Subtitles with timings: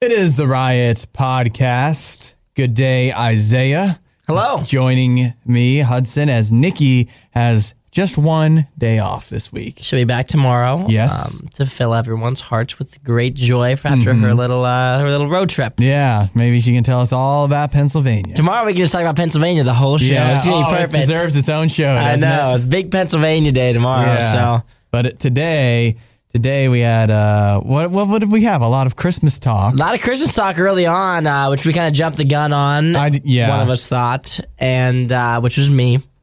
[0.00, 2.34] It is the Riot Podcast.
[2.54, 3.98] Good day, Isaiah.
[4.28, 4.62] Hello.
[4.62, 9.78] Joining me, Hudson, as Nikki has just one day off this week.
[9.80, 10.86] She'll be back tomorrow.
[10.88, 11.40] Yes.
[11.42, 14.22] um, to fill everyone's hearts with great joy for after Mm-hmm.
[14.22, 15.74] her little uh, her little road trip.
[15.80, 18.36] Yeah, maybe she can tell us all about Pennsylvania.
[18.36, 20.04] Tomorrow we can just talk about Pennsylvania the whole show.
[20.06, 21.88] yeah, it's gonna oh, be it deserves its own show.
[21.88, 22.54] I know.
[22.54, 22.70] It?
[22.70, 24.06] Big Pennsylvania Day tomorrow.
[24.12, 24.30] Yeah.
[24.60, 25.96] So But today,
[26.38, 28.62] today we had uh, what, what what did we have?
[28.62, 29.74] A lot of Christmas talk.
[29.74, 32.52] a lot of Christmas talk early on, uh, which we kind of jumped the gun
[32.52, 32.94] on.
[32.94, 33.48] I yeah.
[33.50, 35.98] One of us thought, and uh, which was me.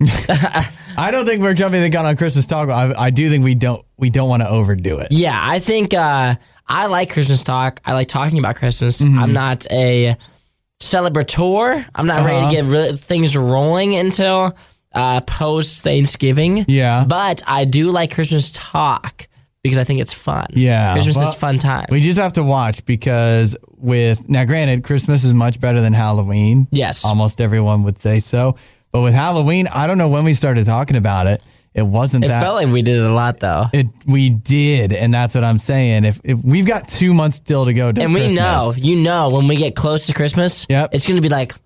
[0.97, 2.69] I don't think we're jumping the gun on Christmas talk.
[2.69, 5.09] I, I do think we don't we don't want to overdo it.
[5.11, 6.35] Yeah, I think uh,
[6.66, 7.81] I like Christmas talk.
[7.85, 9.02] I like talking about Christmas.
[9.02, 9.19] Mm-hmm.
[9.19, 10.16] I'm not a
[10.79, 11.85] celebrator.
[11.94, 12.50] I'm not ready Uh-huh.
[12.50, 14.55] to get re- things rolling until
[14.94, 16.63] uh, post Thanksgiving.
[16.69, 17.03] Yeah.
[17.05, 19.27] but I do like Christmas talk
[19.66, 20.45] because I think it's fun.
[20.52, 21.88] Yeah, Christmas well, is fun time.
[21.89, 26.67] We just have to watch because with now, granted, Christmas is much better than Halloween.
[26.72, 27.03] Yes.
[27.03, 28.57] almost everyone would say so.
[28.91, 31.41] But with Halloween, I don't know when we started talking about it.
[31.73, 32.41] It wasn't that it that.
[32.44, 33.66] felt like we did it a lot though.
[33.73, 36.05] it we did, and that's what I'm saying.
[36.05, 38.95] If if we've got two months still to go, to and we Christmas, know, you
[38.97, 40.91] know, when we get close to Christmas, Yep.
[40.94, 41.64] it's going to be like a lot of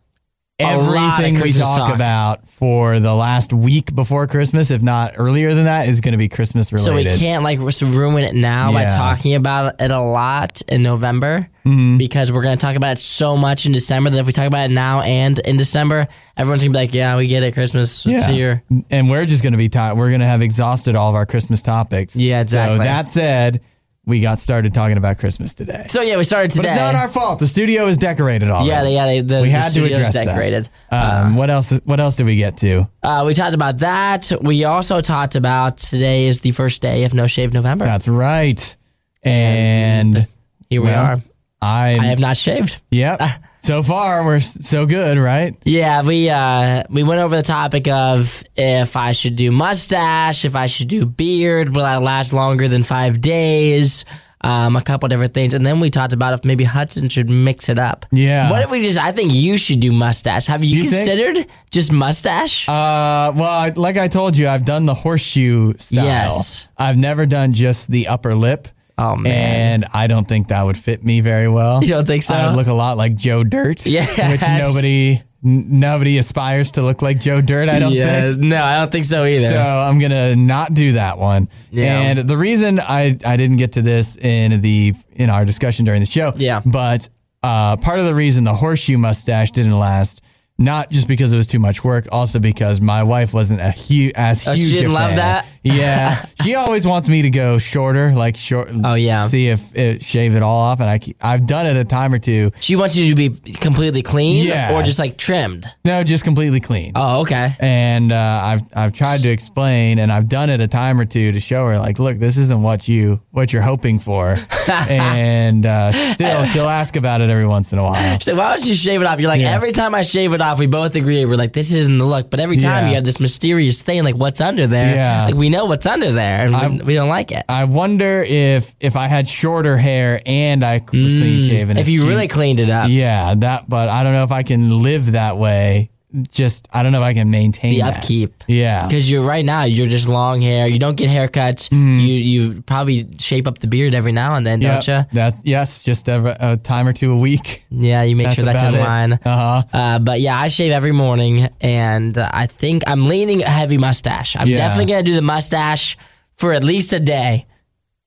[0.60, 1.96] everything we talk, talk.
[1.96, 6.18] about for the last week before Christmas, if not earlier than that, is going to
[6.18, 7.12] be Christmas related.
[7.12, 10.84] So we can't like just ruin it now by talking about it a lot in
[10.84, 11.98] November Mm-hmm.
[11.98, 14.48] because we're going to talk about it so much in December that if we talk
[14.48, 16.08] about it now and in December,
[16.38, 17.54] everyone's going to be like, yeah, we get it.
[17.54, 18.64] Christmas it's here.
[18.90, 19.98] And we're just going to be tired.
[19.98, 22.16] We're going to have exhausted all of our Christmas topics.
[22.16, 22.78] Yeah, exactly.
[22.78, 23.62] So that said,
[24.10, 25.86] we got started talking about Christmas today.
[25.88, 26.64] So yeah, we started today.
[26.64, 27.40] but it's not our fault.
[27.40, 28.70] The studio is decorated already.
[28.70, 30.68] yeah, yeah, they, the, we had to address decorated.
[30.90, 31.26] that.
[31.26, 31.80] Um, what else?
[31.86, 32.90] What else did we get to?
[33.04, 34.32] Uh, we talked about that.
[34.42, 37.86] We also talked about today is the first day of No Shave November.
[37.86, 38.76] That's right.
[39.22, 40.28] And
[40.70, 41.22] Here we well, are.
[41.62, 42.80] I'm, I have not shaved.
[42.92, 43.22] Yep.
[43.62, 45.56] So far, we're so good, right?
[45.66, 50.56] Yeah, we uh we went over the topic of if I should do mustache, if
[50.56, 54.06] I should do beard, will I last longer than five days?
[54.42, 57.68] Um, a couple different things, and then we talked about if maybe Hudson should mix
[57.68, 58.06] it up.
[58.10, 58.50] Yeah.
[58.50, 58.98] What if we just?
[58.98, 60.46] I think you should do mustache.
[60.48, 60.94] Have you, You think?
[61.06, 62.66] considered just mustache?
[62.70, 66.06] Uh, well, I, like I told you, I've done the horseshoe style.
[66.06, 66.70] Yes.
[66.78, 68.70] I've never done just the upper lip.
[69.02, 69.84] Oh, man.
[69.84, 71.82] And I don't think that would fit me very well.
[71.82, 72.34] You don't think so?
[72.36, 73.86] I would look a lot like Joe Dirt.
[73.86, 74.18] Yes.
[74.18, 77.70] Which nobody n- nobody aspires to look like Joe Dirt.
[77.70, 78.40] I don't yeah, think.
[78.42, 79.50] no, I don't think so either.
[79.50, 81.48] So I'm gonna not do that one.
[81.72, 81.98] Yeah.
[82.00, 86.02] And the reason I I didn't get to this in the in our discussion during
[86.02, 86.34] the show.
[86.36, 86.62] Yeah.
[86.66, 87.08] But
[87.42, 90.22] uh, part of the reason the horseshoe mustache didn't last.
[90.62, 94.12] Not just because it was too much work, also because my wife wasn't a huge
[94.16, 94.74] as Oh, she huge.
[94.74, 95.46] didn't love that?
[95.64, 98.72] Yeah, she always wants me to go shorter, like short.
[98.84, 99.24] Oh, yeah.
[99.24, 102.20] see if it shave it all off, and I I've done it a time or
[102.20, 102.52] two.
[102.60, 104.74] she wants you to be completely clean, Yeah.
[104.74, 105.66] or just like trimmed.
[105.84, 106.94] No, just completely clean.
[106.96, 107.56] Oh, okay.
[107.60, 111.32] and uh, I've I've tried to explain, and I've done it a time or two
[111.34, 114.38] to show her, like, look, this isn't what you what you're hoping for,
[114.70, 117.94] and uh, still she'll ask about it every once in a while.
[117.94, 119.20] Like, why don't you shave it off?
[119.20, 119.54] You're like, Yeah.
[119.56, 121.26] every time I shave it off, we both agree.
[121.26, 122.30] We're like, this isn't the look.
[122.30, 122.90] But every time Yeah.
[122.90, 124.96] you have this mysterious thing, like, what's under there?
[124.96, 125.26] Yeah.
[125.26, 127.46] Like, we know what's under there, and we, we don't like it.
[127.50, 131.48] I wonder if if I had shorter hair and I was clean mm.
[131.48, 133.70] shaven, if you she- really cleaned it up, yeah, that.
[133.70, 135.92] But I don't know if I can live that way.
[136.32, 137.98] Just I don't know if I can maintain the that.
[137.98, 138.44] upkeep.
[138.48, 140.66] Yeah, Because you're right now, you're just long hair.
[140.68, 141.70] You don't get haircuts.
[141.70, 142.00] Mm-hmm.
[142.00, 144.72] You you probably shape up the beard every now and then, Yep.
[144.74, 145.06] don't you?
[145.14, 147.64] That's yes, just a, a time or two a week.
[147.70, 148.80] Yeah, you make That's sure that's in it.
[148.80, 149.14] line.
[149.14, 149.64] Uh-huh.
[149.72, 154.36] Uh, but yeah, I shave every morning, and I think I'm leaning a heavy mustache.
[154.36, 154.58] I'm Yeah.
[154.58, 155.96] definitely gonna do the mustache
[156.38, 157.46] for at least a day.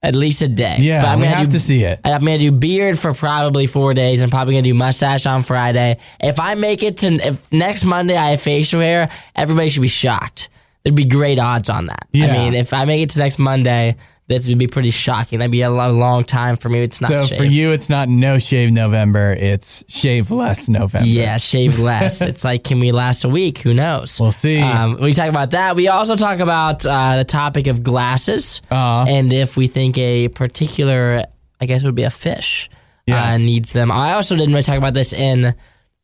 [0.04, 0.78] At least a day.
[0.80, 2.00] Yeah, But I'm we gonna have do- to see it.
[2.04, 4.20] I'm gonna do beard for probably four days.
[4.22, 5.98] I'm probably gonna do mustache on Friday.
[6.18, 9.10] If I make it to if next Monday, I have facial hair.
[9.36, 10.48] Everybody should be shocked.
[10.82, 12.08] There'd be great odds on that.
[12.12, 13.94] I mean, if I make it to next Monday,
[14.32, 15.38] this would be pretty shocking.
[15.38, 16.82] That'd be a lo- long time for me.
[16.82, 17.20] It's not shave.
[17.20, 17.38] so shaved.
[17.38, 19.36] for you, it's not no shave November.
[19.38, 21.06] It's shave less November.
[21.06, 22.20] Yeah, shave less.
[22.22, 23.58] it's like, can we last a week?
[23.58, 24.18] Who knows?
[24.20, 24.60] We'll see.
[24.60, 25.76] Um, we talk about that.
[25.76, 29.04] We also talk about uh, the topic of glasses Uh-huh.
[29.08, 31.24] and if we think a particular,
[31.60, 32.76] I guess it would be a fish, uh,
[33.06, 33.40] Yes.
[33.40, 33.90] needs them.
[33.90, 35.54] I also didn't really talk about this in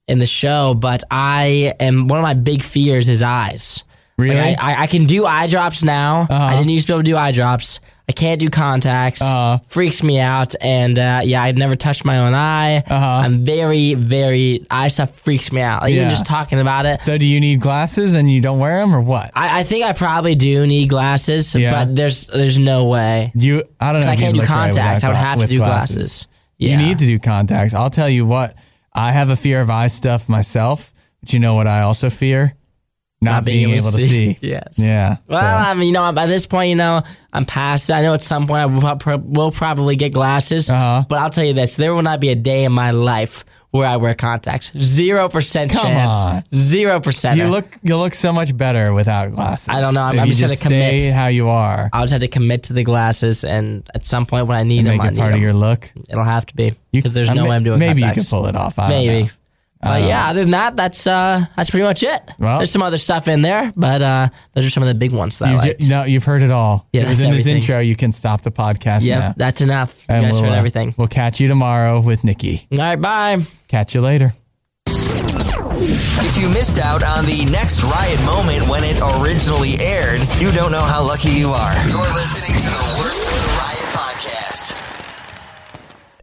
[0.08, 3.84] in the show, but I am one of my big fears is eyes.
[4.16, 4.34] Really?
[4.34, 6.26] Like, I, I, I can do eye drops now.
[6.30, 7.78] I didn't used to be able to do eye drops.
[8.08, 9.20] I can't do contacts.
[9.20, 9.58] Uh-huh.
[9.68, 10.54] Freaks me out.
[10.62, 12.78] And uh, yeah, I'd never touched my own eye.
[12.78, 13.06] Uh-huh.
[13.24, 15.82] I'm very, very eye stuff freaks me out.
[15.82, 17.00] Like, Even just talking about it.
[17.02, 19.30] so do you need glasses and you don't wear them or what?
[19.34, 21.84] I, I think I probably do need glasses, Yeah.
[21.84, 24.06] but there's there's no way You, I don't know.
[24.06, 25.04] because I can't do look right contacts.
[25.04, 26.26] I would have to do glasses.
[26.56, 26.70] Yeah.
[26.80, 27.74] You need to do contacts.
[27.74, 28.56] I'll tell you what.
[28.94, 31.66] I have a fear of eye stuff myself, but you know what?
[31.66, 32.54] I also fear
[33.20, 34.38] not, being, able, to see.
[34.40, 34.78] Yes.
[34.78, 35.16] Yeah.
[35.26, 37.90] Well, so- I mean, you know, by this point, you know, I'm past.
[37.90, 41.04] I know at some point I will, will probably get glasses, Uh-huh.
[41.08, 43.86] but I'll tell you this: there will not be a day in my life where
[43.86, 44.72] I wear contacts.
[44.80, 46.16] Zero percent Come chance.
[46.16, 46.44] on.
[46.54, 47.36] Zero percent.
[47.36, 49.68] you look you look so much better without glasses.
[49.68, 50.00] I don't know.
[50.02, 51.14] I'm- If I'm you just gonna stay commit.
[51.14, 51.90] how you are.
[51.92, 54.78] I'll just have to commit to the glasses, and at some point when I need
[54.78, 55.42] and them, make I it need part of them.
[55.42, 55.92] your look.
[56.08, 57.78] It'll have to be because there's I no may- way I'm doing.
[57.78, 58.78] Maybe you can pull it off.
[58.78, 59.30] I don't Maybe.
[59.82, 59.90] Know.
[59.90, 62.20] I But don't yeah, other than that, that's uh, that's pretty much it.
[62.38, 65.12] Well- There's some other stuff in there, but uh, those are some of the big
[65.12, 65.80] ones that I You, liked.
[65.82, 66.86] ju- no, you've heard it all.
[66.92, 67.78] Yeah, it was that's in this intro.
[67.80, 69.34] You can stop the podcast Yep, now.
[69.36, 70.04] that's enough.
[70.08, 70.94] You And guys we'll, heard uh, everything.
[70.96, 72.66] We'll catch you tomorrow with Nikki.
[72.72, 73.38] All right, bye.
[73.68, 74.34] Catch you later.
[75.80, 80.72] If you missed out on the next Riot moment when it originally aired, you don't
[80.72, 81.72] know how lucky you are.
[81.86, 83.57] You're listening to the worst of the Riot podcast.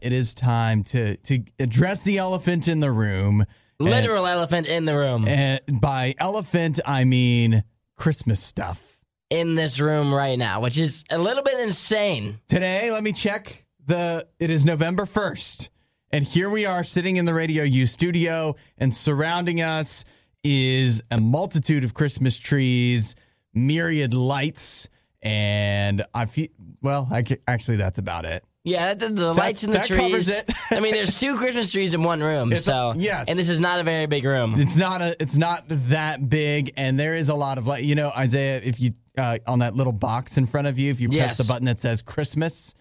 [0.05, 3.43] It is time to to address the elephant in the room.
[3.79, 5.27] Literal elephant in the room.
[5.27, 7.63] And by elephant, I mean
[7.97, 9.03] Christmas stuff.
[9.31, 12.39] in this room right now, which is a little bit insane.
[12.47, 14.27] Today, let me check the.
[14.39, 15.69] It is November first,
[16.11, 20.05] and here we are sitting in the Radio U studio, and surrounding us
[20.43, 23.15] is a multitude of Christmas trees,
[23.55, 24.87] myriad lights,
[25.23, 26.49] and I feel.
[26.83, 28.43] Well, I actually that's about it.
[28.65, 30.29] Yeah, the, the lights in the that covers trees.
[30.29, 30.51] it.
[30.71, 33.29] I mean, there's two Christmas trees in one room, It's a- so yes.
[33.29, 34.59] and this is not a very big room.
[34.59, 35.15] It's not a.
[35.21, 37.83] It's not that big, and there is a lot of light.
[37.83, 40.99] You know, Isaiah, if you uh, on that little box in front of you, if
[40.99, 41.37] you press Yes.
[41.37, 42.73] the button that says Christmas,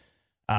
[0.48, 0.52] uh,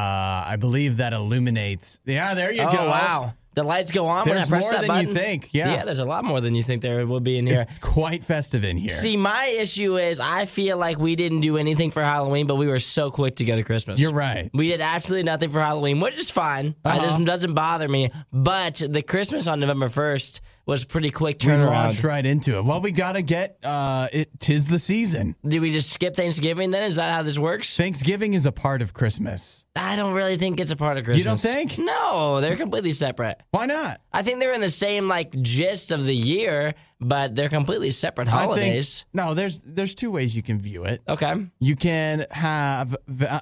[0.48, 2.00] I believe that illuminates.
[2.06, 2.78] Yeah, there you Oh go.
[2.89, 5.07] wow, the lights go on when I There's press more that than button.
[5.10, 5.50] you think.
[5.54, 5.74] Yeah.
[5.74, 7.66] yeah, there's a lot more than you think there will be in here.
[7.69, 8.90] It's quite festive in here.
[8.90, 12.68] See, my issue is I feel like we didn't do anything for Halloween, but we
[12.68, 14.00] were so quick to go to Christmas.
[14.00, 14.50] You're right.
[14.54, 16.66] We did absolutely nothing for Halloween, which is fine.
[16.68, 17.02] It Uh-huh.
[17.02, 18.12] doesn't, doesn't bother me.
[18.31, 21.68] But the Christmas on November 1st was pretty quick We turnaround.
[21.70, 22.66] launched right into it.
[22.66, 24.40] Well, we gotta get uh, it.
[24.40, 25.36] Tis the season.
[25.48, 26.84] Did we just skip Thanksgiving then?
[26.84, 27.78] Is that how this works?
[27.78, 29.66] Thanksgiving is a part of Christmas.
[29.76, 31.20] I don't really think it's a part of Christmas.
[31.24, 31.78] You don't think?
[31.78, 33.42] No, they're completely separate.
[33.52, 34.02] Why not?
[34.12, 38.27] I think they're in the same like gist of the year, but they're completely separate
[38.27, 39.00] holidays.
[39.00, 39.33] think no.
[39.33, 41.01] There's there's two ways you can view it.
[41.07, 41.47] Okay.
[41.59, 42.95] You can have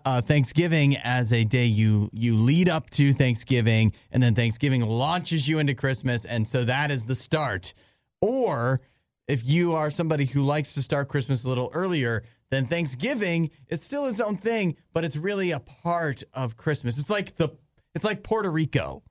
[0.06, 5.48] uh, Thanksgiving as a day you you lead up to Thanksgiving, and then Thanksgiving launches
[5.48, 7.74] you into Christmas, and so that is the start.
[8.22, 8.82] Or
[9.28, 13.86] if you are somebody who likes to start Christmas a little earlier, then Thanksgiving it's
[13.86, 16.98] still its own thing, but it's really a part of Christmas.
[16.98, 17.50] It's like the
[17.94, 19.04] it's like Puerto Rico.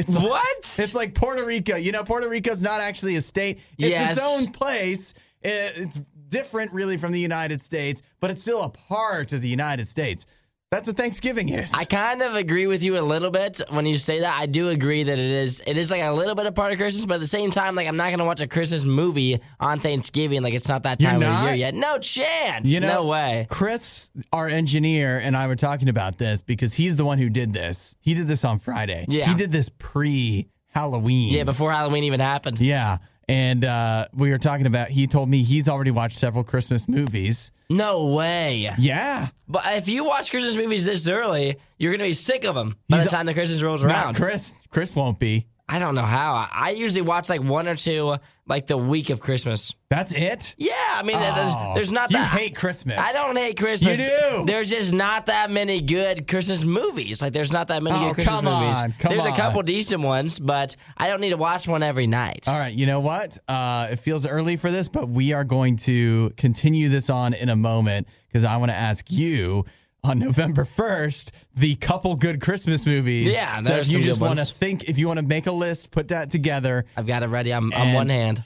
[0.00, 0.56] It's What?
[0.58, 1.76] it's like Puerto Rico.
[1.76, 3.58] You know, Puerto Rico's not actually a state.
[3.78, 4.16] It's Yes.
[4.16, 5.14] its own place.
[5.42, 9.86] It's different, really, from the United States, but it's still a part of the United
[9.88, 10.26] States.
[10.70, 11.74] That's what Thanksgiving is.
[11.74, 14.38] I kind of agree with you a little bit when you say that.
[14.40, 16.78] I do agree that it is it is like a little bit a part of
[16.78, 19.80] Christmas, but at the same time, like I'm not gonna watch a Christmas movie on
[19.80, 20.42] Thanksgiving.
[20.42, 21.44] Like it's not that time of not?
[21.46, 21.74] year yet.
[21.74, 22.68] No chance.
[22.70, 23.48] You know, no way.
[23.50, 27.52] Chris, our engineer, and I were talking about this because he's the one who did
[27.52, 27.96] this.
[27.98, 29.06] He did this on Friday.
[29.08, 29.26] Yeah.
[29.26, 31.34] He did this pre Halloween.
[31.34, 32.60] Yeah, before Halloween even happened.
[32.60, 32.98] Yeah.
[33.28, 37.50] And uh, we were talking about, he told me he's already watched several Christmas movies.
[37.70, 38.68] No way.
[38.78, 39.28] Yeah.
[39.48, 42.96] But if you watch Christmas movies this early, you're gonna be sick of them by
[42.96, 44.16] He's the time the Christmas rolls No, around.
[44.16, 45.46] Chris, Chris won't be.
[45.68, 46.34] I don't know how.
[46.34, 48.16] I- I usually watch like one or two
[48.50, 49.74] like the week of Christmas.
[49.88, 50.54] That's it?
[50.58, 52.98] Yeah, I mean, there's, Oh, there's not you hate Christmas.
[52.98, 53.98] I don't hate Christmas.
[53.98, 54.44] You do.
[54.44, 57.22] There's just not that many good Christmas movies.
[57.22, 58.76] Like, there's not that many Oh, good Christmas come movies.
[58.76, 59.32] on, come there's on.
[59.32, 62.46] a couple decent ones, but I don't need to watch one every night.
[62.48, 63.38] All right, you know what?
[63.48, 67.48] Uh, it feels early for this, but we are going to continue this on in
[67.48, 69.64] a moment because I want to ask you
[70.02, 73.34] on November 1st the couple good Christmas movies.
[73.34, 75.90] Yeah, so if you just want to think, if you want to make a list,
[75.90, 76.84] put that together.
[76.96, 77.52] I've got it ready.
[77.52, 78.44] I'm on And- one hand.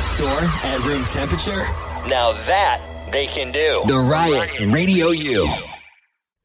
[0.00, 1.62] Store at room temperature?
[2.08, 3.82] Now that they can do.
[3.86, 5.48] The Riot Radio U.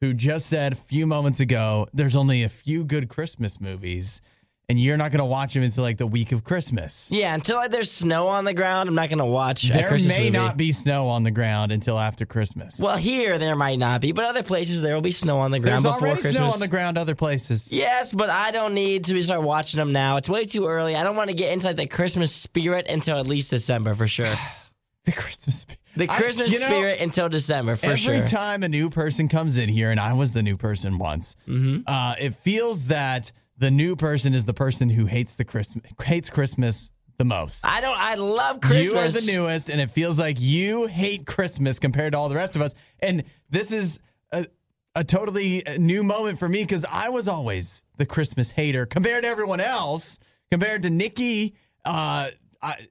[0.00, 4.20] who just said a few moments ago there's only a few good Christmas movies,
[4.68, 7.10] and you're not going to watch them until like the week of Christmas.
[7.12, 9.64] Yeah, until like, there's snow on the ground, I'm not gonna watch.
[9.68, 10.30] a There may movie.
[10.30, 12.80] not be snow on the ground until after Christmas.
[12.80, 15.58] Well, here there might not be, but other places there will be snow on the
[15.60, 16.36] ground there's before already Christmas.
[16.36, 17.70] snow on the ground other places.
[17.72, 20.16] Yes, but I don't need to start watching them now.
[20.16, 20.96] It's way too early.
[20.96, 24.06] I don't want to get into like the Christmas spirit until at least December for
[24.06, 24.32] sure.
[25.04, 25.80] The Christmas spirit.
[25.96, 28.14] The I- Christmas you know, spirit until December for Every sure.
[28.14, 31.36] Every time a new person comes in here, and I was the new person once,
[31.46, 31.82] Mm-hmm.
[31.86, 36.30] uh, it feels that the new person is the person who hates the Christmas hates
[36.30, 37.64] Christmas the most.
[37.64, 37.96] I don't.
[37.98, 38.90] I love Christmas.
[38.92, 42.34] You are the newest, and it feels like you hate Christmas compared to all the
[42.34, 42.74] rest of us.
[42.98, 44.00] And this is
[44.32, 44.46] a,
[44.96, 49.28] a totally new moment for me because I was always the Christmas hater compared to
[49.30, 50.18] everyone else.
[50.50, 52.30] Compared to Nikki, uh,
[52.62, 52.88] I,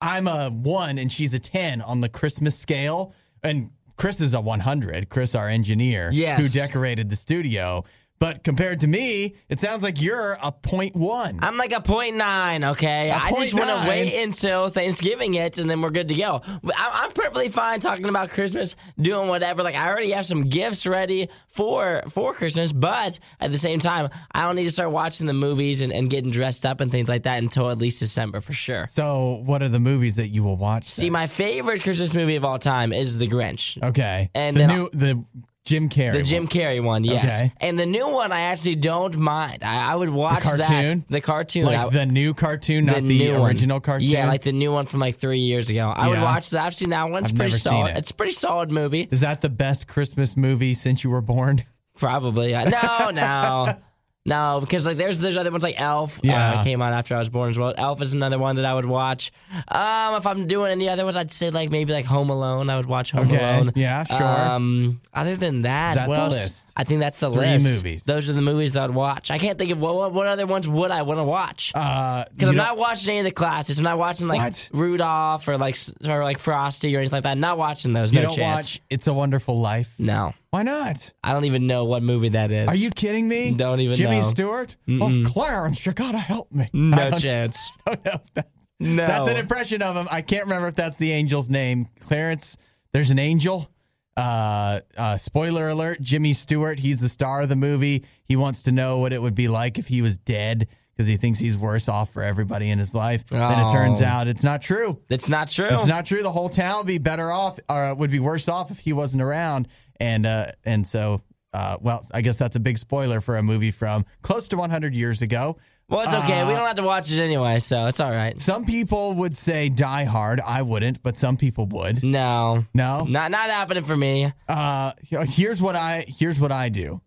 [0.00, 3.12] I'm a one and she's a 10 on the Christmas scale.
[3.42, 5.08] And Chris is a 100.
[5.08, 6.42] Chris, our engineer, Yes.
[6.42, 7.84] who decorated the studio.
[8.22, 11.40] But compared to me, it sounds like you're a point one.
[11.42, 13.10] I'm like a point nine, okay?
[13.10, 16.40] A I just want to wait until Thanksgiving hits and then we're good to go.
[16.46, 19.64] I'm, I'm perfectly fine talking about Christmas, doing whatever.
[19.64, 24.08] Like I already have some gifts ready for for Christmas, but at the same time,
[24.30, 27.08] I don't need to start watching the movies and, and getting dressed up and things
[27.08, 28.86] like that until at least December for sure.
[28.86, 30.84] so, what are the movies that you will watch?
[30.84, 31.12] See, then?
[31.12, 33.82] my favorite Christmas movie of all time is The Grinch.
[33.82, 34.30] Okay.
[34.32, 35.24] And the new the
[35.64, 36.14] Jim Carrey.
[36.14, 36.48] The Jim one.
[36.48, 37.40] Carrey one, yes.
[37.40, 37.52] Okay.
[37.60, 39.62] And the new one, I actually don't mind.
[39.62, 40.66] I, I would watch that.
[40.66, 41.04] cartoon?
[41.08, 41.66] The cartoon.
[41.66, 43.42] like I- the new cartoon, not the, one.
[43.48, 44.08] original cartoon.
[44.08, 45.88] Yeah, like the new one from like three years ago.
[45.94, 46.64] I would watch that.
[46.66, 47.22] I've seen that one.
[47.22, 47.90] It's I've pretty solid.
[47.92, 47.98] it.
[47.98, 49.06] It's a pretty solid movie.
[49.10, 51.62] Is that the best Christmas movie since you were born?
[51.96, 52.50] Probably.
[52.50, 52.64] Yeah.
[52.64, 53.76] No, no.
[54.24, 56.20] No, because like there's there's other ones like Elf.
[56.22, 56.60] Yeah.
[56.60, 57.74] uh, came out after I was born as well.
[57.76, 59.32] Elf is another one that I would watch.
[59.66, 62.70] Um, if I'm doing any other ones, I'd say like maybe like Home Alone.
[62.70, 63.72] I would watch Home Okay, Alone.
[63.74, 64.22] yeah, sure.
[64.22, 66.32] Um, other than that, that what the else?
[66.34, 66.68] list?
[66.76, 67.64] I think that's the Three list.
[67.64, 68.04] movies.
[68.04, 69.32] Those are the movies that I'd watch.
[69.32, 71.72] I can't think of what what, what other ones would I want to watch.
[71.74, 73.78] Uh, Because I'm you not watching any of the classics.
[73.78, 74.68] I'm not watching like What?
[74.72, 75.74] Rudolph or like
[76.08, 77.38] or like Frosty or anything like that.
[77.38, 78.12] not watching those.
[78.12, 78.74] You no don't chance.
[78.76, 79.94] watch It's a Wonderful Life.
[79.98, 81.12] No, Why not?
[81.24, 82.68] I don't even know what movie that is.
[82.68, 83.54] Are you kidding me?
[83.54, 84.22] Don't even Jimmy know.
[84.22, 84.76] Stewart?
[84.88, 86.68] Oh, Clarence, you gotta help me.
[86.74, 87.70] No chance.
[87.86, 88.96] I don't know if that's, No.
[89.06, 90.06] that's an impression of him.
[90.10, 91.88] I can't remember if that's the angel's name.
[92.00, 92.58] Clarence,
[92.92, 93.70] there's an angel.
[94.14, 96.78] Uh, uh, spoiler alert: Jimmy Stewart.
[96.80, 98.04] He's the star of the movie.
[98.26, 101.16] He wants to know what it would be like if he was dead because he
[101.16, 103.24] thinks he's worse off for everybody in his life.
[103.32, 104.06] And it turns Oh.
[104.06, 104.98] out it's not true.
[105.08, 105.68] It's not true.
[105.70, 106.22] It's not true.
[106.22, 109.22] The whole town would be better off, or would be worse off if he wasn't
[109.22, 109.66] around.
[110.02, 113.70] And uh, and so, uh, well, I guess that's a big spoiler for a movie
[113.70, 115.58] from close to 100 years ago.
[115.88, 116.40] Well, it's okay.
[116.40, 118.40] Uh, we don't have to watch it anyway, so it's all right.
[118.40, 120.40] Some people would say Die Hard.
[120.40, 122.02] I wouldn't, but some people would.
[122.02, 123.04] No, No.
[123.04, 124.32] not not happening for me.
[124.48, 127.00] Uh, here's what I here's what I do.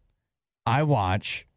[0.66, 1.48] I watch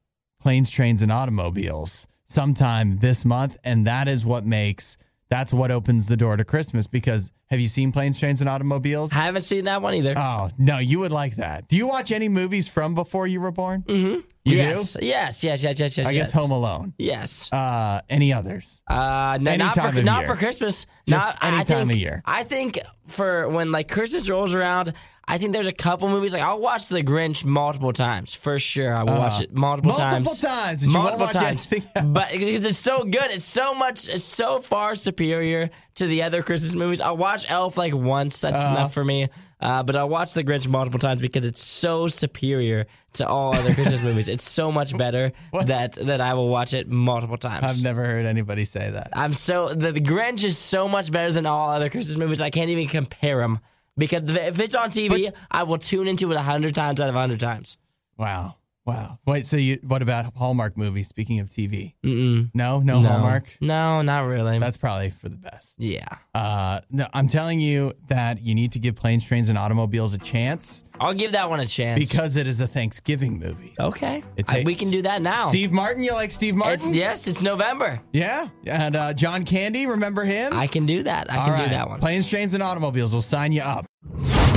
[0.40, 4.96] Planes, Trains, and Automobiles sometime this month, and that is what makes
[5.28, 6.86] that's what opens the door to Christmas.
[6.86, 9.12] Because have you seen Planes, Trains, and Automobiles?
[9.12, 10.14] I haven't seen that one either.
[10.16, 11.68] Oh no, you would like that.
[11.68, 13.84] Do you watch any movies from before you were born?
[13.86, 14.20] Mm-hmm.
[14.44, 15.04] You yes, do.
[15.04, 16.06] yes, yes, yes, yes, yes.
[16.06, 16.32] I guess yes.
[16.32, 16.94] Home Alone.
[16.96, 17.52] Yes.
[17.52, 18.80] Uh, any others?
[18.88, 20.28] Uh, no, Any not time for of not year.
[20.28, 20.86] for Christmas.
[21.06, 22.22] Just not, any I time think, of year.
[22.24, 24.94] I think for when like Christmas rolls around,
[25.30, 28.94] I think there's a couple movies like I'll watch The Grinch multiple times for sure.
[28.96, 30.40] I will watch it multiple, Uh, multiple times.
[30.40, 31.66] times, and you won't multiple times.
[31.94, 36.42] But because it's so good, it's so much, it's so far superior to the other
[36.42, 37.00] Christmas movies.
[37.02, 38.40] I'll watch Elf like once.
[38.40, 38.74] That's Uh-huh.
[38.74, 39.28] enough for me.
[39.60, 43.74] Uh, but I'll watch The Grinch multiple times because it's so superior to all other
[43.74, 44.28] Christmas movies.
[44.28, 45.32] It's so much better
[45.66, 47.64] that that I will watch it multiple times.
[47.66, 49.10] I've never heard anybody say that.
[49.12, 52.40] I'm so the, the Grinch is so much better than all other Christmas movies.
[52.40, 53.58] I can't even compare them
[53.98, 57.16] because if it's on TV, I will tune into it a hundred times out of
[57.16, 57.76] a hundred times.
[58.16, 58.57] Wow.
[58.88, 59.18] Wow.
[59.26, 61.08] Wait, so you what about Hallmark movies?
[61.08, 62.50] Speaking of TV, Mm-mm.
[62.54, 63.58] no, no, Hallmark.
[63.60, 64.58] No, not really.
[64.58, 65.74] That's probably for the best.
[65.76, 70.14] yeah, Uh, no, I'm telling you that you need to give Planes, Trains, and Automobiles
[70.14, 71.98] a chance I'll give that one a chance.
[72.08, 73.74] because it is a Thanksgiving movie.
[73.78, 75.50] okay, It I- we takes- can do that now.
[75.50, 76.94] Steve Martin, you like Steve it's Martin?
[76.94, 78.00] yes, it's November.
[78.14, 80.54] Yeah, and uh, John Candy, remember him?
[80.54, 81.30] I can do that.
[81.30, 82.00] I can do that one.
[82.00, 83.84] Planes, Trains, and Automobiles will sign you up.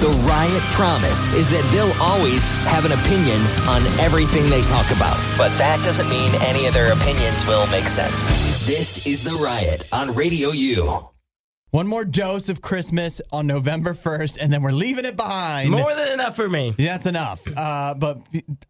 [0.01, 5.15] The Riot promise is that they'll always have an opinion on everything they talk about.
[5.38, 8.65] But that doesn't mean any of their opinions will make sense.
[8.65, 11.08] This is The Riot on Radio U.
[11.70, 15.70] One more dose of Christmas on November 1st, and then we're leaving it behind.
[15.70, 16.74] More than enough for me.
[16.77, 17.48] That's enough.
[17.55, 18.22] Uh, but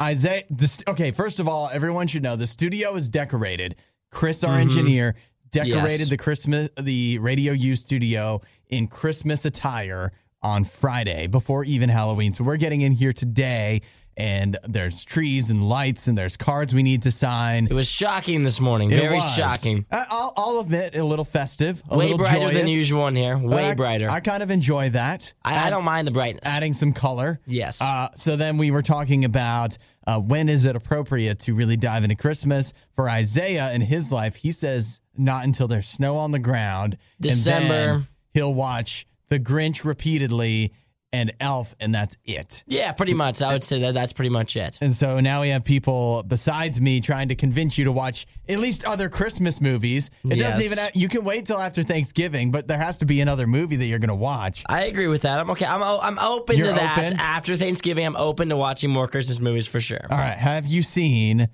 [0.01, 3.75] Isaiah, this, okay, first of all, everyone should know the studio is decorated.
[4.11, 5.15] Chris, our engineer,
[5.50, 5.88] decorated Mm-hmm.
[6.01, 6.09] Yes.
[6.09, 10.11] the Christmas, the Radio U studio in Christmas attire
[10.43, 12.33] on Friday before even Halloween.
[12.33, 13.81] So we're getting in here today
[14.17, 17.65] and there's trees and lights and there's cards we need to sign.
[17.67, 18.91] It was shocking this morning.
[18.91, 19.36] It Very was.
[19.36, 19.86] shocking.
[19.91, 23.38] I'll, I'll admit, a little festive, a Way little brighter than usual in here.
[23.38, 24.10] Way I- brighter.
[24.10, 25.33] I kind of enjoy that.
[25.43, 26.43] I, I don't mind the brightness.
[26.45, 27.39] adding some color.
[27.45, 27.81] Yes.
[27.81, 32.03] Uh, so then we were talking about uh, when is it appropriate to really dive
[32.03, 34.36] into Christmas for Isaiah in his life.
[34.36, 36.98] He says not until there's snow on the ground.
[37.19, 38.07] December.
[38.33, 40.73] he'll watch The Grinch repeatedly
[41.13, 42.63] and Elf, and that's it.
[42.67, 43.41] yeah, pretty much.
[43.41, 44.77] I would say that that's pretty much it.
[44.79, 48.59] And so now we have people besides me trying to convince you to watch at
[48.59, 50.09] least other Christmas movies.
[50.23, 50.77] It doesn't even.
[50.77, 53.85] Have, you can wait till after Thanksgiving, but there has to be another movie that
[53.88, 54.63] you're going to watch.
[54.69, 55.38] I agree with that.
[55.39, 55.65] I'm okay.
[55.65, 56.97] I'm I'm open You're to that.
[56.97, 57.19] open?
[57.19, 60.05] After Thanksgiving, I'm open to watching more Christmas movies for sure.
[60.09, 60.38] All right.
[60.38, 61.47] Have you seen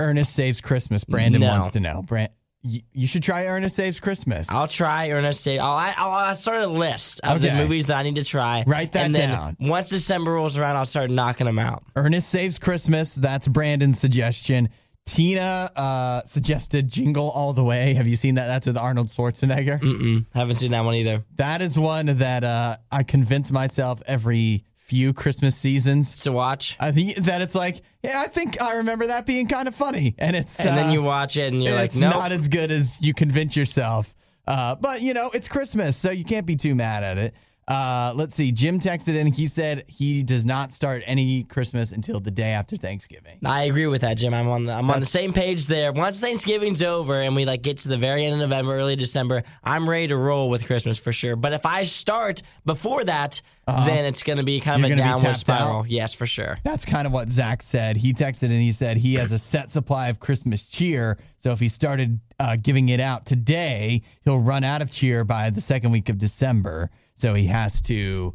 [0.00, 1.04] Ernest Saves Christmas?
[1.04, 1.48] Brandon No.
[1.48, 2.00] wants to know.
[2.02, 2.30] Brand,
[2.62, 4.48] you, you should try Ernest Saves Christmas.
[4.50, 5.58] I'll try Ernest State.
[5.58, 8.64] I'll, I- I'll, I'll start a list of the movies that I need to try.
[8.66, 9.56] Write that and then down.
[9.60, 11.82] Once December rolls around, I'll start knocking them out.
[11.96, 13.14] Ernest Saves Christmas.
[13.14, 14.68] That's Brandon's suggestion.
[15.04, 17.94] Tina uh, suggested Jingle All the Way.
[17.94, 18.46] Have you seen that?
[18.46, 19.80] That's with Arnold Schwarzenegger.
[19.80, 21.24] Mm, haven't seen that one either.
[21.36, 26.20] That is one that uh, I convince myself every few Christmas seasons.
[26.20, 26.76] To watch.
[26.78, 30.14] I think that it's like, yeah, I think I remember that being kind of funny,
[30.18, 32.10] and it's And then uh, you watch it and you're like, it's no.
[32.10, 34.14] not as good as you convince yourself.
[34.46, 37.34] Uh, but you know, it's Christmas, so you can't be too mad at it.
[37.68, 38.50] Uh, let's see.
[38.50, 39.28] Jim texted in.
[39.28, 43.38] He said he does not start any Christmas until the day after Thanksgiving.
[43.44, 44.34] I agree with that, Jim.
[44.34, 45.92] I'm on the I'm on the same page there.
[45.92, 49.44] Once Thanksgiving's over and we like get to the very end of November, early December,
[49.62, 51.36] I'm ready to roll with Christmas for sure.
[51.36, 54.88] But if I start before that, then it's going to be kind Uh-huh.
[54.88, 55.78] You're of a downward spiral.
[55.80, 55.88] out?
[55.88, 56.58] Yes, for sure.
[56.64, 57.96] That's kind of what Zach said.
[57.96, 61.16] He texted and he said he has a set supply of Christmas cheer.
[61.36, 65.50] So if he started uh, giving it out today, he'll run out of cheer by
[65.50, 66.90] the second week of December.
[67.22, 68.34] So he has to,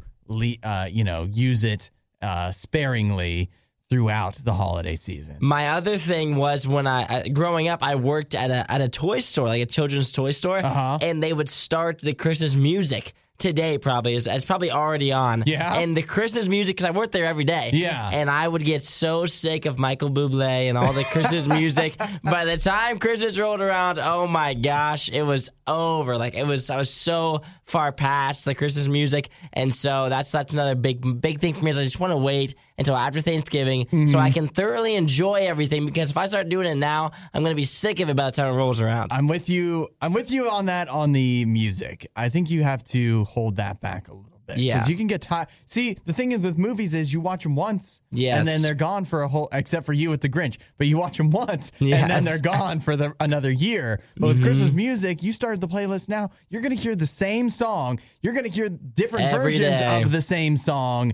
[0.62, 1.90] uh, you know, use it
[2.22, 3.50] uh, sparingly
[3.90, 5.36] throughout the holiday season.
[5.40, 9.18] My other thing was when I growing up, I worked at a at a toy
[9.18, 10.98] store, like a children's toy store, Uh-huh.
[11.02, 13.12] and they would start the Christmas music.
[13.38, 15.44] Today probably is it's probably already on.
[15.46, 15.76] Yeah.
[15.78, 17.70] And the Christmas music because I worked there every day.
[17.72, 18.10] Yeah.
[18.12, 21.96] And I would get so sick of Michael Bublé and all the Christmas music.
[22.24, 26.18] By the time Christmas rolled around, oh my gosh, it was over.
[26.18, 29.28] Like it was I was so far past the Christmas music.
[29.52, 32.16] And so that's that's another big big thing for me is I just want to
[32.16, 34.16] wait until after Thanksgiving so Mm-hmm.
[34.16, 37.64] I can thoroughly enjoy everything because if I start doing it now, I'm gonna be
[37.64, 39.12] sick of it by the time it rolls around.
[39.12, 39.88] I'm with you.
[40.00, 42.10] I'm with you on that on the music.
[42.16, 44.58] I think you have to hold that back a little bit.
[44.58, 44.76] Yeah.
[44.78, 45.48] Because you can get tired.
[45.66, 48.00] See, the thing is with movies is you watch them once.
[48.10, 48.38] Yes.
[48.38, 50.56] And then they're gone for a whole, except for you with the Grinch.
[50.78, 54.00] But you watch them once and then they're gone for the another year.
[54.16, 56.30] But with Christmas music, you started the playlist now.
[56.48, 58.00] You're going to hear the same song.
[58.22, 60.02] You're going to hear different Every versions day.
[60.02, 61.12] of the same song.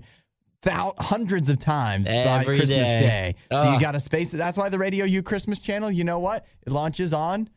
[0.61, 2.99] Thou- hundreds of times by Christmas day.
[2.99, 3.35] Day.
[3.57, 4.37] So you got to space it.
[4.37, 6.45] That's why the Radio U Christmas channel, you know what?
[6.65, 7.49] It launches on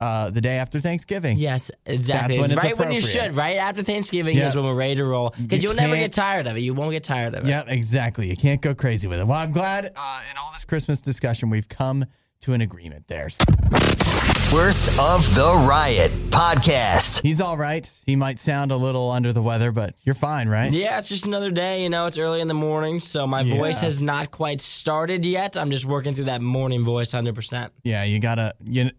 [0.00, 1.36] uh, the day after Thanksgiving.
[1.38, 2.36] Yes, exactly.
[2.36, 3.34] That's when it's right when you should.
[3.34, 4.48] Right after Thanksgiving Yeah.
[4.48, 6.60] is when we're ready to roll because You you'll never get tired of it.
[6.60, 7.48] You won't get tired of it.
[7.48, 8.28] Yep, exactly.
[8.28, 9.26] You can't go crazy with it.
[9.26, 12.04] Well, I'm glad uh, in all this Christmas discussion we've come
[12.42, 13.28] to an agreement there.
[14.54, 17.22] Worst of the Riot podcast.
[17.22, 17.90] He's all right.
[18.06, 20.72] He might sound a little under the weather, but you're fine, right?
[20.72, 21.82] Yeah, it's just another day.
[21.82, 23.56] You know, it's early in the morning, so my Yeah.
[23.56, 25.56] voice has not quite started yet.
[25.56, 27.72] I'm just working through that morning voice 100%.
[27.82, 28.54] Yeah, you gotta.
[28.64, 28.90] You,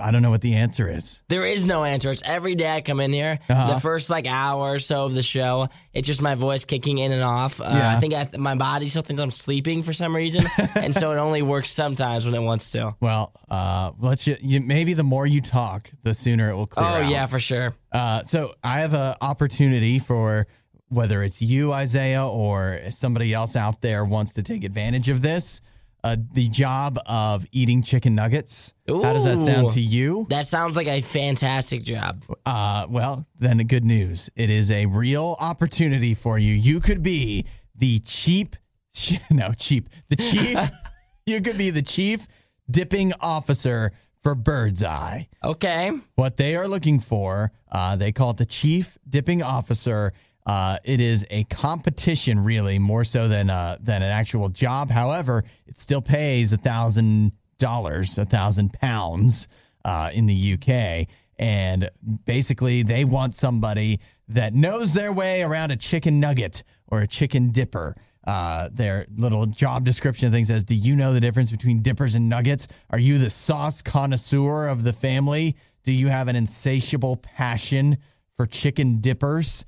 [0.00, 1.22] I don't know what the answer is.
[1.28, 2.10] There is no answer.
[2.10, 3.38] It's every day I come in here.
[3.48, 3.74] Uh-huh.
[3.74, 7.12] The first like hour or so of the show, it's just my voice kicking in
[7.12, 7.60] and off.
[7.60, 7.96] Uh, Yeah.
[7.96, 11.16] I think I, my body still thinks I'm sleeping for some reason, and so it
[11.18, 12.94] only works sometimes when it wants to.
[13.00, 14.60] Well, uh, let's you, you.
[14.60, 16.86] Maybe the more you talk, the sooner it will clear.
[16.86, 17.10] Oh out.
[17.10, 17.74] yeah, for sure.
[17.90, 20.46] Uh, so I have an opportunity for
[20.88, 25.60] whether it's you, Isaiah, or somebody else out there wants to take advantage of this.
[26.04, 28.72] Uh, the job of eating chicken nuggets.
[28.86, 30.26] How does that sound to you?
[30.30, 32.24] That sounds like a fantastic job.
[32.46, 34.30] Uh, well, then good news.
[34.36, 36.54] It is a real opportunity for you.
[36.54, 38.54] You could be the cheap,
[39.30, 40.58] no, cheap, the chief.
[41.26, 42.28] you could be the chief
[42.70, 45.28] dipping officer for Bird's Eye.
[45.42, 45.92] Okay.
[46.14, 50.12] What they are looking for, uh, they call it the chief dipping officer.
[50.48, 54.90] Uh, it is a competition, really, more so than uh, than an actual job.
[54.90, 59.46] However, it still pays a thousand dollars, a thousand pounds
[59.84, 61.06] uh, in the UK,
[61.38, 61.90] and
[62.24, 67.50] basically they want somebody that knows their way around a chicken nugget or a chicken
[67.50, 67.94] dipper.
[68.26, 72.26] Uh, their little job description thing says, "Do you know the difference between dippers and
[72.26, 72.68] nuggets?
[72.88, 75.56] Are you the sauce connoisseur of the family?
[75.84, 77.98] Do you have an insatiable passion
[78.38, 79.66] for chicken dippers?"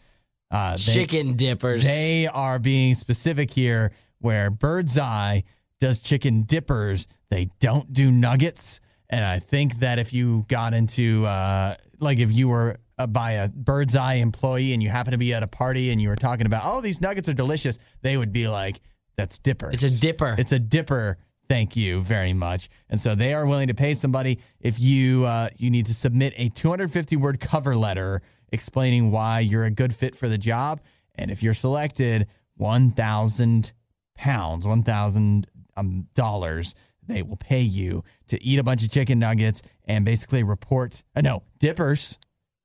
[0.50, 1.84] Uh, they, Chicken dippers.
[1.84, 3.92] they are being specific here.
[4.18, 5.44] where Bird's Eye
[5.78, 7.06] does chicken dippers.
[7.30, 8.80] They don't do nuggets.
[9.08, 13.32] And I think that if you got into, uh, like, if you were uh, by
[13.32, 16.16] a Bird's Eye employee and you happen to be at a party and you were
[16.16, 18.80] talking about, oh, these nuggets are delicious, they would be like,
[19.16, 19.82] that's dippers.
[19.82, 20.34] It's a dipper.
[20.38, 21.18] It's a dipper.
[21.48, 22.68] Thank you very much.
[22.88, 26.32] And so they are willing to pay somebody if you uh, you need to submit
[26.36, 30.80] a 250 word cover letter explaining why you're a good fit for the job.
[31.14, 33.72] And if you're selected, 1,000
[34.16, 36.74] pounds, 1,000 um, dollars,
[37.06, 41.02] they will pay you to eat a bunch of chicken nuggets and basically report.
[41.16, 42.18] Uh, no, dippers.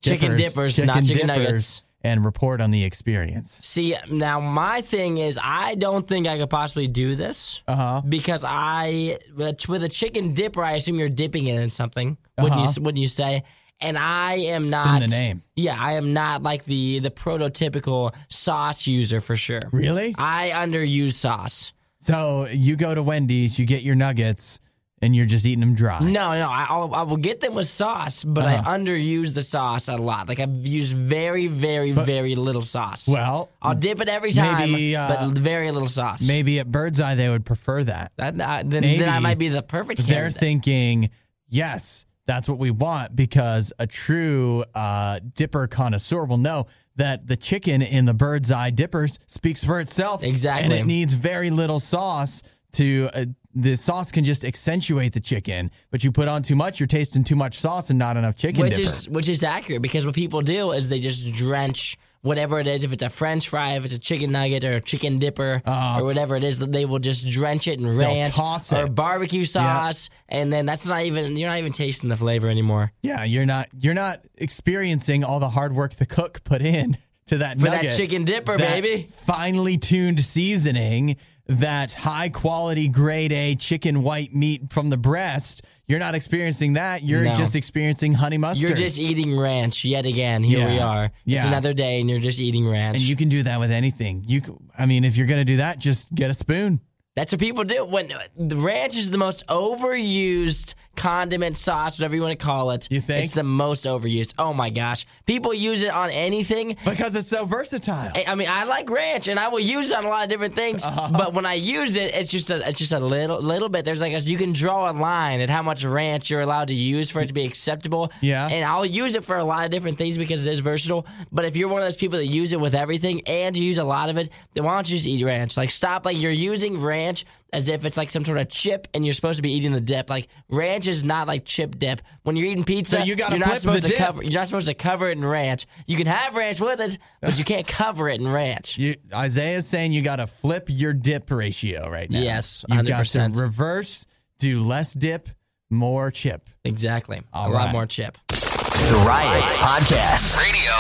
[0.04, 1.82] Chicken dippers, not chicken nuggets.
[2.04, 3.52] And report on the experience.
[3.52, 8.02] See, now my thing is, I don't think I could possibly do this Uh huh.
[8.08, 12.16] because I, with with a chicken dipper, I assume you're dipping it in something.
[12.38, 12.74] Wouldn't Uh-huh.
[12.78, 12.84] you?
[12.84, 13.42] Wouldn't you say?
[13.82, 15.02] And I am not.
[15.04, 15.44] in the name.
[15.56, 19.62] Yeah, I am not like the the prototypical sauce user for sure.
[19.72, 20.16] Really?
[20.18, 21.74] I underuse sauce.
[22.00, 24.60] So you go to Wendy's, you get your nuggets,
[25.02, 26.00] and you're just eating them dry.
[26.00, 26.08] No,
[26.40, 28.64] no, I, I'll, I will get them with sauce, but Uh-huh.
[28.72, 30.30] I underuse the sauce a lot.
[30.30, 33.08] Like I've used very, very, very little sauce.
[33.10, 36.26] Well, I'll dip it every time, maybe, uh, but very little sauce.
[36.26, 38.12] maybe at Bird's Eye they would prefer that.
[38.18, 40.40] That, that- then, then I might be the perfect They're candidate.
[40.40, 41.10] thinking,
[41.50, 47.36] yes, that's what we want because a true uh, dipper connoisseur will know that the
[47.36, 50.24] chicken in the Bird's Eye dippers speaks for itself.
[50.24, 50.64] Exactly.
[50.64, 52.42] And it needs very little sauce
[52.74, 53.10] to.
[53.14, 53.26] Uh,
[53.58, 57.24] the sauce can just accentuate the chicken, but you put on too much, you're tasting
[57.24, 58.82] too much sauce and not enough chicken which dipper.
[58.82, 62.84] is which is accurate because what people do is they just drench whatever it is
[62.84, 66.00] if it's a french fry if it's a chicken nugget or a chicken dipper uh-huh.
[66.00, 68.38] or whatever it is that they will just drench it in ranch
[68.74, 70.10] or barbecue sauce.
[70.28, 72.92] And then that's not even you're not even tasting the flavor anymore.
[73.02, 77.38] Yeah, you're not you're not experiencing all the hard work the cook put in to
[77.38, 79.08] that For that chicken dipper, That baby.
[79.12, 85.62] Finely tuned seasoning, that high quality grade A chicken white meat from the breast.
[85.88, 87.04] You're not experiencing that.
[87.04, 87.36] You're No.
[87.36, 88.70] just experiencing honey mustard.
[88.70, 90.86] you're just eating ranch yet again here we Yeah.
[90.88, 91.48] are it's Yeah.
[91.48, 94.24] another day and you're just eating ranch and you can do that with anything.
[94.28, 94.42] You,
[94.78, 96.80] I mean, if you're gonna do that, just get a spoon.
[97.16, 97.86] That's what people do.
[97.86, 102.88] When the ranch is the most overused condiment sauce, whatever you want to call it.
[102.92, 103.26] You think?
[103.26, 104.34] it's the most overused?
[104.38, 106.78] Oh my gosh, people use it on anything.
[106.86, 108.12] Because it's so versatile.
[108.16, 110.30] I- I mean, I like ranch, and I will use it on a lot of
[110.30, 110.84] different things.
[110.84, 111.10] Uh-huh.
[111.14, 113.86] But when I use it, it's just a, it's just a little little bit.
[113.86, 116.74] There's like a, you can draw a line at how much ranch you're allowed to
[116.74, 118.12] use for it to be acceptable.
[118.22, 118.48] Yeah.
[118.48, 121.06] and I'll use it for a lot of different things because it is versatile.
[121.32, 123.78] But if you're one of those people that use it with everything and you use
[123.78, 125.58] a lot of it, then why don't you just eat ranch?
[125.58, 126.06] Like stop.
[126.06, 129.38] Like you're using ranch as if it's like some sort of chip, and you're supposed
[129.38, 130.10] to be eating the dip.
[130.10, 132.02] Like ranch is not like chip dip.
[132.24, 133.98] When you're eating pizza, So you gotta you're not flip the supposed to dip.
[133.98, 134.24] cover.
[134.24, 135.66] You're not supposed to cover it in ranch.
[135.86, 138.78] You can have ranch with it, but you can't cover it in ranch.
[138.78, 142.20] You, Isaiah's saying you got to flip your dip ratio right now.
[142.20, 143.40] Yes, you got to 100%.
[143.40, 144.06] reverse,
[144.40, 145.30] do less dip,
[145.70, 146.50] more chip.
[146.64, 147.22] Exactly.
[147.34, 148.18] All a lot more chip.
[148.28, 150.38] The Riot Podcast.
[150.38, 150.72] Radio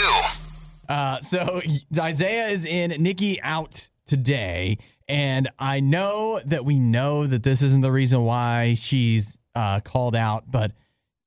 [0.00, 0.22] U.
[0.88, 1.60] Uh, so
[1.98, 7.80] Isaiah is in Nikki out today, and I know that we know that this isn't
[7.82, 10.72] the reason why she's uh, called out, but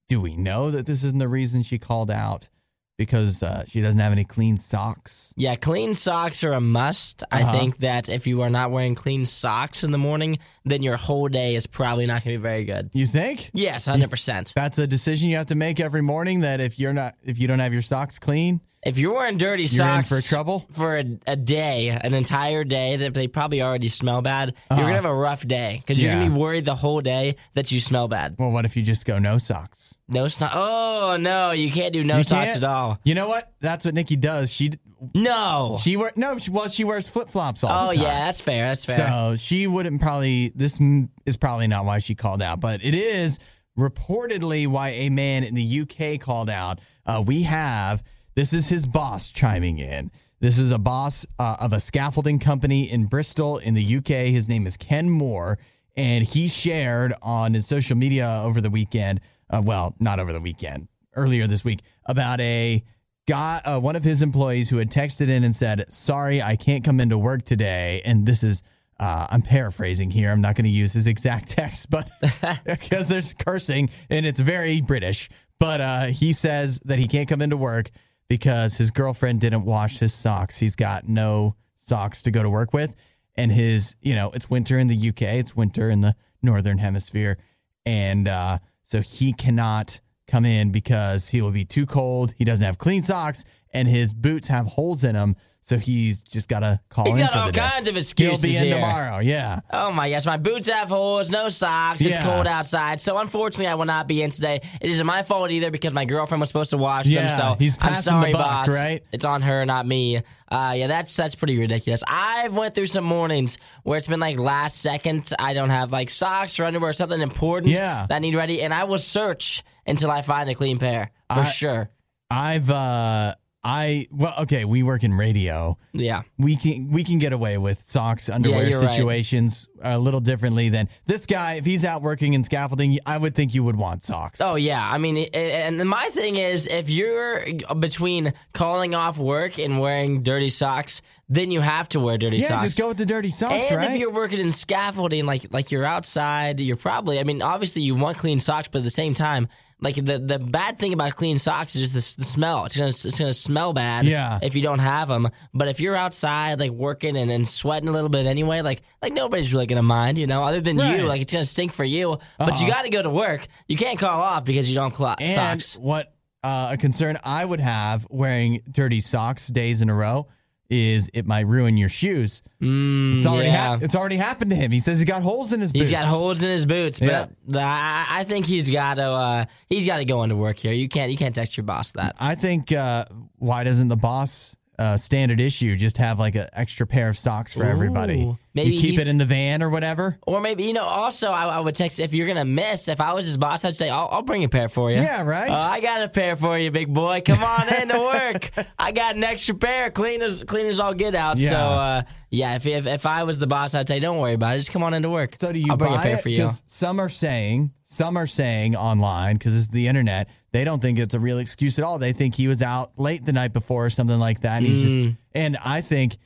[0.10, 2.49] do we know that this isn't the reason she called out?
[2.97, 5.34] Because uh, she doesn't have any clean socks.
[5.36, 7.23] Yeah, clean socks are a must.
[7.31, 7.51] I Uh-huh.
[7.51, 11.27] think that if you are not wearing clean socks in the morning, then your whole
[11.27, 12.91] day is probably not going to be very good.
[12.93, 13.49] You think?
[13.53, 14.53] Yes, 100%.
[14.53, 16.41] That's a decision you have to make every morning.
[16.41, 19.63] That if you're not, if you don't have your socks clean, If you're wearing dirty
[19.63, 20.65] You're socks for trouble?
[20.72, 24.89] for a, a day, an entire day that they probably already smell bad, you're going
[24.89, 26.20] to have a rough day because you're Uh-huh.
[26.22, 28.36] Going to be worried the whole day that you smell bad.
[28.39, 29.98] well, what if you just go no socks?
[30.08, 30.54] No socks.
[30.58, 32.63] Oh, no, you can't do no You socks can't?
[32.63, 33.00] at all.
[33.04, 33.52] You know what?
[33.60, 34.52] That's what Nikki does.
[34.52, 34.72] She
[35.13, 35.78] No.
[35.82, 36.38] she wear no.
[36.39, 38.04] She, well, she wears flip flops all oh, the time.
[38.04, 38.65] yeah, that's fair.
[38.67, 38.96] That's fair.
[38.98, 42.96] So she wouldn't probably, this m- is probably not why she called out, but it
[42.96, 43.38] is
[43.78, 46.80] reportedly why a man in the UK called out.
[47.06, 48.04] Uh, we have,
[48.36, 50.12] this is his boss chiming in.
[50.39, 54.32] This is a boss uh, of a scaffolding company in Bristol in the UK.
[54.32, 55.60] His name is Ken Moore,
[55.96, 60.39] and he shared on his social media over the weekend, uh, well, not over the
[60.39, 62.84] weekend, earlier this week, about a
[63.28, 66.84] guy, uh, one of his employees who had texted in and said, Sorry, I can't
[66.84, 68.02] come into work today.
[68.04, 68.63] And this is,
[69.00, 70.32] uh, I'm paraphrasing here.
[70.32, 72.10] I'm not going to use his exact text, but
[72.65, 75.30] because there's cursing and it's very British.
[75.60, 77.91] But uh, he says that he can't come into work
[78.32, 80.60] because his girlfriend didn't wash his socks.
[80.60, 82.96] He's got no socks to go to work with.
[83.36, 87.38] And his, you know, it's winter in the UK, it's winter in the Northern Hemisphere.
[87.86, 92.34] And uh, so he cannot come in because he will be too cold.
[92.38, 95.36] He doesn't have clean socks and his boots have holes in them.
[95.71, 97.62] So he's just got to call He's in got for all the day.
[97.62, 98.75] kinds of excuses He'll be in here.
[98.75, 99.19] tomorrow.
[99.19, 99.62] Yeah.
[99.71, 102.01] Oh my gosh, my boots have holes, no socks.
[102.01, 102.23] It's Yeah.
[102.25, 104.60] cold outside, so unfortunately, I will not be in today.
[104.81, 107.38] It isn't my fault either because my girlfriend was supposed to wash Yeah, them.
[107.38, 108.67] So he's I'm passing the sorry, buck, boss.
[108.69, 109.01] right?
[109.13, 110.17] It's on her, not me.
[110.49, 112.03] Uh, yeah, that's that's pretty ridiculous.
[112.05, 115.29] I've went through some mornings where it's been like last second.
[115.39, 118.07] I don't have like socks or underwear, or something important Yeah.
[118.10, 121.39] that I need ready, and I will search until I find a clean pair for
[121.39, 121.89] I- sure.
[122.29, 125.78] I've uh I well okay, we work in radio.
[125.93, 126.24] Yeah.
[126.39, 128.91] We can we can get away with socks underwear right.
[128.91, 133.36] situations a little differently than this guy if he's out working in scaffolding, I would
[133.36, 134.41] think you would want socks.
[134.41, 137.43] Oh yeah, I mean, and my thing is, if you're
[137.80, 142.47] between calling off work and wearing dirty socks, then you have to wear dirty yeah,
[142.47, 142.63] socks.
[142.63, 143.91] just go with the dirty socks, and right?
[143.91, 147.19] if you're working in scaffolding, like like you're outside, you're probably.
[147.19, 149.47] I mean, obviously you want clean socks, but at the same time,
[149.82, 152.65] like the the bad thing about clean socks is just the, the smell.
[152.65, 154.06] It's gonna it's gonna smell bad.
[154.06, 154.39] Yeah.
[154.41, 157.91] If you don't have them, but if you're outside, like working and, and sweating a
[157.91, 161.00] little bit anyway, like like nobody's really gonna mind, you know, other than Right.
[161.00, 161.06] you.
[161.08, 163.48] Like it's gonna stink for you, but you got to go to work.
[163.67, 165.76] You can't call off because you don't have and socks.
[165.78, 166.13] what
[166.44, 170.28] uh, a concern I would have wearing dirty socks days in a row
[170.71, 172.41] is it might ruin your shoes.
[172.62, 173.69] it's already Mm, yeah.
[173.71, 174.71] hap- it's already happened to him.
[174.71, 175.89] He says he's got holes in his boots.
[175.89, 177.60] He's got holes in his boots, but Yeah.
[177.67, 180.71] I, I think he's got to uh, he's got to go into work here.
[180.71, 182.15] You can't you can't text your boss that.
[182.19, 183.05] I think uh,
[183.38, 187.54] why doesn't the boss uh, standard issue just have like an extra pair of socks
[187.54, 188.36] for everybody?
[188.54, 190.17] Maybe you keep it in the van or whatever.
[190.28, 190.84] Or maybe you know.
[190.84, 192.89] Also, I, I would text if you're gonna miss.
[192.89, 195.22] If I was his boss, I'd say, "I'll, I'll bring a pair for you." Yeah,
[195.24, 195.50] right?
[195.50, 197.22] Uh, I got a pair for you, big boy.
[197.26, 198.52] Come on in to work.
[198.78, 201.38] I got an extra pair, clean as clean as all get out.
[201.38, 201.50] Yeah.
[201.50, 204.56] So uh, yeah, if, if if I was the boss, I'd say, "Don't worry about
[204.56, 204.60] it.
[204.60, 206.22] Just come on into work." So do you I'll bring buy a pair it?
[206.22, 206.44] for you.
[206.44, 210.28] 'Cause Some are saying, some are saying online because it's the internet.
[210.53, 211.97] They don't think it's a real excuse at all.
[211.97, 214.57] They think he was out late the night before or something like that.
[214.57, 215.03] And he's Mm.
[215.05, 216.17] just, and I think,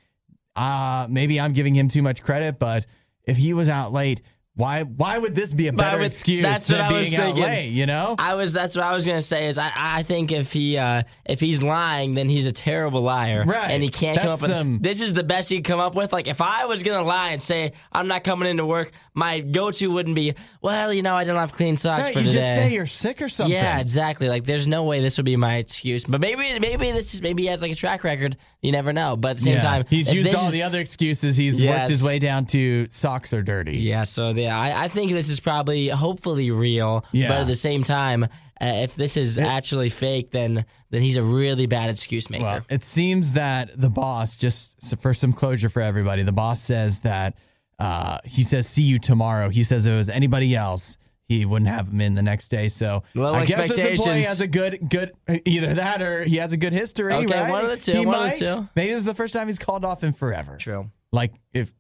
[0.56, 2.86] uh, maybe I'm giving him too much credit, but
[3.26, 4.22] if he was out late,
[4.58, 7.20] why why would this be a better would- excuse that's than what I was being
[7.20, 7.44] out thinking.
[7.44, 7.68] late?
[7.72, 8.16] You know?
[8.18, 8.54] I was.
[8.54, 9.48] That's what I was gonna say.
[9.48, 13.44] Is I, I think if he uh, if he's lying, then he's a terrible liar,
[13.46, 13.70] Right.
[13.72, 14.50] And he can't come up with.
[14.50, 16.14] some- this is the best he can come up with.
[16.14, 19.88] Like if I was gonna lie and say I'm not coming into work, my go-to
[19.88, 22.40] wouldn't be, well, you know, I don't have clean socks Right, for you today.
[22.42, 23.54] just say you're sick or something.
[23.56, 24.30] yeah, exactly.
[24.30, 26.04] Like, there's no way this would be my excuse.
[26.06, 28.38] But maybe, maybe this is maybe he has like a track record.
[28.62, 29.16] You never know.
[29.16, 29.62] But at the same Yeah.
[29.62, 31.38] time, he's if used all is- the other excuses.
[31.38, 33.78] He's worked his way down to socks are dirty.
[33.78, 37.06] Yeah, so yeah, I, I think this is probably hopefully real.
[37.12, 37.30] Yeah.
[37.30, 38.28] But at the same time, uh,
[38.60, 42.44] if this is actually fake, then then he's a really bad excuse maker.
[42.44, 47.02] Well, it seems that the boss, just for some closure for everybody, the boss says
[47.02, 47.36] that
[47.80, 49.50] uh, he says, see you tomorrow.
[49.50, 52.68] He says if it was anybody else, he wouldn't have him in the next day.
[52.68, 55.12] So Low I guess this employee has a good, good,
[55.46, 57.14] either that or he has a good history.
[57.14, 57.50] Okay, right?
[57.50, 58.56] one of the two, He one of the might.
[58.58, 58.70] two.
[58.76, 60.58] Maybe this is the first time he's called off in forever.
[60.58, 60.92] True.
[61.12, 61.72] Like if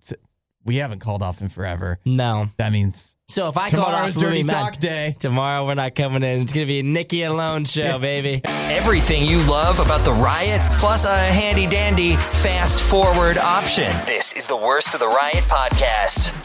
[0.63, 2.49] we haven't called off in forever, No.
[2.57, 5.15] that means So if I call tomorrow's off dirty sock Man, day.
[5.17, 6.41] tomorrow we're not coming in.
[6.41, 8.39] It's gonna be a Nikki alone show, baby.
[8.45, 13.91] Everything you love about the riot, plus a handy dandy fast forward option.
[14.05, 16.37] This is the worst of the riot podcast.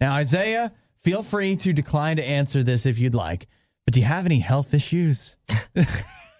[0.00, 3.46] Now, Isaiah, feel free to decline to answer this if you'd like.
[3.84, 5.36] But do you have any health issues?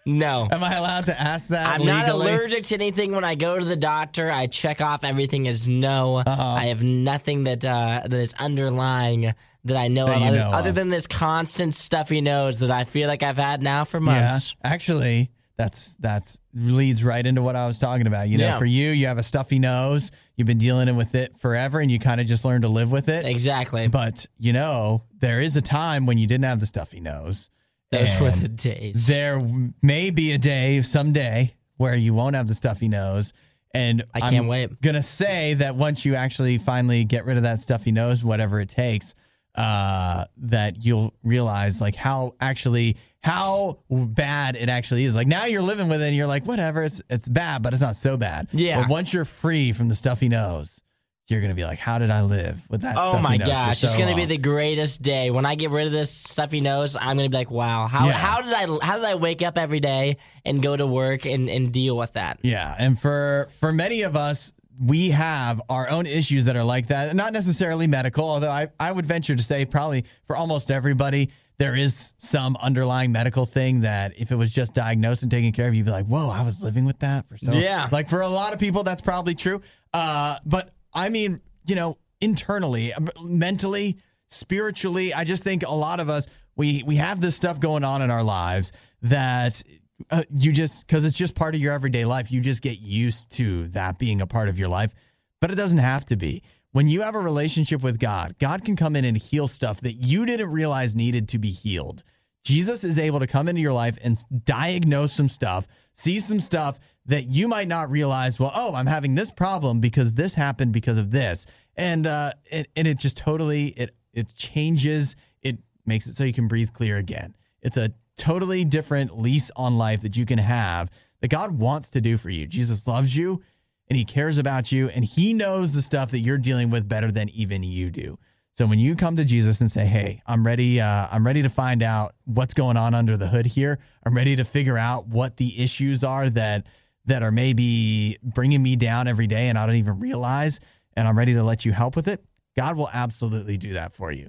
[0.09, 0.49] No.
[0.51, 1.67] Am I allowed to ask that?
[1.67, 4.31] I'm not allergic to anything when I go to the doctor.
[4.31, 6.17] I check off everything as no.
[6.17, 6.43] Uh-huh.
[6.43, 10.51] I have nothing that uh, that is underlying that I know That of, other, know
[10.51, 10.75] other of.
[10.75, 14.55] than this constant stuffy nose that I feel like I've had now for Yeah, months.
[14.65, 18.29] actually, that's that's leads right into what I was talking about.
[18.29, 18.59] You know, Yeah.
[18.59, 20.11] for you, you have a stuffy nose.
[20.37, 23.09] You've been dealing with it forever, and you kind of just learned to live with
[23.09, 23.27] it.
[23.27, 23.89] Exactly.
[23.89, 27.51] But you know, there is a time when you didn't have the stuffy nose.
[27.91, 29.07] Those were the days.
[29.07, 29.41] There
[29.83, 33.33] may be a day someday where you won't have the stuffy nose.
[33.75, 34.81] And I can't I'm wait.
[34.81, 38.69] Gonna say that once you actually finally get rid of that stuffy nose, whatever it
[38.69, 39.15] takes,
[39.59, 45.17] uh, that you'll realize like how actually how bad it actually is.
[45.17, 47.83] Like now you're living with it, and you're like, whatever, it's it's bad, but it's
[47.83, 48.49] not so bad.
[48.53, 48.81] Yeah.
[48.81, 50.81] But once you're free from the stuffy nose,
[51.27, 52.97] you're gonna be like, how did I live with that?
[52.97, 55.87] Oh stuffy my gosh, it's so gonna be the greatest day when I get rid
[55.87, 56.97] of this stuffy nose.
[56.97, 58.13] I'm gonna be like, wow, how Yeah.
[58.13, 61.51] how did I how did I wake up every day and go to work and,
[61.51, 62.39] and deal with that?
[62.43, 66.89] Yeah, and for for many of us, we have our own issues that are like
[66.89, 67.15] that.
[67.15, 71.75] Not necessarily medical, although I I would venture to say probably for almost everybody there
[71.75, 75.75] is some underlying medical thing that if it was just diagnosed and taken care of,
[75.75, 77.89] you'd be like, "Whoa, I was living with that for so." Yeah.
[77.91, 79.61] like for a lot of people, that's probably true.
[79.93, 85.99] Uh, but I mean, you know, internally, um, mentally, spiritually, I just think a lot
[85.99, 89.63] of us we we have this stuff going on in our lives that
[90.11, 92.31] uh, you just because it's just part of your everyday life.
[92.31, 94.95] You just get used to that being a part of your life,
[95.41, 96.43] but it doesn't have to be.
[96.73, 99.95] When you have a relationship with God, God can come in and heal stuff that
[99.95, 102.05] you didn't realize needed to be healed.
[102.45, 106.79] Jesus is able to come into your life and diagnose some stuff, see some stuff
[107.07, 108.39] that you might not realize.
[108.39, 112.69] Well, oh, I'm having this problem because this happened because of this, and uh, and,
[112.77, 115.17] and it just totally it it changes.
[115.43, 117.35] It makes it so you can breathe clear again.
[117.63, 122.01] It's a totally different lease on life that you can have that God wants to
[122.01, 122.47] do for you.
[122.47, 123.43] Jesus loves you
[123.89, 127.11] and he cares about you and he knows the stuff that you're dealing with better
[127.11, 128.19] than even you do.
[128.57, 131.49] So when you come to Jesus and say, "Hey, I'm ready uh, I'm ready to
[131.49, 133.79] find out what's going on under the hood here.
[134.05, 136.67] I'm ready to figure out what the issues are that
[137.05, 140.59] that are maybe bringing me down every day and I don't even realize
[140.97, 142.25] and I'm ready to let you help with it."
[142.57, 144.29] God will absolutely do that for you.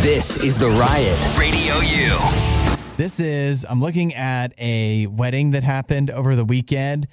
[0.00, 1.18] This is The Riot.
[1.38, 2.53] Radio U.
[2.96, 7.08] This is, I'm looking at a wedding that happened over the weekend,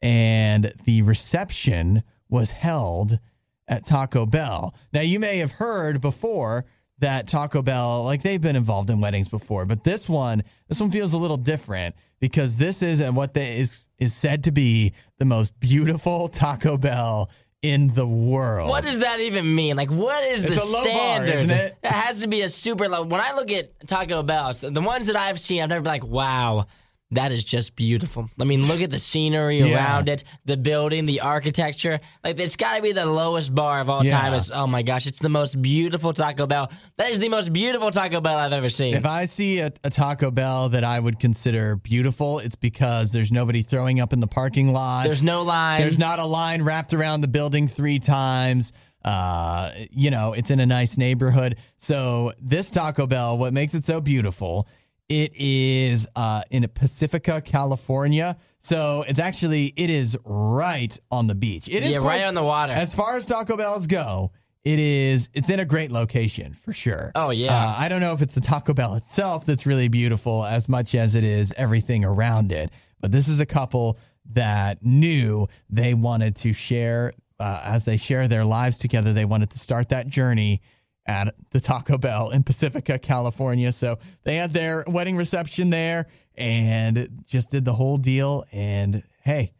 [0.00, 3.18] and the reception was held
[3.66, 4.76] at Taco Bell.
[4.92, 6.66] Now, you may have heard before
[7.00, 10.92] that Taco Bell, like they've been involved in weddings before, but this one, this one
[10.92, 15.24] feels a little different because this is what they, is is said to be the
[15.24, 17.28] most beautiful Taco Bell
[17.64, 18.68] in the world.
[18.68, 19.74] What does that even mean?
[19.74, 21.32] Like, what is It's the low bar, standard?
[21.32, 21.74] isn't it?
[21.82, 23.04] has to be a super low.
[23.04, 26.04] When I look at Taco Bell's, the ones that I've seen, I've never been like,
[26.06, 26.66] wow,
[27.14, 28.28] that is just beautiful.
[28.40, 29.74] I mean, look at the scenery Yeah.
[29.74, 32.00] around it, the building, the architecture.
[32.22, 34.20] Like, it's got to be the lowest bar of all Yeah.
[34.20, 34.34] time.
[34.34, 36.70] Is oh my gosh, it's the most beautiful Taco Bell.
[36.98, 38.94] That is the most beautiful Taco Bell I've ever seen.
[38.94, 43.32] If I see a, a Taco Bell that I would consider beautiful, it's because there's
[43.32, 45.04] nobody throwing up in the parking lot.
[45.04, 45.80] There's no line.
[45.80, 48.72] There's not a line wrapped around the building three times.
[49.04, 51.56] Uh, you know, it's in a nice neighborhood.
[51.76, 54.66] So this Taco Bell, what makes it so beautiful,
[55.08, 58.36] it is uh, in Pacifica, California.
[58.58, 61.68] So it's actually it is right on the beach.
[61.68, 62.72] It is Yeah, right on the water.
[62.72, 64.32] As far as Taco Bells go,
[64.64, 67.12] it is it's in a great location for sure.
[67.14, 67.54] Oh, yeah.
[67.54, 70.94] Uh, I don't know if it's the Taco Bell itself that's really beautiful as much
[70.94, 72.70] as it is everything around it.
[73.00, 73.98] But this is a couple
[74.32, 79.12] that knew they wanted to share uh, as they share their lives together.
[79.12, 80.62] They wanted to start that journey
[81.06, 83.70] at the Taco Bell in Pacifica, California.
[83.72, 88.44] So they had their wedding reception there and just did the whole deal.
[88.52, 89.52] And hey,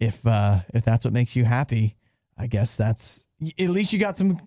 [0.00, 1.96] if uh, if that's what makes you happy,
[2.36, 3.26] I guess that's
[3.58, 4.40] at least you got some.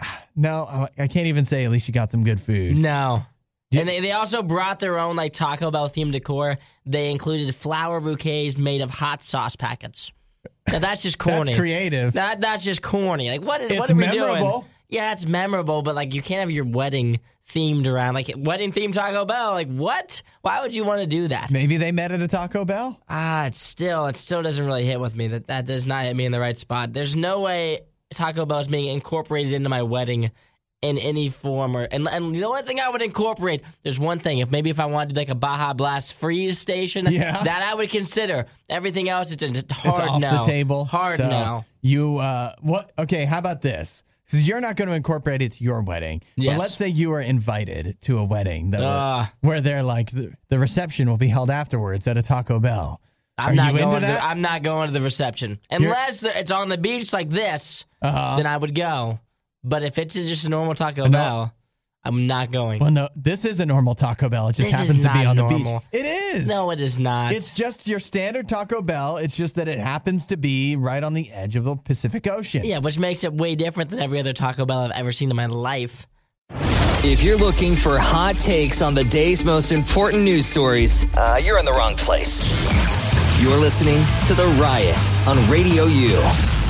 [0.34, 2.78] No, I can't even say at least you got some good food.
[2.78, 3.22] No.
[3.70, 6.56] And they, they also brought their own like Taco Bell themed decor.
[6.86, 10.10] They included flower bouquets made of hot sauce packets.
[10.70, 11.44] Now that's just corny.
[11.44, 12.14] That's creative.
[12.14, 13.28] That that's just corny.
[13.28, 14.60] Like what is It's what are we memorable.
[14.60, 14.70] doing?
[14.92, 18.92] Yeah, it's memorable, but like you can't have your wedding themed around like wedding themed
[18.92, 19.50] Taco Bell.
[19.52, 20.22] Like what?
[20.42, 21.50] Why would you want to do that?
[21.50, 23.00] Maybe they met at a Taco Bell.
[23.08, 25.28] Ah, it's still it still doesn't really hit with me.
[25.28, 26.92] That that does not hit me in the right spot.
[26.92, 27.80] There's no way
[28.14, 30.30] Taco Bell is being incorporated into my wedding
[30.82, 34.40] in any form or and, and the only thing I would incorporate there's one thing
[34.40, 37.40] if maybe if I wanted to do like a Baja Blast freeze station Yeah.
[37.44, 40.84] that I would consider everything else it's a hard it's off no the table.
[40.84, 42.90] hard So no You uh, what?
[42.98, 44.02] Okay, how about this?
[44.32, 46.22] Because you're not going to incorporate it to your wedding.
[46.36, 46.54] Yes.
[46.54, 49.32] But let's say you are invited to a wedding that Ah.
[49.42, 53.00] where they're like the, the reception will be held afterwards at a Taco Bell.
[53.38, 56.68] I'm Are not going to the, I'm not going to the reception unless it's on
[56.68, 58.36] the beach like this Uh-huh.
[58.36, 59.20] then I would go
[59.64, 61.54] but if it's just a normal Taco Bell
[62.04, 64.48] I'm not going Well, no, this is a normal Taco Bell.
[64.48, 65.80] It just This is happens to be not on the normal.
[65.92, 66.00] beach.
[66.00, 66.48] It is.
[66.48, 69.18] no it is not It's just your standard Taco Bell.
[69.18, 72.62] It's just that it happens to be right on the edge of the Pacific Ocean.
[72.64, 75.36] Yeah, which makes it way different than every other Taco Bell I've ever seen in
[75.36, 76.06] my life.
[77.04, 81.58] If you're looking for hot takes on the day's most important news stories, uh, you're
[81.58, 82.50] in the wrong place.
[83.42, 86.61] You're listening to The Riot on Radio U.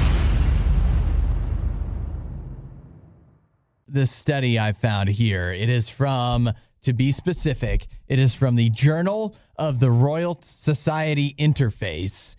[3.93, 5.53] this study I found here.
[5.53, 6.51] It is from,
[6.83, 12.37] to be specific, it is from the Journal of the Royal Society Interface.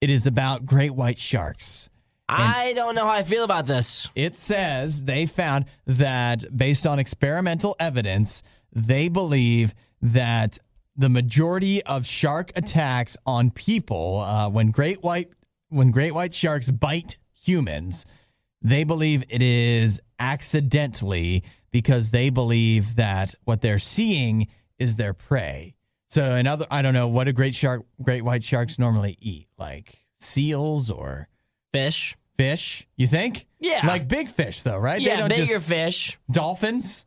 [0.00, 1.88] It is about great white sharks.
[2.28, 4.08] I don't know how I feel about this.
[4.14, 8.42] It says they found that based on experimental evidence,
[8.72, 10.58] they believe that
[10.96, 15.32] the majority of shark attacks on people uh, when great white
[15.68, 18.04] when great white sharks bite humans,
[18.60, 24.46] they believe it is accidentally because they believe that what they're seeing
[24.78, 25.74] is their prey.
[26.10, 30.04] So another I don't know what do great shark great white sharks normally eat like
[30.20, 31.28] seals or
[31.72, 32.16] Fish.
[32.36, 32.86] fish.
[32.96, 33.46] You think?
[33.58, 33.86] Yeah.
[33.86, 34.98] Like big fish, though, right?
[34.98, 36.18] They Yeah, don't bigger just- fish.
[36.30, 37.06] dolphins.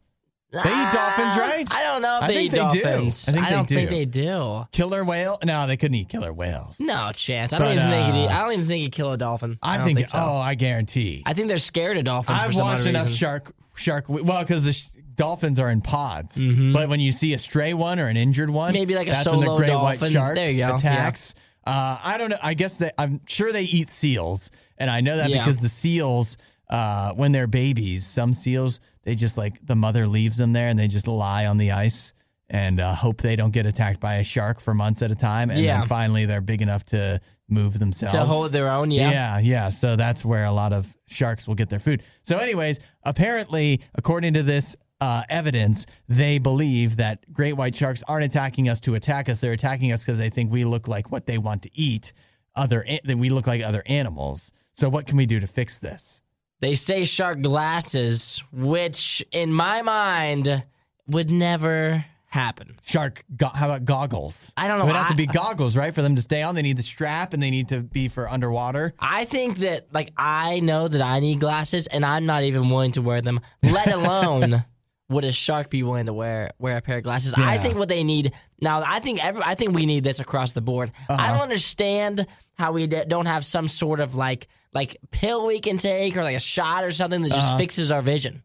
[0.63, 1.65] They eat dolphins, right?
[1.73, 2.81] I don't know if I they think eat they do.
[2.81, 3.27] dolphins.
[3.27, 3.95] I think they don't think do.
[3.95, 4.67] they do.
[4.71, 5.37] Killer whale?
[5.43, 6.79] No, they couldn't eat killer whales.
[6.79, 7.53] No chance.
[7.53, 8.15] I don't But, even think.
[8.15, 9.59] uh, It'd, I don't even think kill a dolphin.
[9.61, 10.17] I, I, don't think, think so.
[10.19, 11.23] oh, I guarantee.
[11.25, 13.17] I think they're scared of dolphins for I've some watched odd enough reason.
[13.17, 14.05] shark shark.
[14.07, 17.99] Well, because the sh- dolphins are in pods, but when you see a stray one
[17.99, 18.79] or an injured one, Mm-hmm.
[18.81, 20.11] Maybe like a that's when the solo great white dolphin.
[20.13, 21.35] shark There you go, attacks.
[21.67, 22.37] Uh, I don't know.
[22.41, 22.91] I guess they.
[22.97, 25.39] I'm sure they eat seals, and I know that Yeah.
[25.39, 26.37] because the seals,
[26.69, 30.77] uh, when they're babies, some seals they just like the mother leaves them there and
[30.77, 32.13] they just lie on the ice
[32.49, 35.49] and uh, hope they don't get attacked by a shark for months at a time,
[35.49, 35.79] and Yeah.
[35.79, 38.91] then finally they're big enough to move themselves to hold their own.
[38.91, 39.09] Yeah.
[39.11, 39.69] yeah, yeah.
[39.69, 42.03] So that's where a lot of sharks will get their food.
[42.21, 48.25] So, anyways, apparently, according to this uh, evidence, they believe that great white sharks aren't
[48.25, 49.41] attacking us to attack us.
[49.41, 52.13] They're attacking us because they think we look like what they want to eat.
[52.55, 54.51] Other that we look like other animals.
[54.73, 56.21] So, what can we do to fix this?
[56.61, 60.63] They say shark glasses, which in my mind
[61.07, 62.77] would never happen.
[62.85, 63.23] Shark.
[63.35, 64.53] Go- how about goggles?
[64.57, 64.85] I don't know.
[64.85, 66.55] It would have to be goggles, right, for them to stay on.
[66.55, 68.93] They need the strap, and they need to be for underwater.
[68.99, 72.93] I think that like I know that I need glasses and I'm not even willing
[72.93, 74.63] to wear them, let alone
[75.09, 77.33] would a shark be willing to wear wear a pair of glasses.
[77.37, 80.53] I think what they need now I think every I think we need this across
[80.53, 80.91] the board.
[81.07, 81.21] Uh-huh.
[81.21, 82.25] I don't understand
[82.55, 86.23] how we d- don't have some sort of like like pill we can take or
[86.23, 87.57] like a shot or something that just Uh-huh.
[87.57, 88.43] fixes our vision.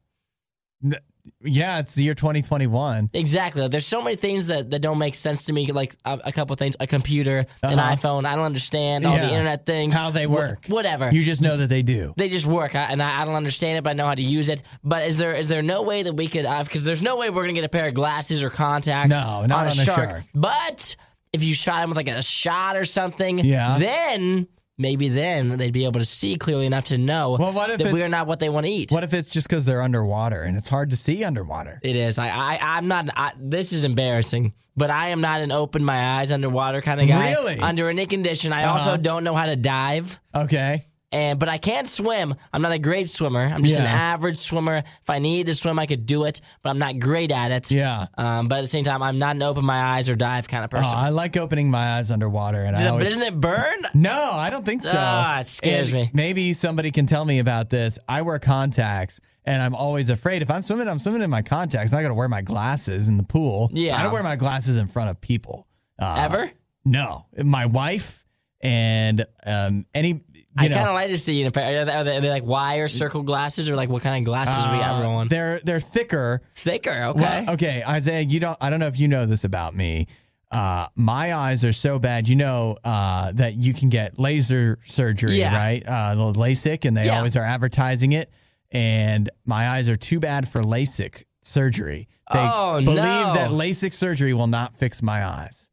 [1.43, 3.11] Yeah, it's the year 2021.
[3.13, 3.69] Exactly.
[3.69, 5.67] There's so many things that, that don't make sense to me.
[5.71, 7.95] Like a, a couple things, a computer, an Uh-huh.
[7.97, 8.25] iPhone.
[8.27, 10.67] I don't understand all the internet things, How they Wh- work.
[10.69, 11.11] whatever.
[11.11, 12.15] You just know that they do.
[12.17, 14.23] they just work, I, and I, I don't understand it, but I know how to
[14.23, 14.63] use it.
[14.83, 16.47] But is there is there no way that we could?
[16.65, 19.11] Because there's no way we're gonna get a pair of glasses or contacts.
[19.23, 20.11] No, not on a on a shark.
[20.11, 20.25] shark.
[20.35, 20.97] But
[21.35, 23.79] if you shot him with like a shot or something, Yeah.
[23.79, 24.47] then
[24.81, 27.93] maybe then they'd be able to see clearly enough to know Well, what if that
[27.93, 28.91] we're not what they want to eat.
[28.91, 31.79] What if it's just because they're underwater and it's hard to see underwater?
[31.83, 32.19] It is.
[32.19, 33.09] I, I I'm not.
[33.15, 37.07] I, this is embarrassing, but I am not an open my eyes underwater kind of
[37.09, 37.31] guy.
[37.33, 37.59] Really?
[37.61, 38.73] Under any condition, I Uh-huh.
[38.73, 40.19] also don't know how to dive.
[40.35, 40.87] Okay.
[41.13, 42.37] And but I can't swim.
[42.53, 43.41] I'm not a great swimmer.
[43.41, 44.77] I'm just an average swimmer.
[44.77, 47.71] If I needed to swim, I could do it, but I'm not great at it.
[47.73, 48.07] Yeah.
[48.17, 50.63] Um, but at the same time, I'm not an open my eyes or dive kind
[50.65, 50.97] of Oh, person.
[50.97, 53.09] I like opening my eyes underwater, and I but always.
[53.09, 53.83] doesn't it burn?
[53.95, 54.93] no, I don't think so.
[54.95, 56.11] Ah, it scares And me.
[56.15, 57.99] Maybe somebody can tell me about this.
[58.09, 61.93] I wear contacts, and I'm always afraid if I'm swimming, I'm swimming in my contacts.
[61.93, 63.69] I got to wear my glasses in the pool.
[63.73, 63.99] Yeah.
[63.99, 65.67] I don't wear my glasses in front of people.
[65.99, 66.53] Uh, Ever?
[66.85, 68.25] No, my wife
[68.61, 70.23] and um, any.
[70.57, 71.81] I kind of like to see in a pair.
[71.83, 74.79] Are they, are they, like wire circle glasses or like what kind of glasses we
[74.79, 75.29] have uh, on?
[75.29, 76.43] They're they're thicker.
[76.55, 77.05] Thicker.
[77.05, 77.21] Okay.
[77.47, 78.59] Well, okay, Isaiah, you don't.
[78.61, 80.09] I don't know if you know this about me.
[80.51, 82.29] Uh, my eyes are so bad.
[82.29, 85.55] You know uh, that you can get laser surgery, Yeah.
[85.55, 85.85] right?
[85.87, 87.19] Uh, the LASIK, and they Yeah.
[87.19, 88.31] always are advertising it.
[88.73, 92.09] And my eyes are too bad for LASIK surgery.
[92.33, 93.33] They Oh, believe no.
[93.35, 95.70] that LASIK surgery will not fix my eyes.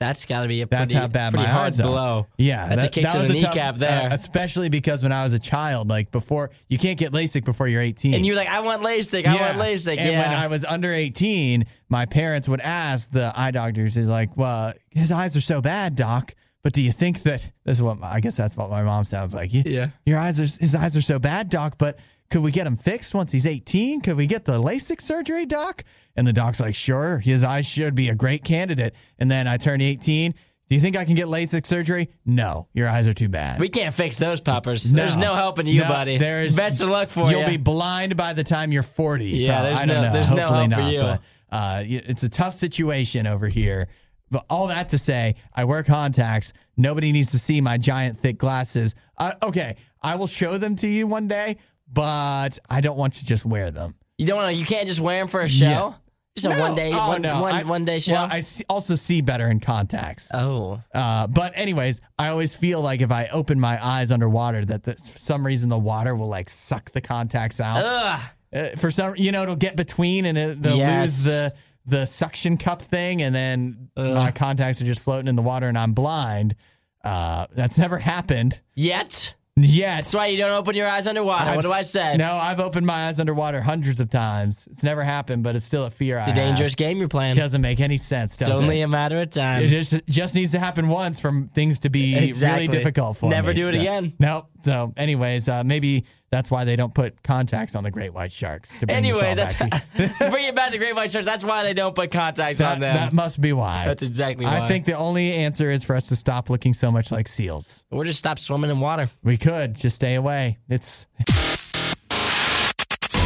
[0.00, 1.82] That's got to be a That's how bad pretty my hard eyes are.
[1.82, 2.26] blow.
[2.38, 4.08] Yeah, That's a that- kick that to was the a tough- kneecap uh, there.
[4.10, 7.82] especially because when I was a child, like before, you can't get LASIK before you're
[7.82, 8.14] 18.
[8.14, 9.26] and you're like, I want LASIK.
[9.26, 9.98] I want LASIK.
[9.98, 10.22] And yeah.
[10.30, 14.72] when I was under 18, my parents would ask the eye doctors, is like, well,
[14.90, 16.34] his eyes are so bad, doc.
[16.62, 19.04] But do you think that this is what my, I guess that's what my mom
[19.04, 19.50] sounds like?
[19.52, 19.88] "Y- Yeah.
[20.04, 21.76] Your eyes are his eyes are so bad, doc.
[21.78, 21.98] But
[22.30, 24.00] could we get him fixed once he's 18?
[24.02, 25.84] Could we get the LASIK surgery, doc?
[26.16, 27.18] And the doc's like, sure.
[27.18, 28.94] His eyes should be a great candidate.
[29.18, 30.32] And then I turn 18.
[30.32, 32.10] Do you think I can get LASIK surgery?
[32.24, 33.58] No, your eyes are too bad.
[33.58, 34.84] we can't fix those puppers.
[34.92, 36.16] There's no helping you, No, buddy.
[36.18, 37.30] There's Best of luck for it.
[37.30, 37.46] You'll you.
[37.48, 39.24] be blind by the time you're 40.
[39.26, 39.68] Yeah, Probably.
[39.70, 40.12] there's I don't no- know.
[40.12, 41.00] there's no Hopefully help for not, you.
[41.00, 41.20] But,
[41.56, 43.88] uh, it's a tough situation over here.
[44.30, 46.52] But all that to say, I wear contacts.
[46.76, 48.94] Nobody needs to see my giant thick glasses.
[49.18, 51.56] Uh, okay, I will show them to you one day,
[51.92, 53.94] but I don't want to just wear them.
[54.18, 54.54] you don't want to.
[54.54, 55.64] You can't just wear them for a show.
[55.66, 55.92] Yeah.
[56.36, 56.60] Just a No.
[56.60, 57.42] one day, Oh, one, no.
[57.42, 58.12] one- I- one day show.
[58.12, 60.30] Well, I see, also see better in contacts.
[60.32, 64.84] oh, Uh, but anyways, I always feel like if I open my eyes underwater, that
[64.84, 67.82] the, for some reason the water will like suck the contacts out.
[67.84, 68.20] ugh.
[68.54, 71.00] Uh, for some, you know, it'll get between and it, they'll Yes.
[71.00, 71.54] lose the
[71.86, 75.78] the suction cup thing, and then my contacts are just floating in the water, and
[75.78, 76.54] I'm blind.
[77.02, 79.34] Uh, that's never happened Yet.
[79.64, 79.96] Yet.
[79.96, 81.54] That's why you don't open your eyes underwater.
[81.54, 82.16] what do I say?
[82.16, 84.66] No, I've opened my eyes underwater hundreds of times.
[84.70, 86.18] It's never happened, but it's still a fear.
[86.18, 87.36] It's a dangerous game you're playing.
[87.36, 88.36] Doesn't make any sense.
[88.36, 88.84] Does it's only it?
[88.84, 89.62] a matter of time.
[89.64, 92.66] It just just needs to happen once for things to be Exactly.
[92.68, 93.54] really difficult for Never me.
[93.54, 94.12] do it So- again.
[94.18, 94.46] Nope.
[94.62, 98.68] So, anyways, uh, maybe that's why they don't put contacts on the great white sharks.
[98.80, 101.26] To bring Anyway, that's back to- bring it back to Great White Sharks.
[101.26, 102.94] That's why they don't put contacts that, on them.
[102.94, 103.84] that must be why.
[103.86, 104.60] That's exactly why.
[104.60, 107.84] I think the only answer is for us to stop looking so much like seals.
[107.90, 109.10] or just stop swimming in water.
[109.22, 110.58] We could just stay away.
[110.68, 111.06] It's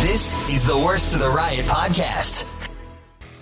[0.04, 2.50] This is the Worst of the Riot podcast.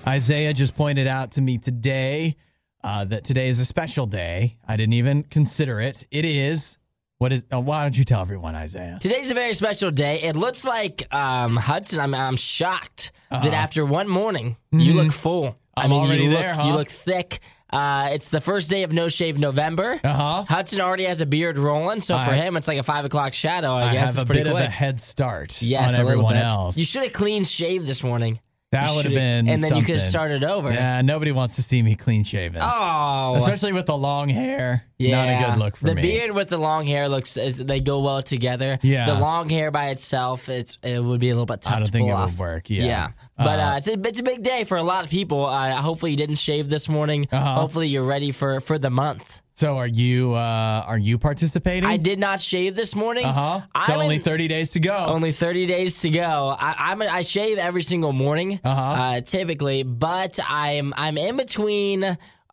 [0.07, 2.37] Isaiah just pointed out to me today
[2.83, 4.59] uh, that today is a special day.
[4.67, 6.07] I didn't even consider it.
[6.11, 6.79] It is.
[7.23, 7.45] What is?
[7.53, 8.99] Uh, why don't you tell everyone, Isaiah?
[9.01, 10.23] Today's a very special day.
[10.23, 12.01] It looks like um, Hudson.
[12.01, 15.45] I'm, I'm shocked that after one morning you look full.
[15.45, 15.53] Uh-huh.
[15.53, 15.81] Mm-hmm.
[15.81, 16.65] I'm I mean, already you look, there, huh?
[16.65, 17.39] You look thick.
[17.71, 20.01] Uh, it's the first day of No Shave November.
[20.03, 20.45] Uh-huh.
[20.49, 23.73] Hudson already has a beard rolling, so for him it's like a five o'clock shadow.
[23.75, 24.65] I, I guess have it's a pretty bit quick.
[24.65, 26.77] of a head start yes, on everyone else.
[26.77, 28.41] You should have clean shaved this morning.
[28.73, 30.11] That would have been, and then you could have something.
[30.11, 30.73] started over.
[30.73, 32.61] Yeah, nobody wants to see me clean shaven.
[32.63, 34.85] Oh, Especially with the long hair.
[34.99, 35.25] Yeah.
[35.25, 36.03] Not a good look for the me.
[36.03, 38.79] The beard with the long hair looks is, they go well together.
[38.83, 39.07] Yeah.
[39.07, 41.75] The long hair by itself, it's it would be a little bit tough.
[41.75, 42.39] I don't to think it would off.
[42.39, 43.11] work, yeah.
[43.37, 45.45] But Uh, uh, it's a it's a big day for a lot of people.
[45.45, 47.27] Uh, hopefully you didn't shave this morning.
[47.31, 47.55] Uh-huh.
[47.61, 49.42] Hopefully you're ready for for the month.
[49.55, 51.85] So are you uh are you participating?
[51.89, 53.25] I did not shave this morning.
[53.27, 53.61] Uh-huh.
[53.87, 54.97] So I'm only in- 30 days to go.
[54.97, 56.57] Only 30 days to go.
[56.59, 58.81] I, I'm a, I shave every single morning, Uh-huh.
[58.81, 62.03] uh, typically, but I'm I'm in between.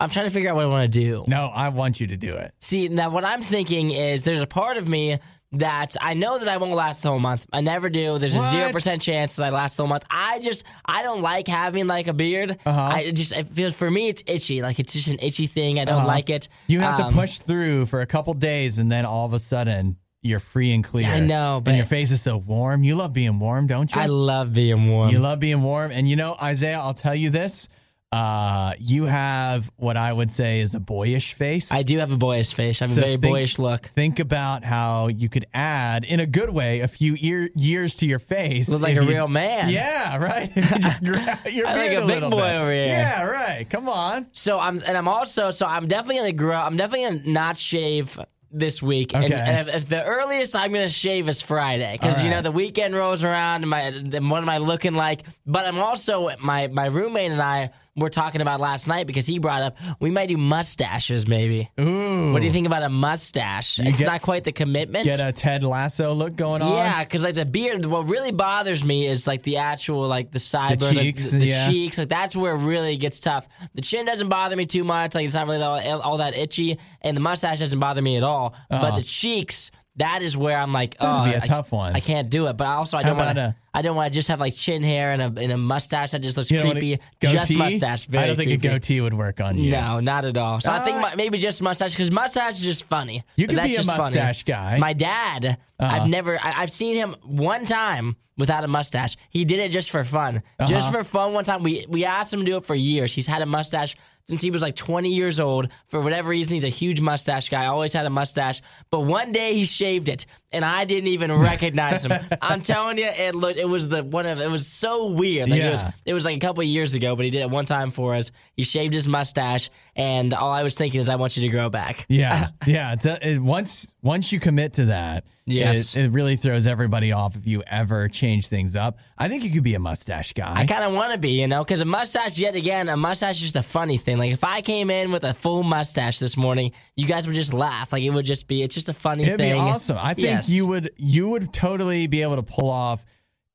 [0.02, 1.26] I'm trying to figure out what I want to do.
[1.28, 2.54] no, I want you to do it.
[2.60, 5.20] See, now what I'm thinking is there's a part of me
[5.54, 7.46] that I know that I won't last the whole month.
[7.52, 8.18] I never do.
[8.20, 10.06] There's a zero percent chance that I last the whole month.
[10.12, 12.58] I just I don't like having like a beard.
[12.66, 12.82] Uh-huh.
[12.82, 14.62] I just it feels for me it's itchy.
[14.62, 15.80] Like it's just an itchy thing.
[15.80, 16.48] I don't like it.
[16.52, 16.66] Uh-huh.
[16.68, 19.40] You have Um, to push through for a couple days and then all of a
[19.40, 21.08] sudden you're free and clear.
[21.08, 22.84] I know, but- and your face is so warm.
[22.84, 24.00] You love being warm, don't you?
[24.02, 25.10] I love being warm.
[25.12, 25.92] you love being warm.
[25.92, 27.70] And you know, Isaiah, I'll tell you this.
[28.12, 31.72] Uh, you have what I would say is a boyish face.
[31.72, 32.82] I do have a boyish face.
[32.82, 33.86] I have So a very think- boyish look.
[33.94, 38.08] Think about how you could add, in a good way, a few ear, years to
[38.08, 38.68] your face.
[38.68, 39.70] Look like a you- real man.
[39.70, 40.50] Yeah, right.
[40.58, 42.56] If you just grab your I like a a big boy bit.
[42.56, 42.88] over here.
[42.88, 43.70] Yeah, right.
[43.70, 44.26] Come on.
[44.32, 46.58] So I'm and I'm also so I'm definitely gonna grow.
[46.58, 48.18] I'm definitely gonna not shave
[48.52, 49.14] this week.
[49.14, 49.36] And, Okay.
[49.36, 52.52] and if, if the earliest I'm gonna shave is Friday because All you know the
[52.52, 53.62] weekend rolls around.
[53.62, 55.22] And my then what am I looking like?
[55.46, 57.70] But I'm also my my roommate and I
[58.00, 61.70] were talking about last night because he brought up we might do mustaches maybe.
[61.80, 62.34] Ooh.
[62.34, 63.80] What do you think about a mustache?
[63.80, 65.06] it's get- not quite the commitment.
[65.06, 66.72] Get a Ted Lasso look going on.
[66.72, 70.40] Yeah, because like the beard, what really bothers me is like the actual like the
[70.40, 71.70] sideburns, like, cheeks, the, the yeah.
[71.70, 71.98] cheeks.
[71.98, 73.48] Like that's where it really gets tough.
[73.76, 75.16] The chin doesn't bother me too much.
[75.16, 78.24] Like it's not really all, all that itchy, and the mustache doesn't bother me at
[78.24, 78.56] all.
[78.70, 78.98] But uh-huh.
[78.98, 81.24] the cheeks, that is where I'm like, oh, Uh-huh.
[81.26, 81.96] be a I- tough one.
[81.96, 82.58] I can't do it.
[82.58, 83.56] But also, I How don't want about to.
[83.72, 86.20] I don't want to just have like chin hair and a and a mustache that
[86.24, 87.00] just looks You creepy.
[87.22, 87.34] goatee?
[87.38, 88.06] Just mustache.
[88.08, 88.68] Very I don't think creepy.
[88.68, 89.72] a goatee would work on you.
[89.72, 90.60] No, not at all.
[90.60, 93.24] So I think Uh, my, maybe just mustache because mustache is just funny.
[93.36, 94.02] You could That's be a just funny.
[94.16, 94.80] mustache guy.
[94.80, 95.96] My dad, Uh-huh.
[96.02, 99.16] I've never, I, I've seen him one time without a mustache.
[99.30, 100.92] He did it just for fun, just Uh-huh.
[100.92, 101.34] for fun.
[101.34, 103.14] One time, we we asked him to do it for years.
[103.14, 103.96] He's had a mustache
[104.30, 105.70] since he was like 20 years old.
[105.88, 107.66] For whatever reason, he's a huge mustache guy.
[107.66, 108.62] Always had a mustache,
[108.92, 112.14] but one day he shaved it, and I didn't even recognize him.
[112.42, 115.50] I'm telling you, it looked, it was the one of, it was so weird.
[115.50, 115.92] Like it was, Yeah.
[116.06, 118.14] it was like a couple of years ago, but he did it one time for
[118.14, 118.32] us.
[118.56, 121.70] He shaved his mustache, and all I was thinking is, I want you to grow
[121.70, 122.06] back.
[122.08, 122.94] Yeah, yeah.
[122.94, 125.96] It's a, it, once once you commit to that, Yes.
[125.96, 129.00] it, it really throws everybody off if you ever change things up.
[129.18, 130.54] I think you could be a mustache guy.
[130.56, 133.38] I kind of want to be, you know, because a mustache, yet again, a mustache
[133.38, 134.18] is just a funny thing.
[134.20, 137.54] Like if I came in with a full mustache this morning, you guys would just
[137.54, 137.92] laugh.
[137.92, 139.54] Like it would just be, it's just a funny It'd thing.
[139.56, 139.98] be awesome.
[140.00, 140.50] I think Yes.
[140.50, 143.04] you would you would totally be able to pull off.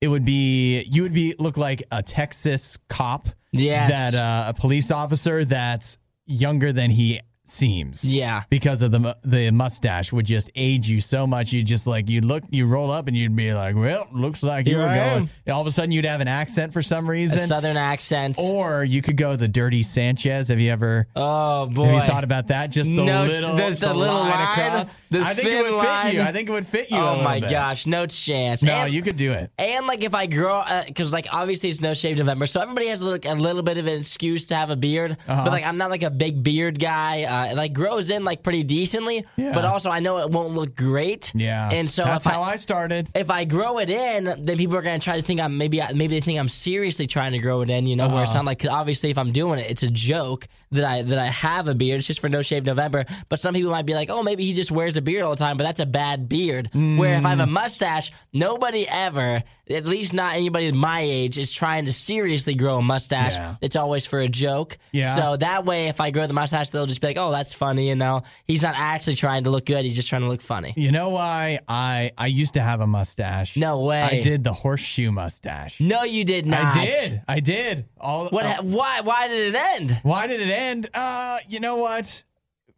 [0.01, 3.29] It would be you would be look like a Texas cop.
[3.53, 4.13] Yes.
[4.13, 8.11] That uh, a police officer that's younger than he seems.
[8.13, 8.43] Yeah.
[8.51, 11.53] Because of the the mustache would just age you so much.
[11.53, 14.67] You just like you look you roll up and you'd be like, well, looks like
[14.67, 15.31] you were I going.
[15.47, 15.53] am.
[15.55, 17.41] All of a sudden you'd have an accent for some A reason.
[17.47, 18.39] southern accent.
[18.41, 20.49] Or you could go the dirty Sanchez.
[20.49, 21.85] Have you ever oh boy.
[21.87, 22.69] have you thought about that?
[22.71, 24.93] Just the No, little, there's the a little line, across.
[25.11, 26.23] the I think it would fit you.
[26.23, 26.97] I think it would fit you.
[26.99, 27.51] a Oh my bit.
[27.51, 28.63] gosh, no chance.
[28.63, 29.51] No, And- you could do it.
[29.59, 33.03] And like if I grow, because like obviously it's no shave November, so everybody has
[33.03, 35.13] like a little bit of an excuse to have a beard.
[35.29, 35.45] Uh-huh.
[35.45, 37.25] But like I'm not like a big beard guy.
[37.35, 39.53] Uh, it like grows in like pretty decently, Yeah.
[39.55, 41.33] but also I know it won't look great.
[41.35, 43.09] Yeah, And so that's how I started.
[43.15, 46.15] if I grow it in, then people are gonna try to think I'm maybe maybe
[46.17, 47.87] they think I'm seriously trying to grow it in.
[47.87, 48.23] You know, where Uh-huh.
[48.25, 51.27] it's not like obviously if I'm doing it, it's a joke that I that I
[51.31, 51.99] have a beard.
[51.99, 53.05] It's just for No Shave November.
[53.29, 55.37] But some people might be like, oh, maybe he just wears a beard all the
[55.47, 56.71] time, but that's a bad beard.
[56.73, 57.43] Where if I have Mm.
[57.45, 62.79] a mustache, nobody ever, at least not anybody my age, is trying to seriously grow
[62.79, 63.37] a mustache.
[63.37, 63.55] Yeah.
[63.61, 64.77] It's always for a joke.
[64.93, 65.15] Yeah.
[65.15, 67.89] So that way, if I grow the mustache, they'll just be like, oh, that's funny.
[67.89, 69.85] You know, he's not actually trying to look good.
[69.85, 70.75] He's just trying to look funny.
[70.77, 73.57] You know why I I used to have a mustache?
[73.57, 74.03] No way.
[74.03, 75.81] I did the horseshoe mustache.
[75.81, 76.77] No, you did not.
[76.77, 77.23] I did.
[77.29, 77.87] I did.
[78.01, 78.45] All What?
[78.45, 79.01] uh, why?
[79.01, 80.01] Why did it end?
[80.03, 80.91] Why did it end?
[80.93, 82.23] Uh, you know what?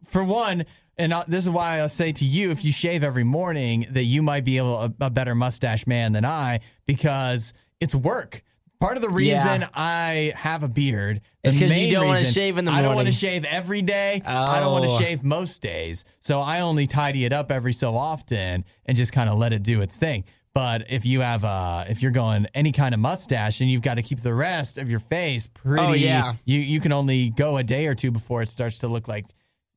[0.03, 0.65] For one,
[0.97, 4.21] and this is why I'll say to you, if you shave every morning, that you
[4.21, 8.41] might be able a, a better mustache man than I because it's work.
[8.79, 12.65] Part of the reason I have a beard is because you don't wanna shave in
[12.65, 12.85] the morning.
[12.85, 14.21] I don't want to shave every day.
[14.23, 14.99] I don't want to Oh.
[14.99, 16.05] shave most days.
[16.19, 19.63] So I only tidy it up every so often and just kind of let it
[19.63, 20.25] do its thing.
[20.53, 23.95] But if you have a, if you're going any kind of mustache and you've got
[23.95, 26.33] to keep the rest of your face oh, pretty Oh, yeah.
[26.45, 29.25] you you can only go a day or two before it starts to look like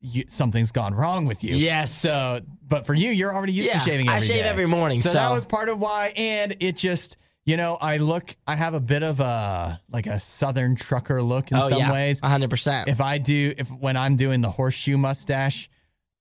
[0.01, 1.55] you, something's gone wrong with you.
[1.55, 1.91] Yes.
[1.91, 4.49] So, but for you, you're already used Yeah, to shaving I shave day.
[4.49, 6.11] every morning, So, that was part of why.
[6.15, 10.19] And it just, you know, I look, I have a bit of a like a
[10.19, 12.19] southern trucker look in oh some yeah, ways.
[12.19, 12.89] hundred percent.
[12.89, 15.69] If I do, if when I'm doing the horseshoe mustache,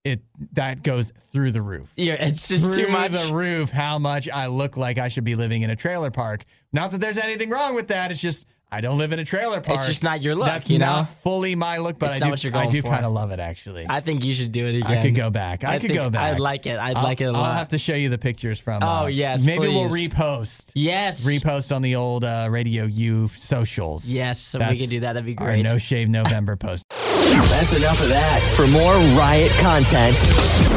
[0.04, 0.22] it
[0.52, 1.92] that goes through the roof.
[1.96, 3.12] Yeah, it's just through too much.
[3.12, 3.70] the roof.
[3.70, 6.44] How much I look like I should be living in a trailer park.
[6.72, 8.10] Not that there's anything wrong with that.
[8.10, 9.78] It's just I don't live in a trailer park.
[9.78, 12.26] It's just not your look, That's you not fully my look, but It's I not
[12.26, 12.30] do.
[12.30, 13.84] what you're I do kind of love it actually.
[13.88, 14.86] I think you should do it again.
[14.86, 15.64] I could go back.
[15.64, 16.34] I, could go back.
[16.34, 16.78] I'd like it.
[16.78, 18.82] I'd I'll- like it I'll have to show you the pictures from.
[18.82, 20.70] Oh, uh, yes, maybe we'll repost.
[20.74, 21.26] yes.
[21.26, 24.06] Repost on the old uh, Radio U socials.
[24.08, 25.14] Yes, so we can do that.
[25.14, 25.62] That'd be Our great.
[25.62, 26.84] No Shave November post.
[26.88, 28.40] That's enough of that.
[28.56, 30.14] For more Riot content,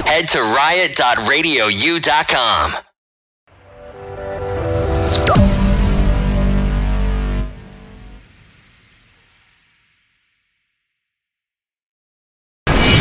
[0.05, 2.73] head to riot.radiou.com.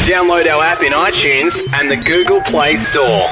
[0.07, 3.29] Download our app in iTunes and the Google Play Store.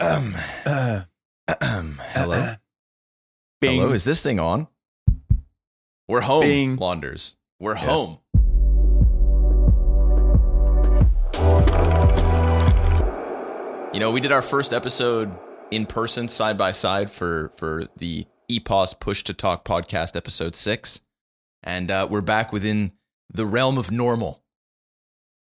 [0.00, 1.04] Hello?
[3.60, 3.80] Bing.
[3.80, 4.68] Hello, is this thing on?
[6.08, 6.76] We're home, Bing.
[6.76, 7.34] Launders.
[7.58, 8.18] We're home.
[13.92, 15.34] You know, we did our first episode
[15.70, 21.00] in person, side by side, for for the EPOS Push to Talk podcast, episode six,
[21.62, 22.92] and uh, we're back within
[23.32, 24.42] the realm of normal,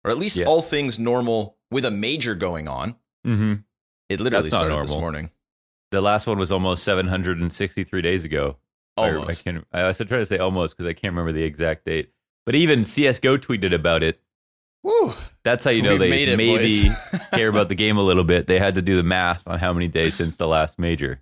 [0.06, 0.46] or at least Yeah.
[0.46, 2.96] all things normal with a major going on.
[3.26, 3.56] hmm
[4.10, 5.01] It literally That's not started this normal.
[5.01, 5.32] morning.
[5.91, 8.57] The last one was almost 763 days ago.
[8.97, 9.47] I- Almost.
[9.47, 12.12] I, can, I also try to say almost because I can't remember the exact date.
[12.45, 14.20] But even CSGO tweeted about it.
[14.84, 15.14] Woo.
[15.43, 16.89] That's how you know We've they it, maybe
[17.34, 18.47] care about the game a little bit.
[18.47, 21.22] They had to do the math on how many days since the last major.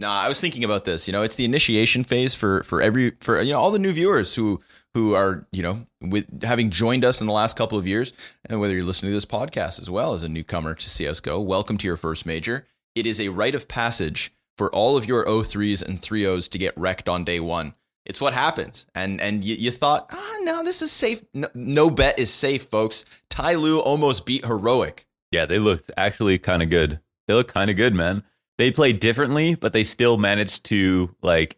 [0.00, 1.08] Nah, I was thinking about this.
[1.08, 3.92] You know, it's the initiation phase for for every for you know all the new
[3.92, 4.60] viewers who
[4.94, 8.12] who are you know with having joined us in the last couple of years,
[8.44, 11.76] and whether you're listening to this podcast as well as a newcomer to CS:GO, welcome
[11.78, 12.64] to your first major.
[12.94, 16.76] It is a rite of passage for all of your O3s and 3Os to get
[16.76, 17.74] wrecked on day one.
[18.06, 21.24] It's what happens, and and you, you thought, ah, no, this is safe.
[21.34, 23.04] No, no bet is safe, folks.
[23.30, 25.08] TyLoo almost beat heroic.
[25.32, 27.00] Yeah, they looked actually kind of good.
[27.26, 28.22] They look kind of good, man.
[28.58, 31.56] They played differently, but they still managed to like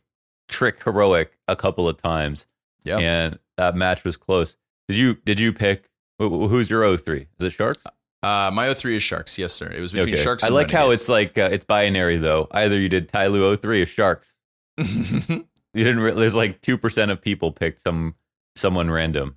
[0.48, 2.46] trick heroic a couple of times.
[2.84, 2.98] Yeah.
[2.98, 4.56] and that match was close.
[4.88, 7.26] Did you did you pick wh- wh- who's your O three?
[7.38, 7.82] Is it Sharks?
[8.22, 9.38] Uh, my O3 is Sharks.
[9.38, 9.70] Yes, sir.
[9.70, 10.44] It was between Sharks.
[10.44, 12.48] I like how it's like uh, it's binary though.
[12.50, 14.36] Either you did TyLoo 03 or Sharks.
[15.72, 16.00] You didn't.
[16.00, 18.16] Re- there's like two percent of people picked some
[18.56, 19.36] someone random.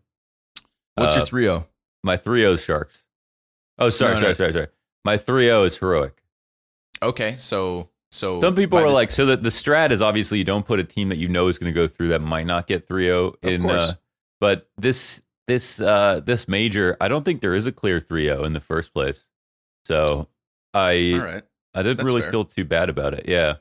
[0.95, 1.65] What's Uh, your 3
[2.03, 3.05] My 3 is Sharks.
[3.77, 4.33] Oh, sorry, No, sorry, no.
[4.33, 4.67] sorry, sorry.
[5.05, 6.22] My three O is heroic.
[7.03, 10.43] Okay, so so Some people are the- like, so that the strat is obviously you
[10.43, 12.67] don't put a team that you know is going to go through that might not
[12.67, 13.69] get 3-0 in.
[13.69, 13.93] Uh,
[14.39, 18.53] but this this uh this major, I don't think there is a clear 3-0 in
[18.53, 19.27] the first place.
[19.85, 20.27] So
[20.73, 21.43] I right.
[21.75, 22.31] I didn't That's really fair.
[22.31, 23.25] feel too bad about it.
[23.27, 23.55] Yeah.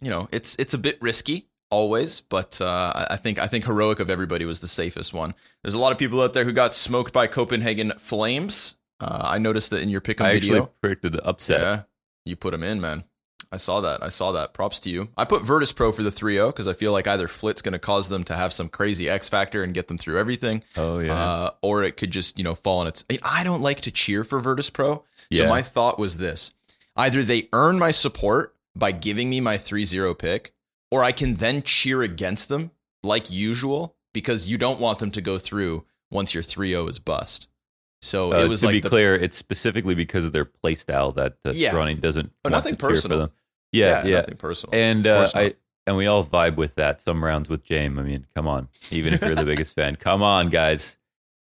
[0.00, 4.00] You know, it's it's a bit risky always, but uh, I- think I think heroic
[4.00, 5.34] of everybody was the safest one.
[5.62, 8.74] There's a lot of people out there who got smoked by Copenhagen Flames.
[9.00, 10.54] Uh, I noticed that in your pick 'em I video.
[10.56, 11.88] actually predicted the upset.
[12.24, 13.04] You put them in, man.
[13.50, 14.02] I saw that.
[14.02, 14.54] I saw that.
[14.54, 15.08] Props to you.
[15.16, 17.78] I put Virtus Pro for the 3-0 because I feel like either FL1T's going to
[17.78, 21.12] cause them to have some crazy X factor and get them through everything, Oh yeah.
[21.14, 23.04] uh, or it could just you know fall on its.
[23.10, 25.48] I, mean, I don't like to cheer for Virtus Pro, so Yeah.
[25.48, 26.52] my thought was this:
[26.96, 30.54] either they earn my support by giving me my 3-0 pick,
[30.90, 32.70] or I can then cheer against them
[33.02, 37.48] like usual because you don't want them to go through once your 3-0 is bust.
[38.02, 40.74] So Uh, it was to like be the, clear, it's specifically because of their play
[40.74, 41.72] style that uh, Yeah.
[41.94, 42.32] Doesn't.
[42.44, 43.18] Oh, nothing cheer for personal.
[43.18, 43.30] them.
[43.70, 44.74] Yeah, yeah, nothing personal.
[44.78, 45.28] and uh.
[45.34, 45.54] I
[45.86, 47.00] and we all vibe with that.
[47.00, 47.98] Some rounds with James.
[47.98, 50.96] I mean, come on, even if you're the biggest fan, come on, guys.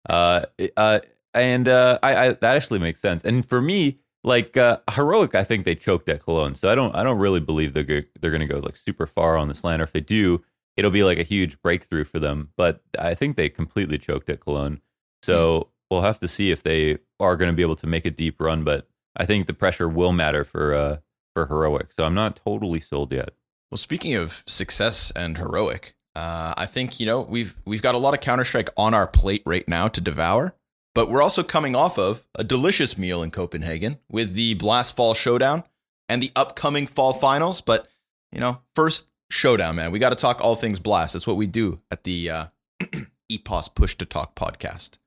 [0.10, 0.45] Uh,
[0.76, 0.99] uh,
[1.34, 3.24] and uh, I, I that actually makes sense.
[3.24, 6.95] And for me, like uh, heroic, I think they choked at Cologne, so I don't,
[6.95, 9.64] I don't really believe they're go- they're going to go like super far on this
[9.64, 9.82] land.
[9.82, 10.43] Or if they do,
[10.78, 12.49] it'll be like a huge breakthrough for them.
[12.56, 14.82] But I think they completely choked at Cologne.
[15.22, 18.11] So we'll have to see if they are going to be able to make a
[18.11, 18.63] deep run.
[18.63, 20.97] But I think the pressure will matter for uh,
[21.33, 21.91] for heroic.
[21.93, 23.29] So I'm not totally sold yet.
[23.71, 27.99] Well, speaking of success and heroic, uh, I think you know we've we've got a
[27.99, 30.55] lot of Counter Strike on our plate right now to devour,
[30.93, 35.13] but we're also coming off of a delicious meal in Copenhagen with the Blast Fall
[35.13, 35.63] Showdown
[36.09, 37.61] and the upcoming Fall Finals.
[37.61, 37.87] But
[38.31, 41.13] you know, first Showdown, man, we got to talk all things Blast.
[41.13, 42.45] That's what we do at the uh,
[43.31, 44.97] EPOS Push to Talk podcast.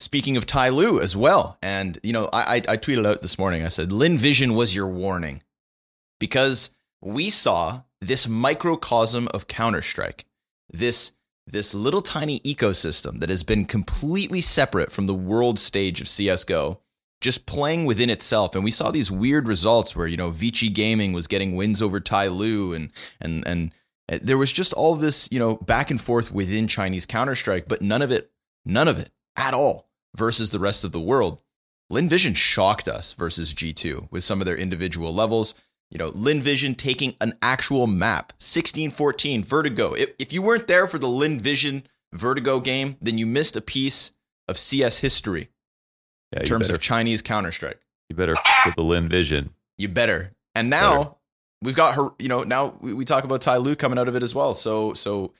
[0.00, 3.62] Speaking of TyLoo as well, and you know, I, I tweeted out this morning.
[3.62, 5.42] I said, "Lynn Vision was your warning,"
[6.18, 6.70] because
[7.02, 10.24] we saw this microcosm of Counter Strike,
[10.72, 11.12] this
[11.46, 16.80] this little tiny ecosystem that has been completely separate from the world stage of CS:GO,
[17.20, 18.54] just playing within itself.
[18.54, 22.00] And we saw these weird results where you know Vici Gaming was getting wins over
[22.00, 22.90] TyLoo, and
[23.20, 23.74] and and
[24.10, 27.68] uh, there was just all this you know back and forth within Chinese Counter Strike,
[27.68, 28.30] but none of it,
[28.64, 31.38] none of it at all versus the rest of the world.
[31.88, 35.54] Lynn Vision shocked us versus G2 with some of their individual levels.
[35.90, 39.92] You know, Lynn Vision taking an actual map, 1614 Vertigo.
[39.94, 43.60] If, if you weren't there for the Lynn Vision Vertigo game, then you missed a
[43.60, 44.12] piece
[44.46, 45.48] of CS history
[46.32, 47.80] Yeah, in terms better, of Chinese Counter Strike.
[48.08, 48.36] you better
[48.66, 49.50] with the Lynn Vision.
[49.78, 50.32] You better.
[50.54, 51.10] And now Better.
[51.62, 52.10] we've got her.
[52.20, 54.54] You know, now we, we talk about TyLoo coming out of it as well.
[54.54, 55.32] So so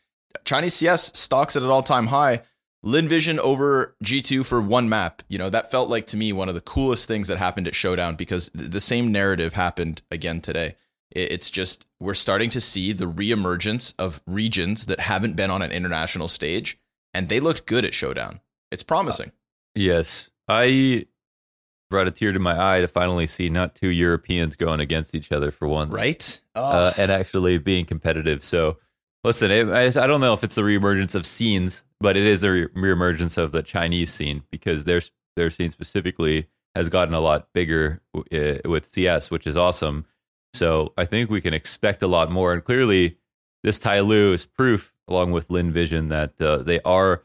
[0.44, 2.42] Chinese CS stocks at an all time high.
[2.82, 5.22] Lynn Vision over G2 for one map.
[5.28, 7.74] You know, that felt like to me one of the coolest things that happened at
[7.74, 10.76] Showdown because th- the same narrative happened again today.
[11.10, 15.60] It- It's just we're starting to see the reemergence of regions that haven't been on
[15.62, 16.78] an international stage,
[17.12, 18.40] and they looked good at Showdown.
[18.70, 19.32] It's promising.
[19.74, 21.06] Yes, I
[21.90, 25.30] brought a tear to my eye to finally see not two Europeans going against each
[25.32, 26.40] other for once, right?
[26.54, 28.42] Uh, and actually being competitive.
[28.44, 28.78] So,
[29.24, 32.50] listen, I, I don't know if it's the reemergence of scenes, but it is a
[32.50, 35.00] re- reemergence of the Chinese scene because their
[35.36, 40.06] their scene specifically has gotten a lot bigger uh, with CS, which is awesome.
[40.52, 42.52] So, I think we can expect a lot more.
[42.52, 43.18] And clearly,
[43.62, 47.22] this TyLoo is proof, along with Lynn Vision, that uh, they are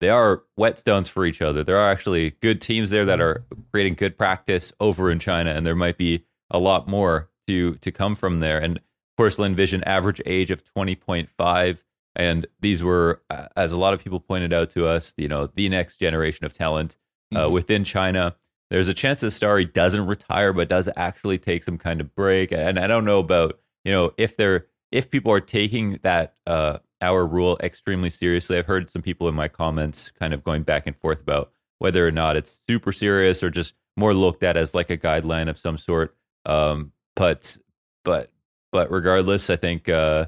[0.00, 1.62] they are whetstones for each other.
[1.62, 5.64] There are actually good teams there that are creating good practice over in China, and
[5.64, 8.58] there might be a lot more to to come from there.
[8.58, 11.84] And of course, Lynn Vision average age of twenty point five,
[12.14, 15.48] and these were, uh, as a lot of people pointed out to us, you know,
[15.54, 16.96] the next generation of talent
[17.38, 18.36] uh, within China.
[18.70, 22.52] There's a chance that Starry doesn't retire, but does actually take some kind of break.
[22.52, 26.78] And I don't know about you know if they're if people are taking that uh,
[27.00, 28.58] our rule extremely seriously.
[28.58, 32.06] I've heard some people in my comments kind of going back and forth about whether
[32.06, 35.58] or not it's super serious or just more looked at as like a guideline of
[35.58, 36.16] some sort.
[36.46, 37.58] Um, but
[38.04, 38.30] but
[38.70, 40.26] but regardless, I think uh,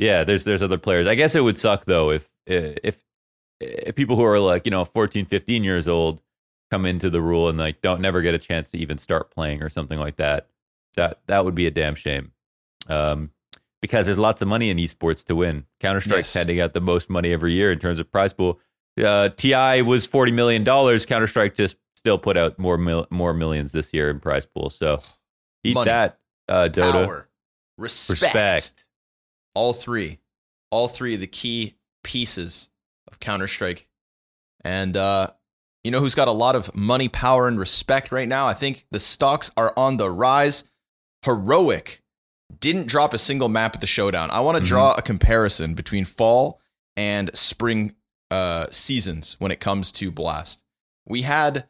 [0.00, 1.06] yeah, there's there's other players.
[1.06, 3.02] I guess it would suck though if if
[3.60, 6.22] if people who are like you know 14, 15 years old
[6.70, 9.62] come into the rule and like don't never get a chance to even start playing
[9.62, 10.48] or something like that.
[10.96, 12.32] That that would be a damn shame.
[12.88, 13.30] Um,
[13.82, 15.64] because there's lots of money in esports to win.
[15.80, 16.34] Counter Strike's Yes.
[16.34, 18.58] handing out the most money every year in terms of prize pool.
[19.02, 21.06] Uh, Ti was forty million dollars.
[21.06, 24.70] Counter Strike just still put out more mil- more millions this year in prize pool.
[24.70, 25.02] So
[25.64, 25.88] eat Money.
[25.90, 26.92] that, uh, Dota.
[27.04, 27.28] Power,
[27.78, 28.22] respect.
[28.22, 28.86] Respect.
[29.54, 30.18] All three,
[30.70, 32.68] all three of the key pieces
[33.10, 33.88] of Counter Strike.
[34.62, 35.30] And uh,
[35.84, 38.46] you know who's got a lot of money, power, and respect right now?
[38.46, 40.64] I think the stocks are on the rise.
[41.22, 42.02] Heroic
[42.58, 44.30] didn't drop a single map at the showdown.
[44.30, 46.60] I want to draw a comparison between fall
[46.96, 47.94] and spring
[48.30, 50.62] uh, seasons when it comes to Blast.
[51.06, 51.66] We had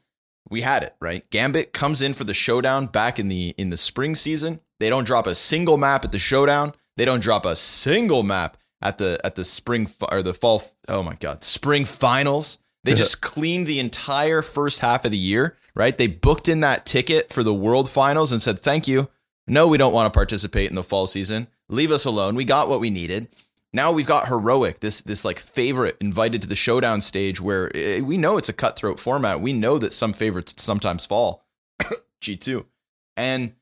[0.48, 1.28] we had it right.
[1.30, 4.60] Gambit comes in for the showdown back in the in the spring season.
[4.80, 6.74] They don't drop a single map at the showdown.
[6.96, 10.62] They don't drop a single map at the at the spring or the fall.
[10.88, 12.58] Oh my god, spring finals.
[12.82, 15.56] They just cleaned the entire first half of the year.
[15.74, 15.96] Right?
[15.96, 19.08] They booked in that ticket for the world finals and said thank you.
[19.46, 21.48] No, we don't want to participate in the fall season.
[21.68, 22.34] Leave us alone.
[22.34, 23.28] We got what we needed.
[23.72, 28.00] Now we've got heroic, this this like favorite invited to the showdown stage where eh,
[28.00, 29.40] we know it's a cutthroat format.
[29.40, 31.44] We know that some favorites sometimes fall.
[32.20, 32.64] G2.
[33.16, 33.54] And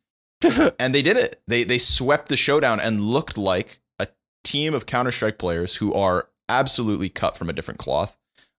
[0.78, 1.40] and they did it.
[1.46, 4.08] They they swept the showdown and looked like a
[4.44, 8.16] team of Counter-Strike players who are absolutely cut from a different cloth.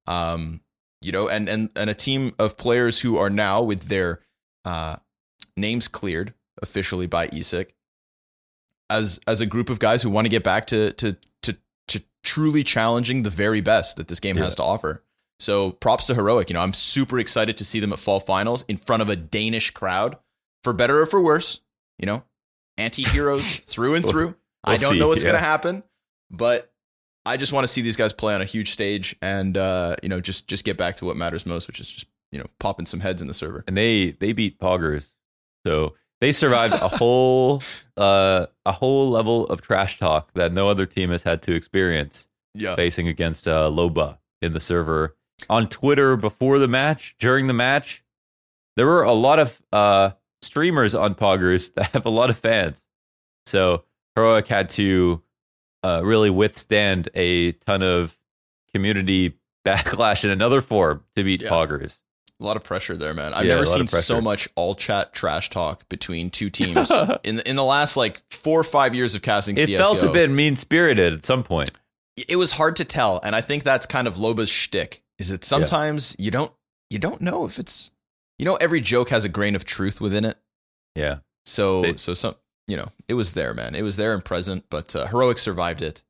[0.07, 0.61] Um,
[1.01, 4.21] you know, and and and a team of players who are now with their
[4.65, 4.97] uh
[5.55, 7.71] names cleared officially by ESIC
[8.89, 11.57] as as a group of guys who want to get back to to to
[11.87, 15.03] to truly challenging the very best that this game has to offer.
[15.39, 16.49] So props to Heroic.
[16.49, 19.15] You know, I'm super excited to see them at fall finals in front of a
[19.15, 20.17] Danish crowd,
[20.63, 21.61] for better or for worse.
[21.99, 22.23] You know,
[22.77, 24.35] anti-heroes through and through.
[24.63, 25.29] I we'll don't see, know what's yeah.
[25.29, 25.83] gonna happen,
[26.31, 26.71] but
[27.25, 30.09] I just want to see these guys play on a huge stage and uh, you
[30.09, 32.85] know just just get back to what matters most, which is just you know popping
[32.85, 33.63] some heads in the server.
[33.67, 35.15] and they they beat Poggers,
[35.65, 37.61] so they survived a whole
[37.97, 42.27] uh, a whole level of trash talk that no other team has had to experience
[42.55, 45.15] Yeah, facing against uh, Loba in the server
[45.49, 48.03] on Twitter before the match, during the match.
[48.75, 52.87] There were a lot of uh, streamers on Poggers that have a lot of fans,
[53.45, 53.83] so
[54.15, 55.21] Heroic had to
[55.83, 58.17] uh, really withstand a ton of
[58.73, 59.35] community
[59.65, 61.49] backlash in another form to beat Yeah.
[61.49, 62.01] Poggers.
[62.39, 63.33] a lot of pressure there, man.
[63.33, 66.89] I've Yeah, never seen so much all chat trash talk between two teams
[67.23, 69.57] in the, in the last like four or five years of casting.
[69.57, 69.77] It CS:GO.
[69.77, 71.71] felt a bit mean spirited at some point.
[72.27, 75.01] it was hard to tell, and I think that's kind of Loba's shtick.
[75.17, 76.51] Is that sometimes you don't
[76.89, 77.91] you don't know if it's
[78.39, 80.37] you know every joke has a grain of truth within it.
[80.95, 81.17] Yeah.
[81.45, 82.35] So They- so some
[82.67, 83.75] you know it was there, man.
[83.75, 86.03] It was there and present, but uh, heroic survived it.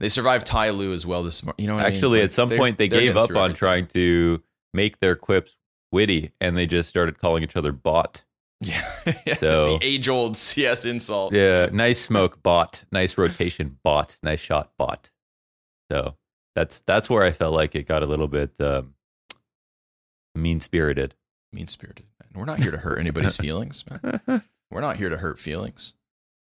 [0.00, 1.56] They survived TyLoo as well this morning.
[1.62, 1.94] You know, what I mean?
[1.96, 3.54] Actually, Like, at some point, they gave up on everything.
[3.56, 4.42] trying to
[4.72, 5.56] make their quips
[5.92, 8.24] witty and they just started calling each other bot.
[8.62, 8.82] Yeah,
[9.38, 11.34] So- the age old CS insult.
[11.34, 11.68] Yeah.
[11.72, 12.84] nice smoke bot.
[12.92, 14.16] Nice rotation bot.
[14.22, 15.10] Nice shot bot.
[15.90, 16.16] So
[16.54, 18.94] that's that's where I felt like it got a little bit um,
[20.34, 21.14] mean spirited.
[21.52, 22.06] Mean spirited.
[22.34, 24.42] We're not here to hurt anybody's feelings, man.
[24.70, 25.94] We're not here to hurt feelings.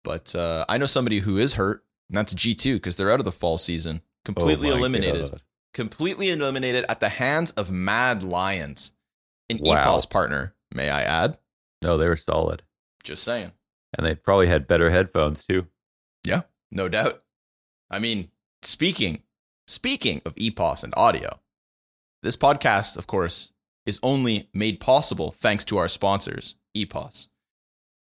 [0.03, 3.25] But uh, I know somebody who is hurt, and that's G2 because they're out of
[3.25, 5.41] the fall season, completely Oh eliminated, God.
[5.73, 8.91] completely eliminated at the hands of Mad Lions,
[9.49, 9.83] an Wow.
[9.97, 10.55] EPOS partner.
[10.73, 11.37] May I add?
[11.81, 12.63] No, they were solid.
[13.03, 13.51] Just saying.
[13.97, 15.67] And they probably had better headphones too.
[16.23, 17.23] Yeah, no doubt.
[17.89, 18.29] I mean,
[18.61, 19.23] speaking
[19.67, 21.39] speaking of EPOS and audio,
[22.23, 23.51] this podcast, of course,
[23.85, 27.27] is only made possible thanks to our sponsors, EPOS.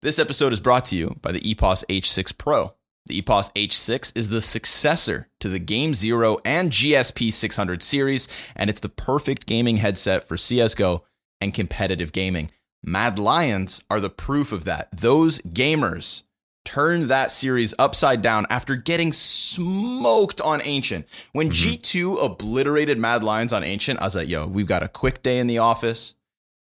[0.02, 2.74] This episode is brought to you by the EPOS H6 Pro.
[3.06, 8.70] The EPOS H6 is the successor to the Game Zero and GSP 600 series, and
[8.70, 11.02] it's the perfect gaming headset for CSGO
[11.42, 12.52] and competitive gaming.
[12.84, 14.90] Mad Lions are the proof of that.
[14.94, 16.24] Those gamers
[16.70, 21.08] turned that series upside down after getting smoked on Ancient.
[21.32, 25.24] When G2 obliterated Mad Lions on Ancient, I was like, yo, we've got a quick
[25.24, 26.14] day in the office.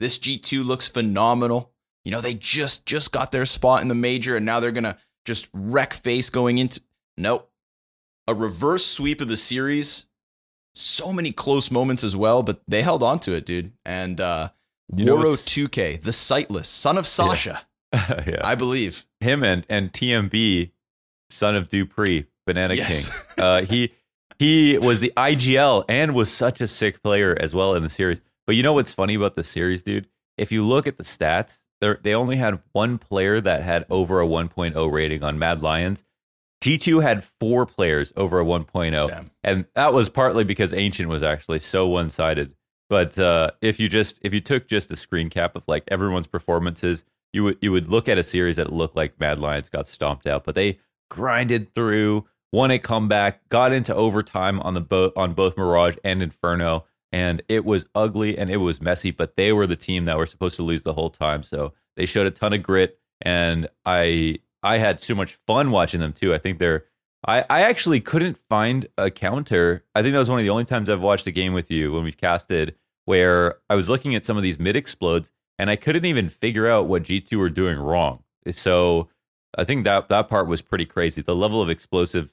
[0.00, 1.70] This G2 looks phenomenal.
[2.04, 4.84] You know, they just just got their spot in the major and now they're going
[4.84, 6.82] to just wreck face going into
[7.16, 7.50] Nope.
[8.28, 10.04] A reverse sweep of the series.
[10.74, 13.72] So many close moments as well, but they held on to it, dude.
[13.86, 14.50] And uh
[14.94, 17.62] You Waro 2K, the sightless, son of Sasha,
[17.94, 18.42] yeah.
[18.44, 19.06] I believe.
[19.24, 20.70] Him and and TMB,
[21.30, 23.08] son of dupreeh, Banana Yes.
[23.10, 23.44] King.
[23.44, 23.92] Uh, he
[24.38, 28.20] he was the IGL and was such a sick player as well in the series.
[28.46, 30.06] But you know what's funny about the series, dude?
[30.36, 34.20] If you look at the stats, they they only had one player that had over
[34.20, 36.04] a 1.0 rating on Mad Lions.
[36.62, 39.08] G2 had four players over a 1.0.
[39.08, 39.30] Damn.
[39.42, 42.54] And that was partly because Ancient was actually so one sided.
[42.88, 46.26] But uh, if you just if you took just a screen cap of like everyone's
[46.26, 47.04] performances,
[47.34, 50.26] you would you would look at a series that looked like Mad Lions got stomped
[50.26, 50.78] out, but they
[51.10, 56.22] grinded through, won a comeback, got into overtime on the boat on both Mirage and
[56.22, 59.10] Inferno, and it was ugly and it was messy.
[59.10, 62.06] But they were the team that were supposed to lose the whole time, so they
[62.06, 66.32] showed a ton of grit, and I I had so much fun watching them too.
[66.32, 66.84] I think they're
[67.26, 69.82] I, I actually couldn't find a counter.
[69.94, 71.92] I think that was one of the only times I've watched a game with you
[71.92, 72.76] when we've casted
[73.06, 76.68] where I was looking at some of these mid explodes and I couldn't even figure
[76.68, 78.22] out what G2 were doing wrong.
[78.50, 79.08] So
[79.56, 81.22] I think that that part was pretty crazy.
[81.22, 82.32] The level of explosive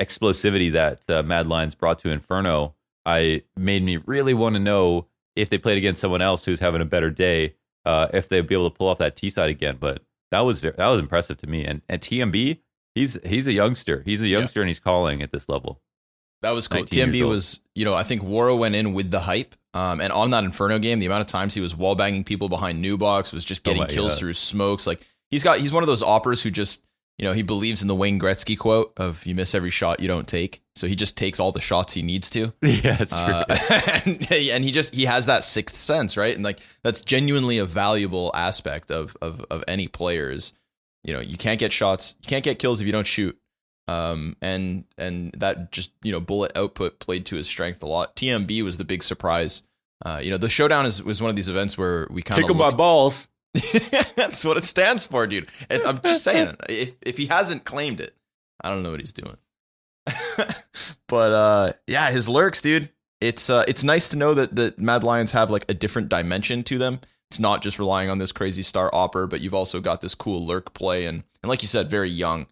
[0.00, 5.06] explosivity that uh, Mad Lions brought to Inferno, I made me really want to know
[5.36, 7.54] if they played against someone else who's having a better day,
[7.84, 9.76] uh, if they'd be able to pull off that T side again.
[9.78, 11.64] But that was that was impressive to me.
[11.64, 12.58] And and TMB,
[12.94, 14.02] he's he's a youngster.
[14.04, 15.80] He's a youngster and he's calling at this level.
[16.42, 16.82] That was cool.
[16.82, 19.54] TMB was, you know, I think Waro went in with the hype.
[19.74, 22.48] Um, and on that Inferno game, the amount of times he was wall banging people
[22.48, 24.86] behind new box was just Oh getting my kills through smokes.
[24.86, 26.82] Like he's got, he's one of those operas who just,
[27.18, 30.08] you know, he believes in the Wayne Gretzky quote of "You miss every shot you
[30.08, 32.52] don't take." So he just takes all the shots he needs to.
[32.62, 33.06] yeah, true.
[33.12, 33.44] Uh,
[34.04, 36.34] and, and he just he has that sixth sense, right?
[36.34, 40.54] And like that's genuinely a valuable aspect of of of any player is,
[41.04, 43.38] you know, you can't get shots, you can't get kills if you don't shoot.
[43.88, 48.16] Um and and that just you know bullet output played to his strength a lot.
[48.16, 49.62] TMB was the big surprise.
[50.04, 52.48] Uh, you know, the showdown is was one of these events where we kind of
[52.48, 53.28] Tickle of my balls.
[54.16, 55.48] That's what it stands for, dude.
[55.70, 58.16] It, I'm just saying, if if he hasn't claimed it,
[58.62, 59.36] I don't know what he's doing.
[61.08, 62.90] but uh, yeah, his lurks, dude.
[63.20, 66.64] It's uh, it's nice to know that that Mad Lions have like a different dimension
[66.64, 67.00] to them.
[67.30, 70.44] It's not just relying on this crazy star opera, but you've also got this cool
[70.44, 72.46] lurk play, and and like you said, very young.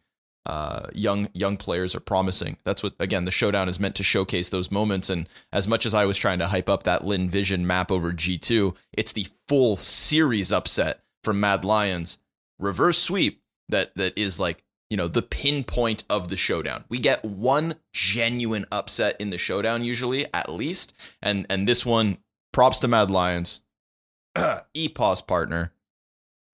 [0.50, 2.56] Uh, young young players are promising.
[2.64, 5.08] That's what again the showdown is meant to showcase those moments.
[5.08, 8.12] And as much as I was trying to hype up that Lynn Vision map over
[8.12, 12.18] G two, it's the full series upset from Mad Lions
[12.58, 16.82] reverse sweep that that is like you know the pinpoint of the showdown.
[16.88, 20.92] We get one genuine upset in the showdown usually at least,
[21.22, 22.18] and and this one
[22.52, 23.60] props to Mad Lions,
[24.34, 25.70] EPOS partner,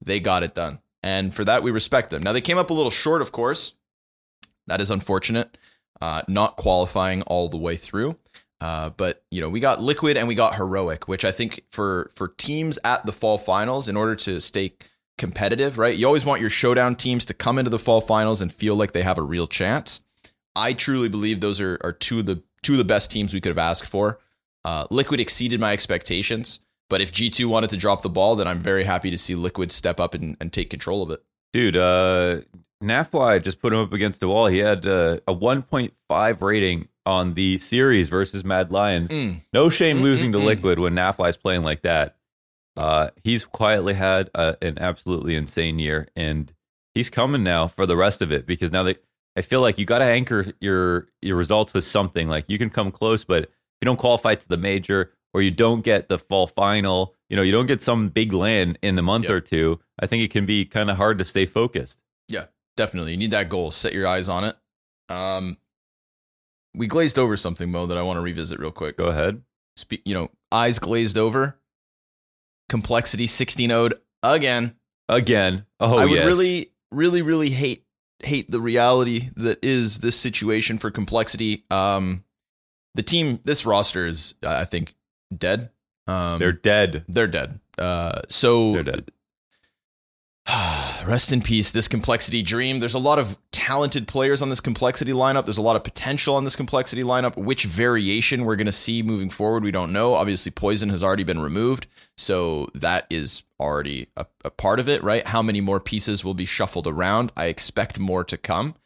[0.05, 2.22] they got it done, and for that we respect them.
[2.22, 3.72] Now they came up a little short, of course.
[4.67, 5.57] That is unfortunate,
[6.01, 8.17] uh, not qualifying all the way through.
[8.59, 12.11] Uh, but you know we got liquid and we got heroic, which I think for
[12.14, 14.73] for teams at the fall finals, in order to stay
[15.19, 15.97] competitive, right?
[15.97, 18.93] You always want your showdown teams to come into the fall finals and feel like
[18.93, 20.01] they have a real chance.
[20.55, 23.41] I truly believe those are, are two of the two of the best teams we
[23.41, 24.21] could have asked for.
[24.64, 28.61] Uh, Liquid exceeded my expectations, but if G2 wanted to drop the ball, then I'm
[28.61, 31.23] very happy to see Liquid step up and, and take control of it.
[31.53, 32.41] Dude, uh,
[32.83, 34.47] Nafly just put him up against the wall.
[34.47, 39.11] He had uh, a 1.5 rating on the series versus Mad Lions.
[39.11, 39.41] Mm.
[39.53, 40.45] No shame Mm, losing mm, to mm.
[40.45, 42.16] Liquid when Nafly's playing like that.
[42.77, 46.53] Uh, he's quietly had uh an absolutely insane year, and
[46.95, 48.97] he's coming now for the rest of it because now they,
[49.35, 52.29] I feel like you got to anchor your your results with something.
[52.29, 53.51] Like you can come close, but if
[53.81, 57.43] you don't qualify to the major or you don't get the fall final, you know,
[57.43, 59.33] you don't get some big land in the month Yep.
[59.33, 59.81] or two.
[59.99, 62.03] I think it can be kind of hard to stay focused.
[62.29, 62.47] Yeah,
[62.77, 63.12] definitely.
[63.12, 63.70] You need that goal.
[63.70, 64.57] Set your eyes on it.
[65.09, 65.57] Um,
[66.74, 68.97] we glazed over something, Mo, that I want to revisit real quick.
[68.97, 69.43] Go ahead.
[69.77, 71.59] Spe- you know, eyes glazed over.
[72.68, 74.77] Complexity 16 0'd again.
[75.09, 75.66] Again.
[75.81, 76.27] Oh, I would yes.
[76.27, 77.85] really, really, really hate
[78.20, 81.64] hate the reality that is this situation for complexity.
[81.70, 82.24] Um,
[82.95, 84.95] the team, this roster is, I think,
[85.37, 85.70] dead.
[86.07, 87.05] Um, They're dead.
[87.09, 87.61] they're dead.
[87.77, 89.11] Uh, so They're dead.
[91.05, 92.78] Rest in peace, this complexity dream.
[92.78, 95.44] There's a lot of talented players on this complexity lineup.
[95.44, 97.36] There's a lot of potential on this complexity lineup.
[97.36, 100.14] Which variation we're going to see moving forward, we don't know.
[100.14, 101.86] Obviously, poizon has already been removed,
[102.16, 105.26] so that is already a, a part of it, right?
[105.26, 107.32] How many more pieces will be shuffled around?
[107.36, 108.76] I expect more to come.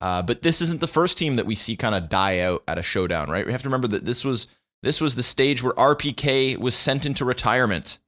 [0.00, 2.78] Uh, but this isn't the first team that we see kind of die out at
[2.78, 3.44] a showdown, right?
[3.44, 4.46] We have to remember that this was
[4.84, 7.98] this was the stage where RPK was sent into retirement.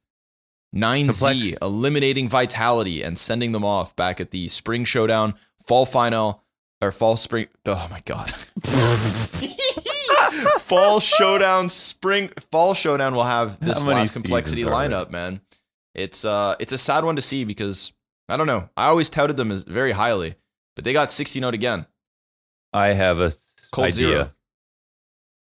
[0.75, 5.35] 9Z Complex- eliminating Vitality and sending them off back at the Spring Showdown,
[5.67, 6.43] Fall Final,
[6.81, 7.47] or Fall Spring.
[7.65, 8.33] Oh my God.
[10.59, 14.73] fall Showdown, Spring, Fall Showdown will have this last complexity are there?
[14.89, 15.41] lineup, man.
[15.93, 17.91] It's uh, it's a sad one to see because
[18.29, 18.69] I don't know.
[18.77, 20.35] I always touted them as very highly,
[20.75, 21.85] but they got 60 note again.
[22.73, 23.33] I have a
[23.71, 24.07] Cold idea.
[24.07, 24.31] Zero.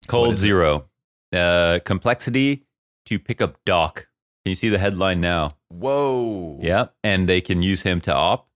[0.08, 0.38] Cold it?
[0.38, 0.86] Zero.
[1.34, 2.66] Uh, complexity
[3.06, 4.08] to pick up Doc.
[4.48, 5.58] Can you see the headline now?
[5.68, 6.58] Whoa.
[6.62, 8.48] Yeah, and they can use him to op.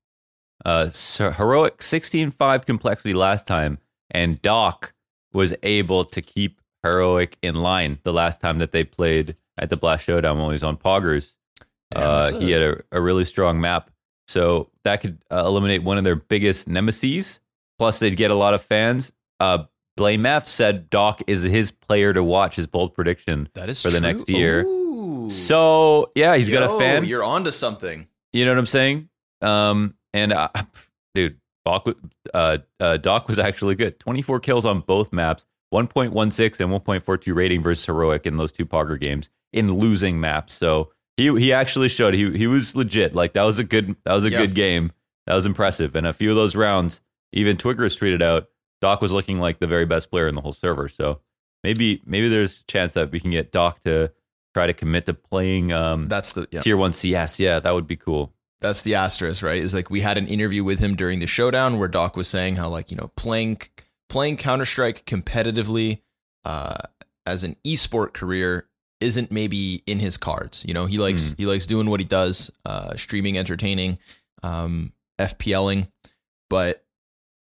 [0.63, 3.77] Uh, heroic 16-5 complexity last time,
[4.09, 4.93] and Doc
[5.33, 9.75] was able to keep heroic in line the last time that they played at the
[9.75, 11.35] Blast Showdown when he was on Poggers.
[11.89, 13.91] Damn, uh, he had a, a really strong map,
[14.29, 17.41] so that could uh, eliminate one of their biggest nemesis.
[17.79, 19.11] Plus, they'd get a lot of fans.
[19.41, 19.65] Uh,
[19.99, 22.55] blameF said Doc is his player to watch.
[22.55, 23.49] His bold prediction.
[23.55, 24.61] That is for the next year.
[24.61, 24.80] Ooh.
[25.31, 27.05] So yeah, he's got a fan.
[27.05, 28.07] You're onto something.
[28.33, 29.09] You know what I'm saying?
[29.41, 30.49] Um, and uh,
[31.15, 31.87] dude, Doc,
[32.33, 33.99] uh, uh, Doc was actually good.
[33.99, 38.99] 24 kills on both maps, 1.16 and 1.42 rating versus heroic in those two Pogger
[38.99, 40.53] games in losing maps.
[40.53, 43.13] So he he actually showed he he was legit.
[43.15, 44.39] Like that was a good that was a Yeah.
[44.39, 44.91] good game.
[45.27, 45.95] That was impressive.
[45.95, 47.01] And a few of those rounds,
[47.31, 50.53] even Twiggers tweeted out, Doc was looking like the very best player in the whole
[50.53, 50.87] server.
[50.87, 51.19] So
[51.63, 54.11] maybe maybe there's a chance that we can get Doc to
[54.53, 56.59] try to commit to playing um, That's the yeah.
[56.59, 57.39] tier one CS.
[57.39, 58.33] Yeah, that would be cool.
[58.61, 59.61] That's the asterisk, right?
[59.61, 62.55] Is like we had an interview with him during the showdown where Doc was saying
[62.57, 63.59] how like you know playing
[64.09, 66.01] playing Counter Strike competitively
[66.45, 66.77] uh,
[67.25, 68.67] as an esport career
[68.99, 70.63] isn't maybe in his cards.
[70.67, 71.35] You know, he likes Hmm.
[71.37, 73.97] he likes doing what he does, uh, streaming, entertaining,
[74.43, 75.87] um, FPLing,
[76.49, 76.83] but.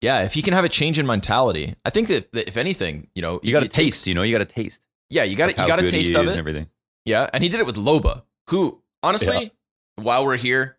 [0.03, 3.09] Yeah, if he can have a change in mentality, I think that, that if anything,
[3.13, 4.81] you know, You got a it takes- taste, you know, you got a taste.
[5.11, 6.35] Yeah, you got you got a taste of it.
[6.39, 6.65] everything.
[7.05, 9.51] Yeah, and he did it with Loba, who honestly,
[9.95, 10.77] while we're here,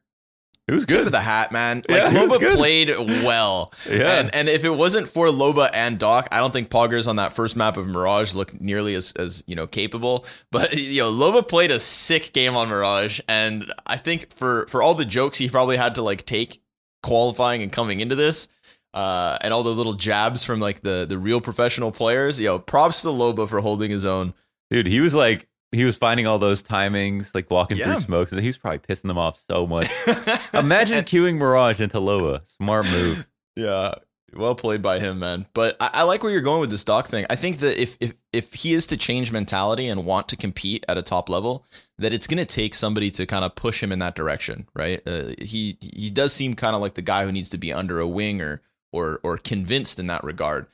[0.68, 1.07] It was tip good.
[1.07, 1.79] of the hat, man.
[1.89, 2.89] Like Yeah, Loba played
[3.25, 3.73] well.
[3.91, 4.20] Yeah.
[4.20, 7.33] And and if it wasn't for Loba and Doc, I don't think Poggers on that
[7.33, 10.25] first map of Mirage looked nearly as as you know capable.
[10.53, 14.83] But you know, Loba played a sick game on Mirage, and I think for for
[14.83, 16.61] all the jokes he probably had to like take
[17.03, 18.49] qualifying and coming into this.
[18.95, 22.59] Uh, and all the little jabs from like the the real professional players, you know,
[22.59, 24.35] props to Loba for holding his own.
[24.70, 27.93] Dude, he was like, he was finding all those timings, like walking Yeah.
[27.95, 29.91] through smokes, and he was probably pissing them off so much.
[30.55, 32.47] Imagine queuing Mirage into Loba.
[32.47, 33.27] Smart move.
[33.57, 33.95] Yeah.
[34.35, 35.45] Well played by him, man.
[35.53, 37.27] But I, I like where you're going with this Doc thing.
[37.29, 40.87] I think that if if if he is to change mentality and want to compete
[40.89, 41.66] at a top level,
[41.99, 45.03] that it's going to take somebody to kind of push him in that direction, right?
[45.07, 48.01] Uh, he he does seem kind of like the guy who needs to be under
[48.01, 50.64] a wing or or or convinced in that regard.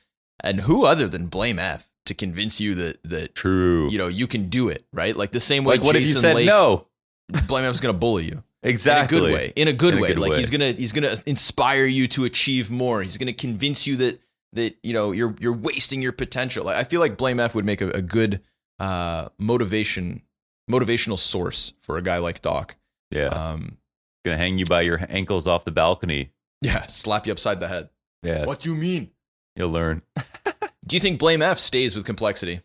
[0.41, 3.89] And who other than blameF to convince you that that True.
[3.89, 5.15] you know you can do it, right?
[5.15, 5.77] Like the same way.
[5.77, 6.85] like, what if you Jason said Lake, no?
[7.31, 9.17] blameF's going to bully you Exactly.
[9.17, 10.37] in a good way in a good In a way good like way.
[10.39, 14.19] he's gonna he's gonna inspire you to achieve more he's gonna convince you that
[14.53, 17.81] that you know you're you're wasting your potential like, i feel like blameF would make
[17.81, 18.41] a, a good
[18.79, 20.23] uh motivation
[20.69, 22.75] motivational source for a guy like doc
[23.11, 23.27] Yeah.
[23.27, 23.77] um
[24.25, 26.31] Gonna hang you by your ankles off the balcony.
[26.61, 27.89] yeah slap you upside the head
[28.23, 28.45] Yeah.
[28.45, 29.11] what do you mean
[29.55, 30.01] You'll learn.
[30.85, 32.61] do you think blameF stays with complexity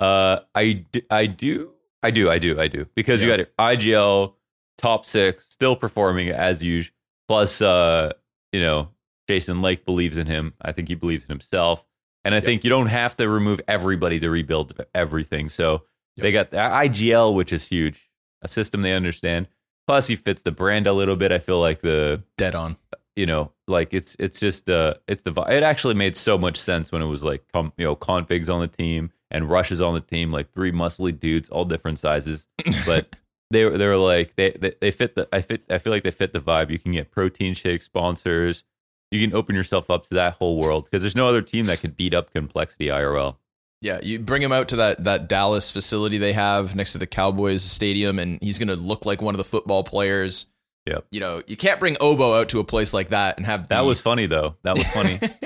[0.00, 1.72] Uh, I, d- I do.
[2.02, 2.30] I do.
[2.30, 2.60] I do.
[2.60, 2.86] I do.
[2.94, 3.30] Because Yeah.
[3.36, 4.34] you got IGL
[4.78, 6.94] top six, still performing as usual.
[7.28, 8.12] Plus, uh,
[8.52, 8.90] you know,
[9.28, 10.54] Jason Lake believes in him.
[10.62, 11.84] I think he believes in himself.
[12.24, 15.48] And I think you don't have to remove everybody to rebuild everything.
[15.48, 15.82] So
[16.16, 18.08] they got the IGL, which is huge,
[18.42, 19.48] a system they understand.
[19.86, 21.32] Plus, he fits the brand a little bit.
[21.32, 22.76] I feel like the dead on
[23.18, 26.92] you know, like it's it's just uh it's the it actually made so much sense
[26.92, 30.00] when it was like com, you know configs on the team and rushes on the
[30.00, 32.46] team like three muscly dudes all different sizes.
[32.86, 33.16] But
[33.50, 36.04] they were they were like they, they they fit the I fit I feel like
[36.04, 36.70] they fit the vibe.
[36.70, 38.62] You can get protein shake sponsors.
[39.10, 41.80] You can open yourself up to that whole world because there's no other team that
[41.80, 43.34] could beat up complexity IRL
[43.80, 47.06] yeah you bring him out to that that dallas facility they have next to the
[47.06, 50.46] cowboys stadium and he's gonna look like one of the football players
[50.88, 51.06] Yep.
[51.10, 53.82] you know you can't bring obo out to a place like that and have that
[53.82, 55.20] the- was funny though that was funny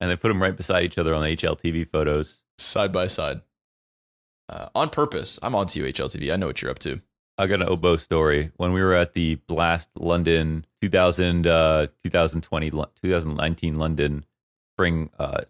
[0.00, 3.40] and they put them right beside each other on the HLTV photos side by side
[4.48, 5.38] uh, on purpose.
[5.42, 6.32] I'm on to you, HLTV.
[6.32, 7.00] I know what you're up to.
[7.38, 8.52] I got an oBo story.
[8.56, 14.24] When we were at the Blast London 2000, uh, 2020, 2019 London
[14.74, 15.40] spring, uh,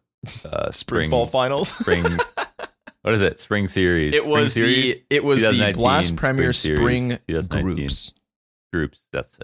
[0.45, 1.69] uh, Spring fall finals.
[1.69, 2.05] spring,
[3.03, 3.41] what is it?
[3.41, 4.15] Spring series.
[4.15, 7.77] it was spring the it was the Blast Premier Spring Spring, Series, 2019.
[7.77, 8.13] groups.
[8.77, 9.07] Groups.
[9.13, 9.39] That's.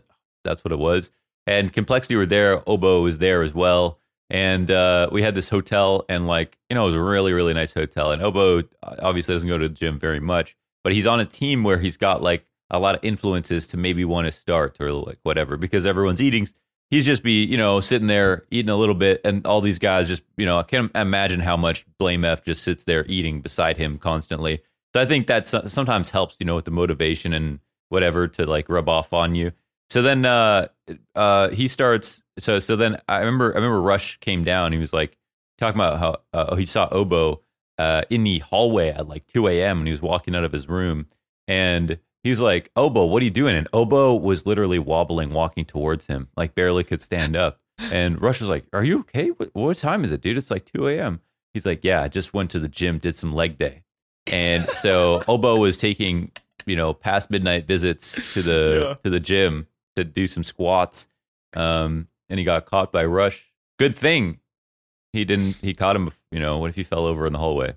[0.45, 1.11] That's what it was.
[1.47, 2.59] And Complexity were there.
[2.61, 3.99] oBo was there as well.
[4.31, 7.53] And uh, we had this hotel, and like you know, it was a really really
[7.53, 8.13] nice hotel.
[8.13, 11.65] And oBo obviously doesn't go to the gym very much, but he's on a team
[11.65, 15.19] where he's got like a lot of influences to maybe want to start or like
[15.23, 16.49] whatever because everyone's eating.
[16.89, 20.09] He's just be you know sitting there eating a little bit, and all these guys
[20.09, 23.99] just you know I can't imagine how much blameF just sits there eating beside him
[23.99, 24.63] constantly.
[24.95, 27.61] So I think that sometimes helps you know with the motivation and
[27.93, 29.53] whatever to like rub off on you.
[29.91, 30.69] So then uh
[31.15, 34.93] uh he starts so so then I remember I remember Rush came down he was
[34.93, 35.19] like
[35.59, 37.43] talking about how uh, he saw Obo
[37.79, 39.79] uh in the hallway at like 2 a.m.
[39.79, 41.07] and he was walking out of his room
[41.47, 45.67] and he was like Obo what are you doing and Obo was literally wobbling walking
[45.67, 49.51] towards him like barely could stand up and Rush was like are you okay what,
[49.55, 51.21] what time is it dude it's like 2 a.m.
[51.53, 53.83] he's like yeah I just went to the gym did some leg day
[54.29, 56.31] and so Obo was taking
[56.67, 58.95] you know past midnight visits to the Yeah.
[59.05, 61.07] to the gym to do some squats
[61.55, 64.41] um and he got caught by rush good thing
[65.13, 67.75] he didn't he caught him you know what if he fell over in the hallway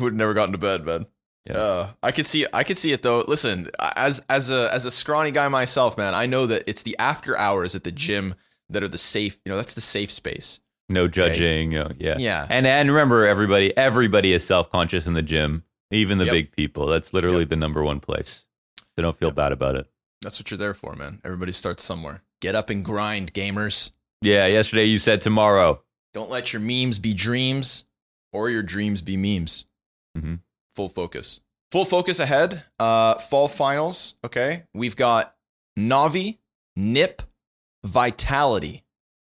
[0.00, 1.06] Would never gotten to bed, man.
[1.46, 1.52] Yeah.
[1.54, 3.20] Uh, I could see I could see it though.
[3.26, 6.96] Listen, as as a as a scrawny guy myself, man, I know that it's the
[7.00, 8.34] after hours at the gym
[8.70, 9.40] that are the safe.
[9.44, 10.60] You know, that's the safe space.
[10.88, 12.46] no judging you know, yeah Yeah.
[12.48, 16.32] and and remember everybody everybody is self-conscious in the gym even the Yep.
[16.32, 18.44] big people that's literally the number one place
[18.96, 19.86] They don't feel bad about it
[20.22, 21.20] That's what you're there for, man.
[21.24, 22.22] Everybody starts somewhere.
[22.40, 23.90] Get up and grind, gamers.
[24.20, 25.82] yeah yesterday you said tomorrow
[26.14, 27.84] Don't let your memes be dreams
[28.32, 29.66] or your dreams be memes.
[30.16, 30.36] Mm-hmm.
[30.76, 31.40] Full focus.
[31.70, 32.62] Full focus ahead.
[32.78, 34.14] Uh, fall finals.
[34.24, 34.64] Okay.
[34.74, 35.34] We've got
[35.78, 36.38] Navi,
[36.76, 37.22] Nip,
[37.84, 38.84] Vitality,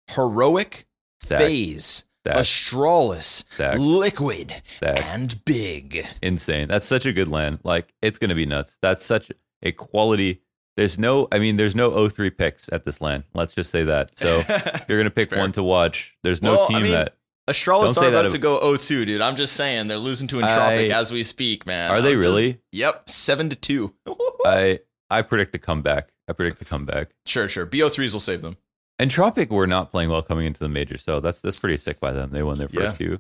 [0.08, 0.86] Heroic,
[1.22, 5.04] Stack, FaZe, stack, Astralis, stack, Liquid, stack.
[5.06, 6.06] and Big.
[6.22, 6.68] insane.
[6.68, 7.60] That's such a good land.
[7.64, 8.78] Like it's going to be nuts.
[8.82, 9.30] That's such
[9.62, 10.42] a quality.
[10.76, 13.24] There's no, I mean, there's no O3 picks at this land.
[13.32, 14.18] Let's just say that.
[14.18, 14.42] So
[14.88, 16.14] you're going to pick one to watch.
[16.22, 17.16] There's no Well, I team mean, that
[17.48, 19.20] Astralis are about to go 0-2, dude.
[19.22, 21.90] I'm just saying they're losing to Entropiq I- as we speak, man.
[21.90, 22.60] Are they I'm just- really?
[22.72, 23.94] Yep, seven to two.
[24.44, 26.10] I I predict the comeback.
[26.28, 27.10] I predict the comeback.
[27.24, 27.64] sure, sure.
[27.66, 28.56] Bo3s will save them.
[29.00, 32.12] Entropiq were not playing well coming into the major, so that's that's pretty sick by
[32.12, 32.30] them.
[32.30, 32.80] They won their Yeah.
[32.82, 33.18] first two.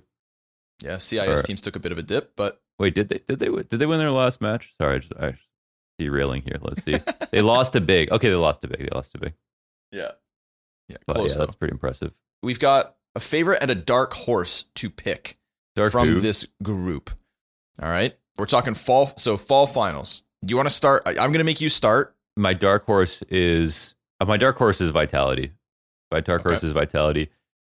[0.82, 1.44] Yeah, CIS Alright.
[1.44, 3.78] teams took a bit of a dip, but Wait, did they did they win- did
[3.78, 4.72] they win their last match?
[4.78, 5.42] Sorry, I just, I just
[5.98, 6.56] derailing here.
[6.60, 6.98] Let's see.
[7.30, 8.10] they lost to big.
[8.10, 8.80] Okay, they lost to big.
[8.80, 9.34] They lost to big.
[9.92, 10.12] yeah,
[10.88, 12.12] yeah, But close yeah, that's pretty impressive.
[12.42, 15.38] We've got a favorite and a dark horse to pick
[15.74, 16.20] Dark from who?
[16.20, 17.10] this group.
[17.82, 19.12] All right, we're talking fall.
[19.16, 20.22] So fall finals.
[20.44, 21.02] Do you want to start?
[21.06, 22.14] I- I'm going to make you start.
[22.36, 25.52] my dark horse is uh, my dark horse is vitality.
[26.10, 26.66] Horse Okay.
[26.66, 27.30] is vitality.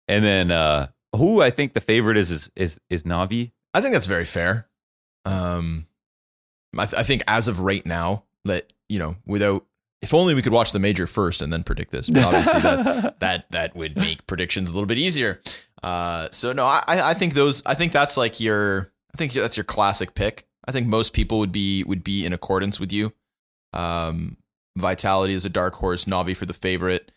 [0.09, 3.53] And then uh who I think the favorite is is is, is Navi.
[3.75, 4.69] I think that's very fair.
[5.25, 5.87] Um,
[6.77, 9.65] I, th- I think as of right now, that you know, without
[10.03, 12.09] if only we could watch the major first and then predict this.
[12.11, 15.41] But obviously, that that that would make predictions a little bit easier.
[15.83, 19.57] Uh, so no, I I think those I think that's like your I think that's
[19.57, 20.47] your classic pick.
[20.69, 23.13] I think most people would be would be in accordance with you.
[23.73, 24.37] Um,
[24.77, 27.11] Vitality is a dark horse, Navi for the favorite.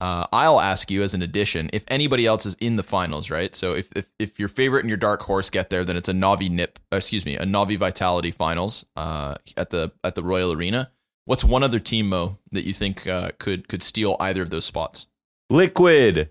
[0.00, 3.54] Uh, I'll ask you as an addition if anybody else is in the finals, right?
[3.54, 6.12] So if, if if your favorite and your dark horse get there, then it's a
[6.12, 10.52] Navi Nip, uh, excuse me, a Navi Vitality finals uh, at the at the Royal
[10.52, 10.90] Arena.
[11.24, 14.64] What's one other team, Mo, that you think uh, could could steal either of those
[14.66, 15.06] spots?
[15.50, 16.30] Liquid.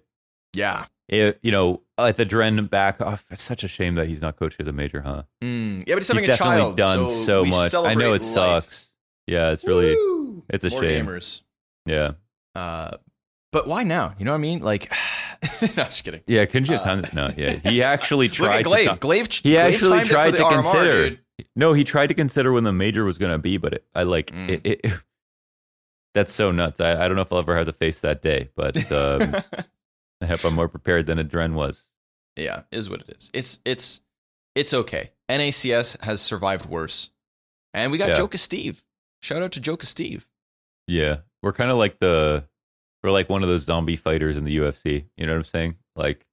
[0.53, 3.25] Yeah, It- you know, at the Dren back off.
[3.31, 5.23] It's such a shame that he's not coach of the major, huh?
[5.43, 6.77] mm, yeah, but he's having he's a definitely child.
[6.77, 7.73] done so, so, much.
[7.73, 8.23] I know it life.
[8.23, 8.93] sucks.
[9.27, 10.43] Yeah, it's really Woo!
[10.49, 11.07] it's a More shame.
[11.07, 11.41] gamers.
[11.85, 12.11] yeah.
[12.53, 12.95] Uh,
[13.55, 14.13] but why now?
[14.19, 14.59] You know what I mean?
[14.59, 14.91] Like,
[15.61, 16.21] no, just kidding.
[16.27, 17.05] Yeah, couldn't you have time?
[17.13, 17.53] No, yeah.
[17.63, 18.83] He actually Uh, Look tried at gla1ve.
[18.99, 19.41] to gla1ve.
[19.43, 21.09] He gla1ve actually timed it for tried to RMR, consider.
[21.11, 21.19] dude.
[21.55, 24.03] No, he tried to consider when the major was going to be, but it, I
[24.03, 24.49] like Mm.
[24.49, 24.91] it, it.
[26.13, 26.79] That's so nuts.
[26.79, 29.35] I, I don't know if I'll ever have to face that day, but um,
[30.21, 31.87] I hope I'm more prepared than Adren was.
[32.37, 33.29] yeah, is what it is.
[33.33, 34.01] It's it's
[34.55, 35.11] it's okay.
[35.29, 37.09] NACS has survived worse,
[37.73, 38.15] and we got Yeah.
[38.15, 38.81] Joka Steve.
[39.21, 40.27] Shout out to Joka Steve.
[40.87, 42.45] Yeah, we're kind of like the
[43.05, 45.05] we're like one of those zombie fighters in the UFC.
[45.15, 45.75] You know what I'm saying?
[45.95, 46.25] Like,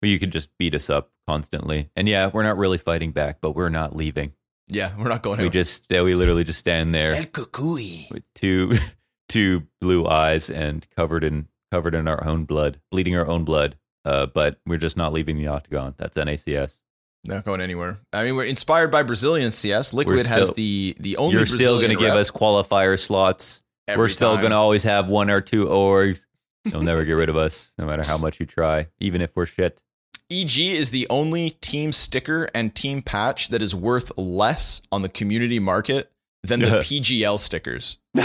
[0.00, 3.38] where you can just beat us up constantly, and yeah, we're not really fighting back,
[3.40, 4.32] but we're not leaving.
[4.66, 5.38] Yeah, we're not going.
[5.38, 5.52] We anywhere.
[5.52, 7.14] just yeah, we literally just stand there.
[7.14, 8.10] El Cucuy.
[8.10, 8.74] with two
[9.28, 13.76] two blue eyes and covered in covered in our own blood, bleeding our own blood.
[14.04, 15.94] Uh, but we're just not leaving the octagon.
[15.96, 16.80] That's NACS.
[17.26, 18.00] Not going anywhere.
[18.12, 19.94] I mean, we're inspired by Brazilian CS.
[19.94, 21.36] Liquid We're has the the only.
[21.36, 23.62] You're still going to give us qualifier slots.
[23.88, 26.26] We're still going to always have one or two orgs.
[26.64, 29.46] They'll never get rid of us, no matter how much you try, even if we're
[29.46, 29.82] shit.
[30.30, 35.08] EG is the only team sticker and team patch that is worth less on the
[35.10, 36.10] community market
[36.42, 37.98] than the PGL stickers.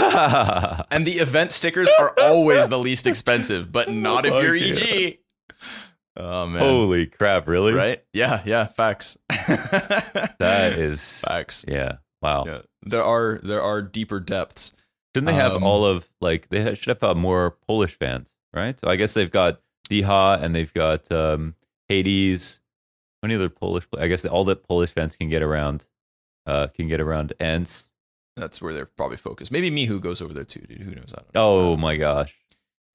[0.90, 5.18] And the event stickers are always the least expensive, but not if you're EG.
[6.16, 6.60] Oh man.
[6.60, 7.46] Holy crap!
[7.48, 7.72] Really?
[7.72, 8.02] Right?
[8.12, 9.16] Yeah, yeah, facts.
[9.28, 11.64] That is facts.
[11.68, 11.96] yeah.
[12.22, 12.44] Wow.
[12.46, 12.58] Yeah.
[12.82, 14.72] There are there are deeper depths.
[15.14, 18.78] Shouldn't they have Um, all of like they should have uh, more Polish fans, right?
[18.78, 21.54] So I guess they've got Dycha and they've got um,
[21.88, 22.60] Hades.
[23.22, 23.86] How many other Polish?
[23.98, 25.86] I guess all that Polish fans can get around,
[26.46, 27.88] uh, can get around ENCE.
[28.36, 29.50] That's where they're probably focused.
[29.52, 30.80] Maybe Mihu goes over there too, dude.
[30.80, 31.12] Who knows?
[31.12, 31.40] I don't know.
[31.72, 32.34] Oh my gosh!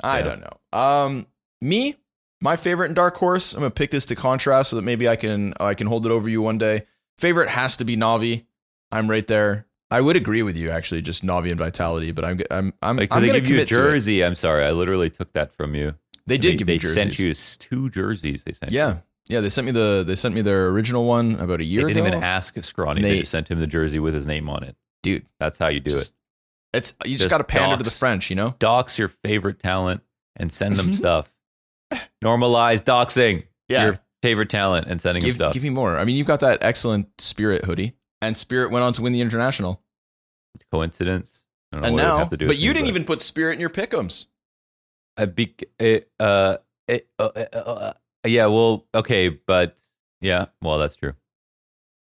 [0.02, 0.24] I Yeah.
[0.24, 0.78] don't know.
[0.80, 1.28] Um,
[1.62, 1.96] me,
[2.42, 3.54] my favorite in Dark Horse.
[3.54, 6.12] I'm gonna pick this to contrast so that maybe I can I can hold it
[6.12, 6.86] over you one day.
[7.18, 8.46] Favorite has to be Navi.
[8.92, 9.68] I'm right there.
[9.92, 13.10] I would agree with you actually, just Navi and Vitality, but I'm I'm I'm, Like
[13.12, 13.78] I'm they gonna give you a commit to it.
[13.78, 14.24] jersey.
[14.24, 15.94] I'm sorry, I literally took that from you.
[16.28, 16.94] They did they, give they me jerseys.
[16.96, 18.44] sent you two jerseys.
[18.44, 18.72] They sent.
[18.72, 18.80] you.
[18.80, 18.98] Yeah,
[19.28, 19.42] yeah.
[19.42, 21.82] They sent me the they sent me their original one about a year.
[21.82, 21.88] Ago.
[21.90, 22.18] They didn't ago.
[22.18, 23.02] even ask Scrawny.
[23.02, 24.76] They, They- just sent him the jersey with his name on it.
[25.04, 26.14] Dude, That's how you do just-
[26.74, 26.78] it.
[26.78, 27.92] it's you just, Just got to pander to the.
[27.92, 28.56] French, you know.
[28.58, 30.02] Dox your favorite talent
[30.36, 30.94] and send them mm-hmm.
[30.94, 31.32] stuff.
[32.24, 33.86] Normalize doxing Yeah.
[33.86, 35.54] your favorite talent and sending Give them stuff.
[35.54, 35.98] give me more.
[35.98, 37.94] I mean, you've got that excellent Spirit hoodie,
[38.28, 39.82] and Spirit went on to win the international.
[40.72, 41.46] Coincidence?
[41.72, 43.70] I don't know and now, to but you me, didn't even put Spirit in your
[43.70, 44.26] pickums.
[45.18, 46.58] I be, uh,
[46.88, 47.94] it, uh, uh, uh,
[48.26, 49.78] yeah, well, okay, but
[50.22, 51.14] yeah, well, that's true.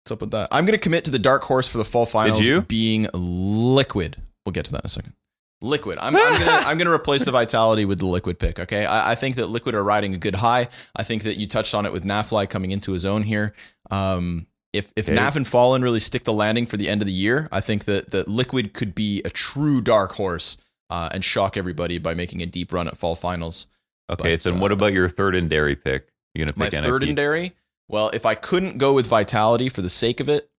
[0.02, 0.48] What's up with that?
[0.52, 2.62] I'm going to commit to the dark horse for the fall finals you?
[2.62, 4.20] being liquid.
[4.44, 5.14] We'll get to that in a second.
[5.62, 5.98] Liquid.
[5.98, 8.58] I'm, I'm gonna I'm gonna replace the vitality with the liquid pick.
[8.58, 10.68] Okay, I, I think that liquid are riding a good high.
[10.94, 13.54] I think that you touched on it with Nafly coming into his own here.
[13.90, 15.16] Um, if if Okay.
[15.16, 17.84] Naf and Fallen really stick the landing for the end of the year, I think
[17.86, 20.56] that that liquid could be a true dark horse
[20.90, 23.66] uh, and shock everybody by making a deep run at fall finals.
[24.10, 26.08] Okay, But, so then uh, what about your third and dairy pick?
[26.34, 27.54] You're gonna My pick third and dairy.
[27.88, 30.50] Well, if I couldn't go with vitality for the sake of it,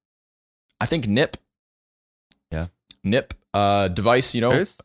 [0.82, 1.38] I think Nip.
[2.52, 2.68] Yeah.
[3.04, 3.34] Nip.
[3.54, 4.34] Uh, device.
[4.36, 4.78] You know, There's-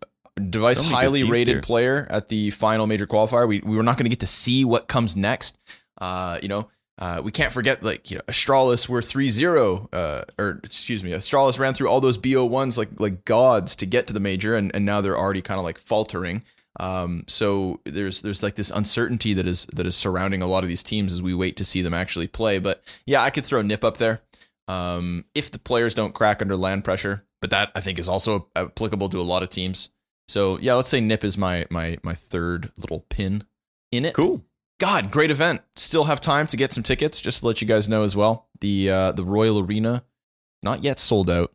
[0.48, 1.62] device so many good highly rated here.
[1.62, 3.46] player at the final major qualifier.
[3.46, 5.58] We we were not going to get to see what comes next.
[6.00, 6.68] Uh, you know,
[7.00, 11.58] uh, we can't forget like you know Astralis were 3-0, uh, or excuse me, Astralis
[11.58, 14.70] ran through all those BO ones like like gods to get to the major, and
[14.74, 16.42] and now they're already kind of like faltering.
[16.78, 20.68] Um, so there's there's like this uncertainty that is that is surrounding a lot of
[20.68, 22.58] these teams as we wait to see them actually play.
[22.58, 24.20] But yeah, I could throw Nip up there.
[24.68, 28.48] Um, if the players don't crack under land pressure, but that I think is also
[28.54, 29.88] applicable to a lot of teams.
[30.28, 33.44] So yeah, let's say Nip is my my my third little pin
[33.90, 34.14] in it.
[34.14, 34.44] Cool.
[34.80, 35.60] God, great event.
[35.76, 37.20] Still have time to get some tickets.
[37.20, 38.48] Just to let you guys know as well.
[38.60, 40.04] The uh, the Royal Arena,
[40.62, 41.52] not yet sold out,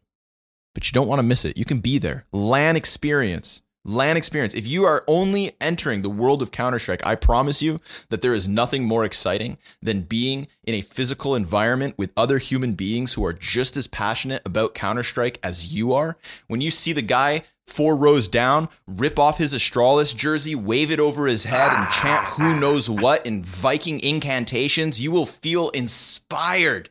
[0.76, 1.58] but you don't want to miss it.
[1.58, 2.26] You can be there.
[2.32, 3.64] LAN experience.
[3.86, 4.54] LAN experience.
[4.54, 7.80] If you are only entering the world of Counter Strike, I promise you
[8.10, 12.74] that there is nothing more exciting than being in a physical environment with other human
[12.74, 16.18] beings who are just as passionate about Counter Strike as you are.
[16.48, 21.00] When you see the guy four rows down rip off his Astralis jersey, wave it
[21.00, 26.90] over his head, and chant who knows what in Viking incantations, you will feel inspired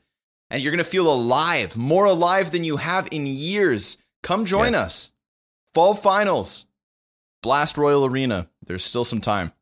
[0.51, 3.99] and you're going to feel alive, more alive than you have in years.
[4.23, 5.11] Come join us.
[5.73, 6.67] Fall finals.
[7.45, 8.49] Blast Royal Arena.
[8.67, 9.53] There's still some time.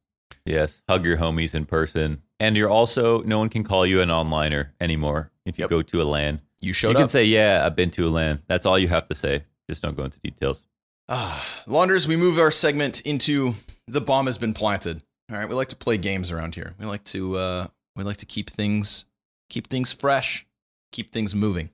[0.46, 4.08] Yes, hug your homies in person, and you're also no one can call you an
[4.08, 5.70] onliner anymore if you Yep.
[5.70, 6.40] go to a LAN.
[6.60, 6.94] You showed up.
[6.94, 9.44] you can say, "Yeah, I've been to a LAN." That's all you have to say.
[9.68, 10.64] Just don't go into details.
[11.08, 13.54] Ah, Launders, we move our segment into
[13.88, 15.02] the bomb has been planted.
[15.30, 16.74] All right, we like to play games around here.
[16.78, 19.06] We like to uh, we like to keep things
[19.50, 20.46] keep things fresh,
[20.92, 21.70] keep things moving.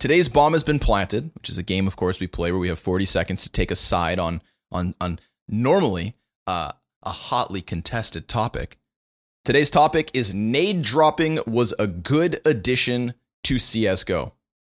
[0.00, 2.68] Today's bomb has been planted, which is a game, of course, we play where we
[2.68, 4.42] have 40 seconds to take a side on
[4.72, 6.14] on on normally
[6.46, 6.72] uh,
[7.02, 8.78] a hotly contested topic.
[9.44, 13.14] Today's topic is nade dropping was a good addition
[13.44, 14.32] to CS:GO.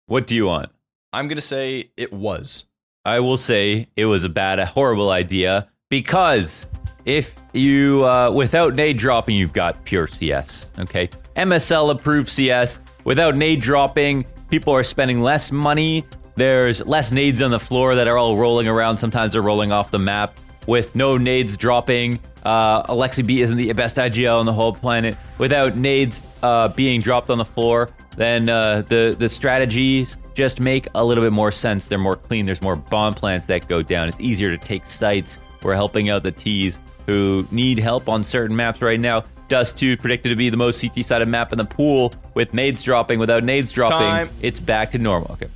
[0.07, 0.71] What do you want?
[1.13, 2.65] I'm gonna say it was.
[3.05, 6.65] I will say it was a bad, a horrible idea because
[7.05, 10.71] if you, uh, without nade dropping, you've got pure CS.
[10.79, 11.09] Okay.
[11.35, 12.79] MSL approved CS.
[13.03, 16.03] Without nade dropping, people are spending less money.
[16.35, 18.97] There's less nades on the floor that are all rolling around.
[18.97, 20.35] Sometimes they're rolling off the map.
[20.67, 25.15] With no nades dropping, uh, Alexi B isn't the best IGL on the whole planet.
[25.37, 30.87] Without nades uh, being dropped on the floor, then uh, the the strategies just make
[30.95, 31.87] a little bit more sense.
[31.87, 32.45] They're more clean.
[32.45, 34.09] There's more bomb plants that go down.
[34.09, 35.39] It's easier to take sites.
[35.63, 39.23] We're helping out the T's who need help on certain maps right now.
[39.47, 42.81] Dust 2 predicted to be the most CT sided map in the pool with nades
[42.83, 43.19] dropping.
[43.19, 44.29] Without nades dropping, Time.
[44.41, 45.31] it's back to normal.
[45.33, 45.49] Okay.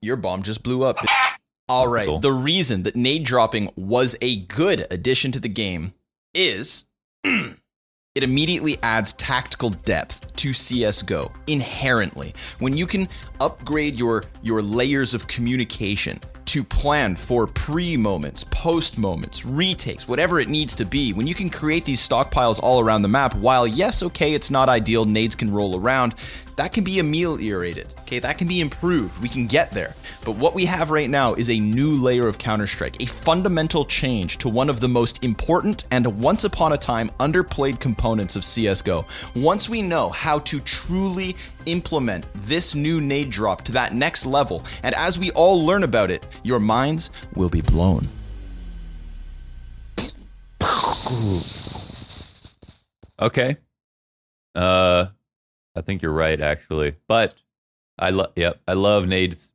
[0.00, 0.98] Your bomb just blew up.
[1.68, 2.06] All right.
[2.06, 2.18] cool.
[2.18, 5.94] The reason that nade dropping was a good addition to the game
[6.34, 6.86] is
[7.24, 12.34] it immediately adds tactical depth to CS:GO inherently.
[12.58, 13.08] When you can
[13.40, 16.20] upgrade your your layers of communication
[16.52, 21.14] to plan for pre moments, post moments, retakes, whatever it needs to be.
[21.14, 24.68] When you can create these stockpiles all around the map, while yes, okay, it's not
[24.68, 26.14] ideal, nades can roll around,
[26.56, 27.94] that can be ameliorated.
[28.00, 29.20] Okay, that can be improved.
[29.22, 29.94] We can get there.
[30.24, 33.84] But what we have right now is a new layer of Counter Strike, a fundamental
[33.84, 38.42] change to one of the most important and once upon a time underplayed components of
[38.42, 39.04] CSGO.
[39.34, 44.64] Once we know how to truly implement this new nade drop to that next level,
[44.82, 48.08] and as we all learn about it, your minds will be blown.
[53.20, 53.56] Okay.
[54.54, 55.06] Uh,
[55.74, 56.94] I think you're right, actually.
[57.08, 57.34] But
[57.98, 59.52] I love, yep, I love nades.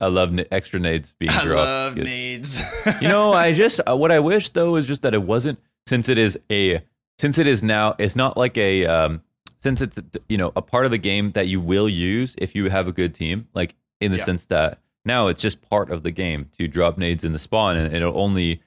[0.00, 1.46] I love na- extra nades being dropped.
[1.46, 2.04] I love Good.
[2.04, 2.60] nades.
[3.00, 6.08] you know, I just uh, what I wish though is just that it wasn't since
[6.08, 6.82] it is a
[7.18, 9.22] since it is now it's not like a um
[9.56, 12.70] since it's you know a part of the game that you will use if you
[12.70, 14.24] have a good team like in the Yeah.
[14.24, 17.76] sense that now it's just part of the game to drop nades in the spawn
[17.76, 18.62] and it'll only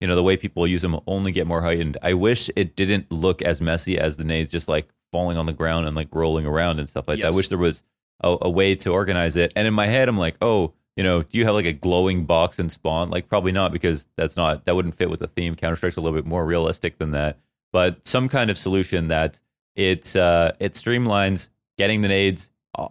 [0.00, 1.96] you know the way people use them will only get more heightened.
[2.02, 5.52] I wish it didn't look as messy as the nades just like falling on the
[5.52, 7.32] ground and like rolling around and stuff like that.
[7.32, 7.82] I wish there was
[8.24, 9.52] a, a way to organize it.
[9.54, 12.24] And in my head, I'm like, oh, you know, do you have like a glowing
[12.24, 13.10] box and spawn?
[13.10, 15.54] Like, probably not because that's not that wouldn't fit with the theme.
[15.54, 17.38] Counter Strike's a little bit more realistic than that.
[17.72, 19.40] But some kind of solution that
[19.76, 21.48] it uh, it streamlines
[21.78, 22.50] getting the nades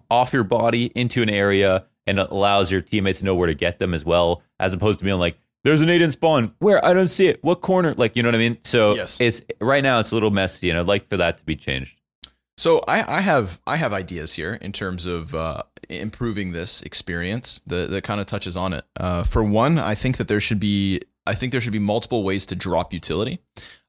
[0.10, 3.78] off your body into an area and allows your teammates to know where to get
[3.78, 6.56] them as well, as opposed to being like, "There's a nade in spawn.
[6.58, 6.84] Where?
[6.84, 7.44] I don't see it.
[7.44, 8.58] What corner?" Like, you know what I mean?
[8.64, 9.18] So Yes.
[9.22, 12.01] it's right now it's a little messy, and I'd like for that to be changed.
[12.62, 17.60] So I, I have I have ideas here in terms of uh, improving this experience
[17.66, 18.86] that, that kind of touches on it.
[18.96, 22.24] Uh, for one, I think that there should be I think there should be multiple
[22.24, 23.40] ways to drop utility,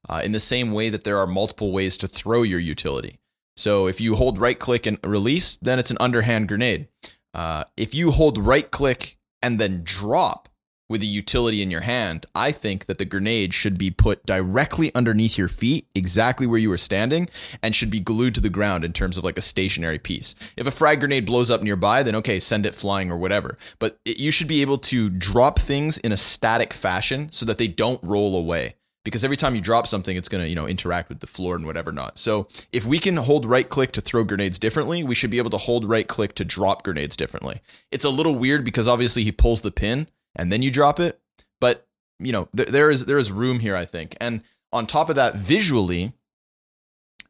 [0.09, 3.19] uh, in the same way that there are multiple ways to throw your utility.
[3.55, 6.87] So if you hold right click and release, then it's an underhand grenade.
[7.31, 10.49] Uh, if you hold right click and then drop
[10.89, 14.93] with a utility in your hand, I think that the grenade should be put directly
[14.93, 17.29] underneath your feet, exactly where you were standing,
[17.61, 20.35] and should be glued to the ground in terms of like a stationary piece.
[20.57, 23.57] If a frag grenade blows up nearby, then okay, send it flying or whatever.
[23.79, 27.57] But it, you should be able to drop things in a static fashion so that
[27.57, 28.75] they don't roll away.
[29.03, 31.65] Because every time you drop something, it's to, you know, interact with the floor and
[31.65, 32.17] whatever not.
[32.17, 35.49] So if we can hold right click to throw grenades differently, we should be able
[35.49, 37.61] to hold right click to drop grenades differently.
[37.91, 41.19] It's a little weird because obviously he pulls the pin and then you drop it,
[41.61, 41.87] but
[42.19, 44.15] you know th- there is there is room here, I think.
[44.21, 44.41] And
[44.71, 46.13] on top of that, visually,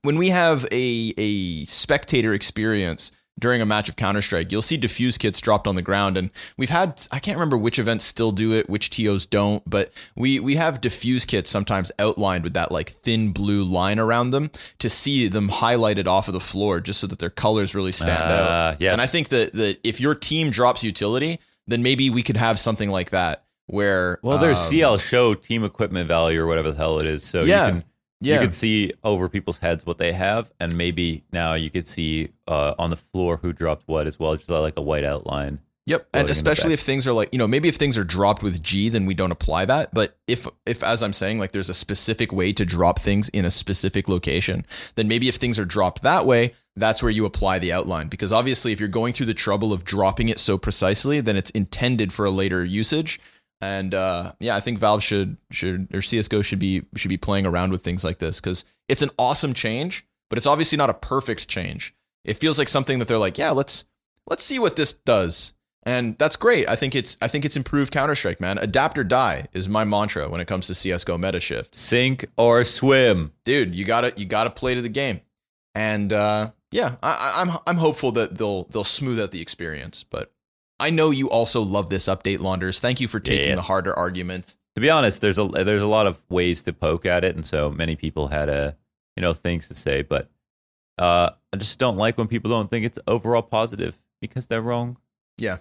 [0.01, 4.77] when we have a a spectator experience during a match of Counter Strike, you'll see
[4.77, 8.31] defuse kits dropped on the ground, and we've had I can't remember which events still
[8.31, 12.71] do it, which TOs don't, but we we have defuse kits sometimes outlined with that
[12.71, 16.99] like thin blue line around them to see them highlighted off of the floor, just
[16.99, 18.81] so that their colors really stand Ah, out.
[18.81, 18.91] yes.
[18.93, 22.59] And I think that that if your team drops utility, then maybe we could have
[22.59, 26.77] something like that where Well, there's um, CL show team equipment value or whatever the
[26.77, 27.23] hell it is.
[27.23, 27.65] So Yeah.
[27.67, 27.83] you can
[28.21, 28.33] Yeah.
[28.35, 32.29] you could see over people's heads what they have, and maybe now you could see
[32.47, 35.59] uh, on the floor who dropped what as well, just like a white outline.
[35.85, 38.63] Yep, and especially if things are like you know maybe if things are dropped with
[38.63, 39.93] G, then we don't apply that.
[39.93, 43.43] But if if as I'm saying, like there's a specific way to drop things in
[43.43, 44.65] a specific location,
[44.95, 48.07] then maybe if things are dropped that way, that's where you apply the outline.
[48.07, 51.49] Because obviously, if you're going through the trouble of dropping it so precisely, then it's
[51.51, 53.19] intended for a later usage.
[53.59, 57.45] And uh, yeah, I think Valve should should or CS:GO should be should be playing
[57.45, 60.93] around with things like this because it's an awesome change, but it's obviously not a
[60.93, 61.93] perfect change.
[62.23, 63.83] It feels like something that they're like, yeah, let's
[64.27, 65.53] let's see what this does
[65.83, 66.67] and that's great.
[66.67, 68.57] I think it's I think it's improved Counter Strike, man.
[68.57, 71.75] Adapt or die is my mantra when it comes to CS:GO meta shift.
[71.75, 73.31] Sink or swim.
[73.45, 75.21] Dude, you gotta you gotta play to the game,
[75.75, 80.03] and uh, yeah, I, I'm I'm hopeful that they'll they'll smooth out the experience.
[80.03, 80.31] But
[80.79, 82.79] I know you also love this update, Launders.
[82.79, 83.57] Thank you for taking Yes.
[83.57, 84.55] the harder argument.
[84.75, 87.45] To be honest, there's a there's a lot of ways to poke at it, and
[87.45, 88.75] so many people had a
[89.15, 90.29] you know things to say, but
[90.97, 94.97] uh, I just don't like when people don't think it's overall positive because they're wrong.
[95.37, 95.57] Yeah,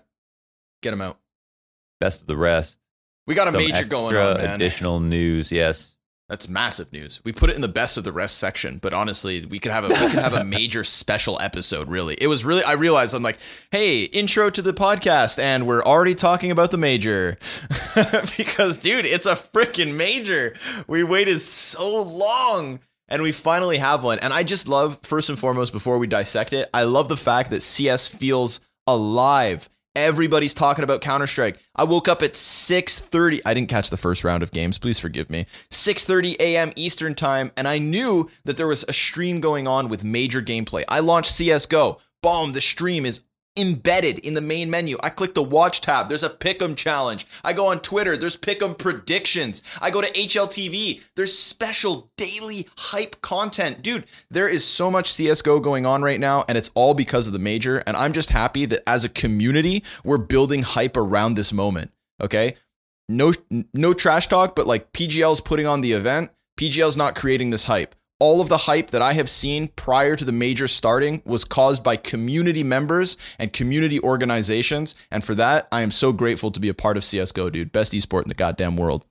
[0.82, 1.18] get them out.
[2.00, 2.78] Best of the rest.
[3.26, 4.54] We got a Some major going on, man.
[4.54, 5.96] Additional news, yes.
[6.28, 7.20] That's massive news.
[7.24, 9.84] We put it in the best of the rest section, but honestly, we could have
[9.84, 11.88] a we could have a major special episode.
[11.88, 12.64] Really, it was really.
[12.64, 13.38] I realized I'm like,
[13.70, 17.36] hey, intro to the podcast, and we're already talking about the major
[18.38, 20.54] because, dude, it's a freaking major.
[20.86, 22.80] We waited so long.
[23.08, 24.18] And we finally have one.
[24.20, 27.50] And I just love, first and foremost, before we dissect it, I love the fact
[27.50, 29.68] that CS feels alive.
[29.94, 31.58] Everybody's talking about Counter Strike.
[31.76, 33.42] I woke up at 6:30.
[33.44, 34.78] I didn't catch the first round of games.
[34.78, 35.46] Please forgive me.
[35.70, 36.72] 6:30 a.m.
[36.76, 40.84] Eastern Time, and I knew that there was a stream going on with major gameplay.
[40.88, 41.98] I launched CS:GO.
[42.22, 43.20] Boom, the stream is
[43.56, 44.96] embedded in the main menu.
[45.02, 46.08] I click the watch tab.
[46.08, 47.26] There's a pick'em challenge.
[47.44, 48.16] I go on Twitter.
[48.16, 49.62] There's pick'em predictions.
[49.80, 51.02] I go to HLTV.
[51.16, 53.82] There's special daily hype content.
[53.82, 57.32] Dude, there is so much CSGO going on right now, and it's all because of
[57.32, 57.78] the major.
[57.78, 61.92] And I'm just happy that as a community, we're building hype around this moment.
[62.20, 62.56] Okay.
[63.08, 63.32] No,
[63.74, 66.30] no trash talk, but like PGL's putting on the event.
[66.58, 70.24] PGL's not creating this hype all of the hype that I have seen prior to
[70.24, 74.94] the major starting was caused by community members and community organizations.
[75.10, 77.72] And for that, I am so grateful to be a part of CSGO, dude.
[77.72, 79.06] Best esport in the goddamn world.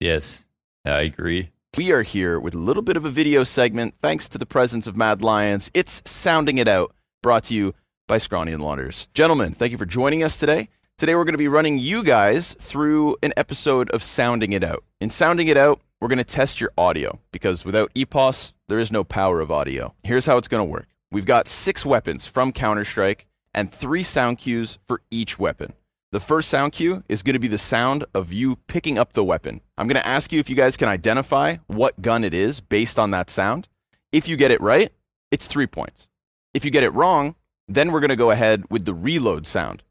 [0.00, 0.46] Yes,
[0.86, 1.50] I agree.
[1.76, 4.86] We are here with a little bit of a video segment thanks to the presence
[4.86, 5.70] of Mad Lions.
[5.74, 7.74] It's Sounding It Out, brought to you
[8.08, 9.06] by Scrawny and Launders.
[9.12, 10.70] Gentlemen, thank you for joining us today.
[10.96, 14.82] Today, we're going to be running you guys through an episode of Sounding It Out.
[14.98, 18.92] In Sounding It Out, we're going to test your audio because without EPOS, there is
[18.92, 19.94] no power of audio.
[20.04, 24.02] Here's how it's going to work we've got six weapons from Counter Strike and three
[24.02, 25.72] sound cues for each weapon.
[26.12, 29.24] The first sound cue is going to be the sound of you picking up the
[29.24, 29.60] weapon.
[29.76, 32.98] I'm going to ask you if you guys can identify what gun it is based
[32.98, 33.68] on that sound.
[34.12, 34.92] If you get it right,
[35.30, 36.08] it's three points.
[36.54, 37.34] If you get it wrong,
[37.66, 39.82] then we're going to go ahead with the reload sound.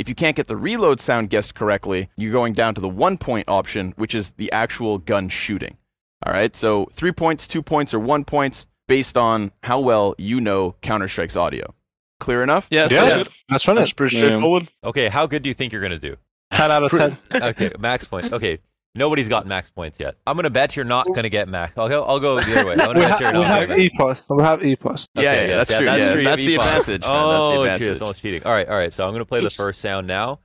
[0.00, 3.18] If you can't get the reload sound guessed correctly, you're going down to the one
[3.18, 5.76] point option, which is the actual gun shooting.
[6.24, 10.40] All right, so three points, two points, or one points based on how well you
[10.40, 11.74] know Counter Strike's audio.
[12.18, 12.66] Clear enough?
[12.70, 13.74] Yeah, Yeah, that's, that's right.
[13.74, 14.24] that's pretty Yeah.
[14.24, 14.68] straightforward.
[14.84, 16.16] Okay, how good do you think you're gonna do?
[16.54, 17.18] 10 out of 10.
[17.42, 18.32] Okay, max points.
[18.32, 18.58] Okay,
[18.94, 20.16] nobody's got max points yet.
[20.26, 21.72] I'm gonna bet you're not gonna get max.
[21.76, 22.04] I'll go.
[22.04, 22.76] I'll go the other way.
[22.78, 24.22] I'm We, bet ha- you're we have gonna EPOS.
[24.36, 25.06] We have EPOS.
[25.14, 25.86] Yeah, yeah, yes, that's true.
[25.86, 27.10] Yeah, you that's have the advantage, man.
[27.12, 27.80] Oh, That's the oh, cheers.
[27.96, 28.00] advantage.
[28.00, 28.42] No cheating.
[28.44, 28.92] All right, all right.
[28.92, 30.40] So I'm gonna play the first sound now.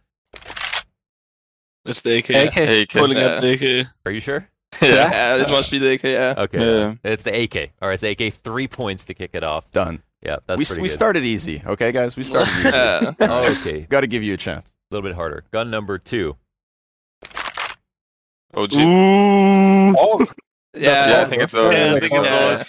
[1.85, 2.29] It's the AK.
[2.31, 2.57] AK.
[2.57, 2.89] AK.
[2.89, 3.25] Pulling Yeah.
[3.25, 3.51] up the
[3.81, 3.87] AK.
[4.05, 4.49] Are you sure?
[4.81, 6.33] Yeah, it must be the AK, yeah.
[6.37, 6.59] Okay.
[6.59, 6.95] Yeah.
[7.03, 7.71] It's the AK.
[7.81, 8.33] All right, it's the AK.
[8.33, 9.71] Three points to kick it off.
[9.71, 10.01] Done.
[10.21, 10.93] Yeah, that's we pretty we good.
[10.95, 12.17] started easy, okay, guys?
[12.17, 12.69] We started easy.
[12.69, 13.11] Yeah.
[13.21, 14.73] okay, Got to give you a chance.
[14.91, 15.45] A little bit harder.
[15.51, 16.35] Gun number two.
[18.55, 18.81] Oh, gee.
[18.81, 19.95] Ooh.
[19.97, 20.25] Oh,
[20.73, 21.71] Yeah, Yeah, I think it's Yeah, over.
[21.73, 22.39] yeah, I think it's yeah.
[22.53, 22.65] over.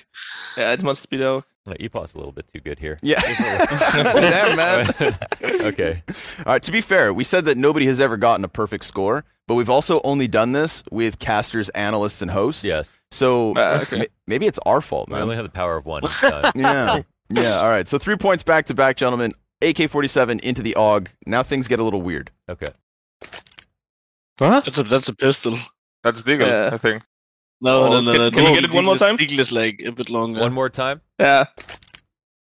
[0.57, 2.99] yeah, it must be the Uh, EPOS a little bit too good here.
[3.03, 3.21] Yeah.
[3.93, 4.87] Damn, man.
[5.43, 6.03] okay.
[6.41, 9.25] All right, to be fair, we said that nobody has ever gotten a perfect score,
[9.49, 12.63] but we've also only done this with casters, analysts, and hosts.
[12.65, 12.91] Yes.
[13.11, 13.99] So Ah, okay.
[13.99, 15.23] ma- maybe it's our fault, I man.
[15.23, 16.23] only have the power of one each
[16.55, 17.01] yeah.
[17.29, 17.59] Yeah.
[17.61, 17.89] All right.
[17.89, 19.33] So three points back to back, gentlemen.
[19.63, 21.09] AK 47 into the AUG.
[21.27, 22.31] Now things get a little weird.
[22.49, 22.69] Okay.
[24.39, 24.61] Huh?
[24.65, 25.59] That's a, that's a pistol.
[26.07, 26.71] That's Deagle, Yeah.
[26.73, 27.03] I think.
[27.61, 28.31] No, Oh, no, no, can- no.
[28.31, 29.17] can you get it one more Deagle is- time?
[29.19, 30.41] Deagle is like a bit longer.
[30.41, 31.01] One more time.
[31.19, 31.45] Yeah.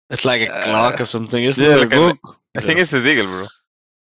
[0.08, 1.90] It's like a Uh, Glock or something, isn't Yeah, it?
[1.90, 2.18] like a-
[2.56, 3.46] I think it's the Deagle, bro.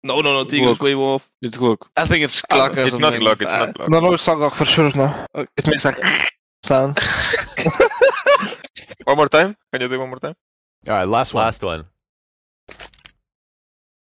[0.04, 0.46] No, no, no.
[0.46, 0.84] Deagle's Glock.
[0.84, 1.20] way more.
[1.42, 1.80] It's Glock.
[1.98, 3.00] I think it's Glock or it's something.
[3.02, 3.90] not Glock, it's Uh, not Glock.
[3.90, 5.26] No, no, it's not Glock for sure, no.
[5.58, 5.98] It makes like
[6.64, 6.98] sound.
[9.06, 9.56] one more time?
[9.74, 10.36] Can you do one more time?
[10.88, 11.44] All right, last one.
[11.46, 11.86] Last one.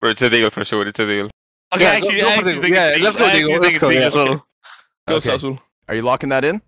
[0.02, 1.30] Bro, it's a Deagle for sure, it's a Deagle.
[1.76, 3.78] Okay, Yeah, actually, go- go I actually think Yeah, it's let's go I Deagle, let's
[3.78, 4.08] go, Deagle yeah.
[4.08, 4.46] as well.
[5.08, 5.30] Go Okay.
[5.32, 5.60] sausol.
[5.88, 6.62] Are you locking that in?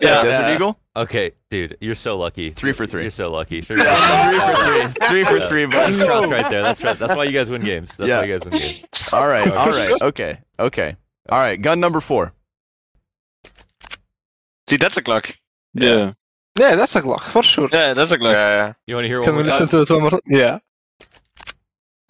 [0.00, 0.22] Yeah.
[0.22, 0.54] Desert Yeah.
[0.54, 0.78] Eagle?
[0.96, 2.50] Okay, dude, you're so lucky.
[2.50, 3.02] Three for three.
[3.02, 3.60] You're so lucky.
[3.60, 5.08] Three Three for three.
[5.08, 5.46] Three for Yeah.
[5.46, 6.62] three, That's trust right there.
[6.62, 6.98] That's trust.
[7.00, 7.96] That's why you guys win games.
[7.96, 8.18] That's Yeah.
[8.18, 8.84] why you guys win games.
[9.12, 10.00] All right, all right.
[10.02, 10.96] Okay, okay.
[11.28, 12.32] All right, gun number four.
[14.68, 15.34] See, that's a Glock.
[15.74, 16.12] Yeah.
[16.58, 17.68] Yeah, that's a Glock, for sure.
[17.72, 18.32] Yeah, that's a Glock.
[18.32, 18.72] Yeah, yeah.
[18.86, 19.84] You want to hear Can one we more listen time?
[19.86, 20.20] to it one more time?
[20.26, 20.58] Yeah.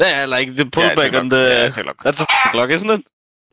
[0.00, 1.18] Yeah, like the Yeah, it's a pullback Glock.
[1.20, 1.64] on the.
[1.68, 3.06] it's a That's a Glock, isn't it?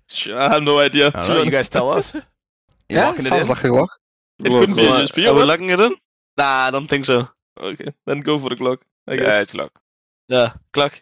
[0.10, 1.08] Sure, I have no idea.
[1.08, 1.44] I don't know.
[1.44, 2.14] You guys tell us.
[2.88, 3.48] You Yeah, locking it sounds in?
[3.48, 3.88] like a Glock.
[4.40, 5.96] It couldn't be a Are USP, we locking it in?
[6.38, 7.28] Nah, I don't think so.
[7.60, 8.78] Okay, then go for the Glock.
[9.08, 9.28] I guess.
[9.28, 9.70] Yeah, it's Glock.
[10.30, 11.02] Yeah, Glock.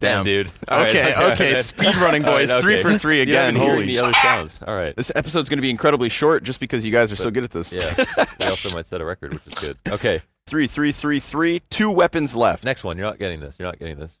[0.00, 0.24] Damn, Damn.
[0.24, 0.50] dude.
[0.68, 1.54] All right, Okay, okay.
[1.56, 2.54] Speed running, boys.
[2.56, 2.82] Three okay.
[2.82, 3.56] for three again.
[3.56, 3.86] haven't Holy.
[3.86, 4.62] the other sounds.
[4.62, 4.94] All right.
[4.94, 7.50] This episode's going to be incredibly short just because you guys are so good at
[7.50, 7.72] this.
[7.72, 7.92] Yeah.
[8.38, 9.76] we also might set a record, which is good.
[9.88, 10.20] Okay.
[10.46, 11.60] Three, three, three, three.
[11.70, 12.62] Two weapons left.
[12.62, 12.96] Next one.
[12.96, 13.58] You're not getting this.
[13.58, 14.16] You're not getting this.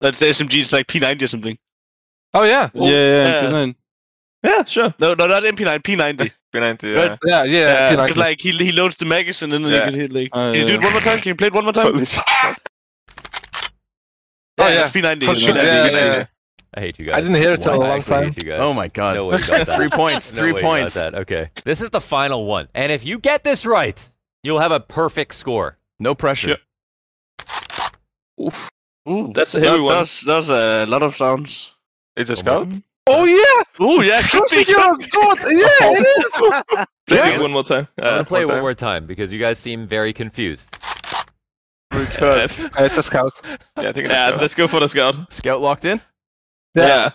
[0.00, 1.58] That's the SMG's like P90 or something.
[2.34, 2.68] Oh, yeah.
[2.74, 3.50] Oh, yeah, yeah, yeah.
[3.50, 3.74] P9.
[4.44, 4.94] Yeah, sure.
[5.00, 6.30] No, no, not MP9, P90.
[6.54, 7.04] P90, yeah.
[7.06, 7.18] Right?
[7.26, 8.16] Yeah, yeah, Yeah, P90.
[8.16, 9.78] like he he loads the magazine and then Yeah.
[9.86, 10.28] you can hit like.
[10.32, 10.78] Oh, can you do yeah.
[10.78, 11.18] it one more time?
[11.18, 12.04] Can you play it one more time?
[14.58, 14.72] Oh yeah.
[14.72, 15.24] yeah, that's P90.
[15.24, 15.52] For it's sure.
[15.54, 16.26] P90, Yeah, it's yeah, yeah.
[16.74, 17.16] I hate you guys.
[17.16, 17.82] I didn't hear it till What?
[17.82, 18.24] a I long actually time.
[18.24, 18.60] hate you guys.
[18.60, 19.16] Oh my god.
[19.16, 19.76] No way you got that.
[19.76, 20.32] Three points.
[20.32, 20.94] No Three way you got points.
[20.94, 21.14] that.
[21.14, 21.50] Okay.
[21.64, 22.68] This is the final one.
[22.74, 24.08] And if you get this right,
[24.42, 25.76] you'll have a perfect score.
[26.00, 26.56] No pressure.
[28.42, 28.70] Oof.
[29.08, 29.94] Ooh, That's a heavy that, one.
[29.94, 31.76] That's that's a lot of sounds.
[32.16, 32.68] It's a scout?
[33.06, 33.62] Oh yeah.
[33.78, 34.20] Oh yeah.
[34.22, 34.64] Could be.
[34.64, 35.00] God,
[35.50, 36.86] yeah, it is.
[37.06, 37.86] Play it one more time.
[37.98, 40.12] I'm going Uh, to play it one one more time because you guys seem very
[40.12, 40.76] confused.
[41.92, 42.80] It's a scout.
[42.80, 43.32] It's a scout.
[43.44, 44.40] Yeah, I think it's a yeah, scout.
[44.42, 45.32] let's go for the scout.
[45.32, 46.00] Scout locked in?
[46.74, 47.10] Yeah.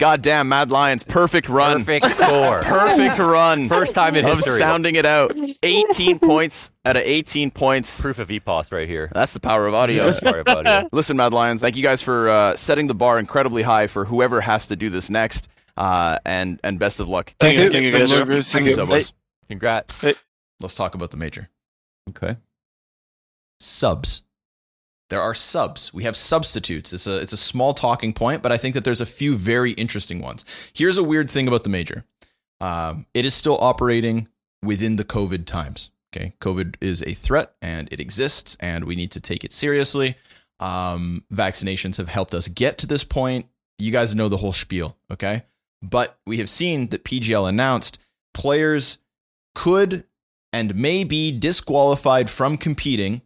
[0.00, 1.04] Goddamn, Mad Lions.
[1.04, 1.80] Perfect run.
[1.84, 2.62] Perfect score.
[2.62, 3.68] Perfect run.
[3.68, 4.56] First time in of history.
[4.56, 5.36] sounding it out.
[5.62, 8.00] 18 points out of 18 points.
[8.00, 9.10] Proof of EPOS right here.
[9.12, 10.10] That's the power of audio.
[10.12, 10.88] Sorry about it.
[10.94, 14.40] Listen, Mad Lions, thank you guys for uh, setting the bar incredibly high for whoever
[14.40, 15.48] has to do this next.
[15.76, 17.34] Uh, and and best of luck.
[17.38, 17.70] Thank you.
[17.70, 18.50] Thank you guys.
[18.50, 19.12] Thank you so much.
[19.48, 20.02] Congrats.
[20.60, 21.50] Let's talk about the major.
[22.08, 22.38] Okay.
[23.58, 24.22] subs.
[25.10, 25.92] There are subs.
[25.92, 26.92] We have substitutes.
[26.92, 29.72] It's a it's a small talking point, but I think that there's a few very
[29.72, 30.44] interesting ones.
[30.72, 32.04] Here's a weird thing about the major.
[32.60, 34.28] Um, it is still operating
[34.62, 35.90] within the COVID times.
[36.14, 40.16] Okay, COVID is a threat and it exists, and we need to take it seriously.
[40.60, 43.46] Um, vaccinations have helped us get to this point.
[43.78, 45.44] You guys know the whole spiel, okay?
[45.82, 47.98] But we have seen that PGL announced
[48.34, 48.98] players
[49.54, 50.04] could
[50.52, 53.22] and may be disqualified from competing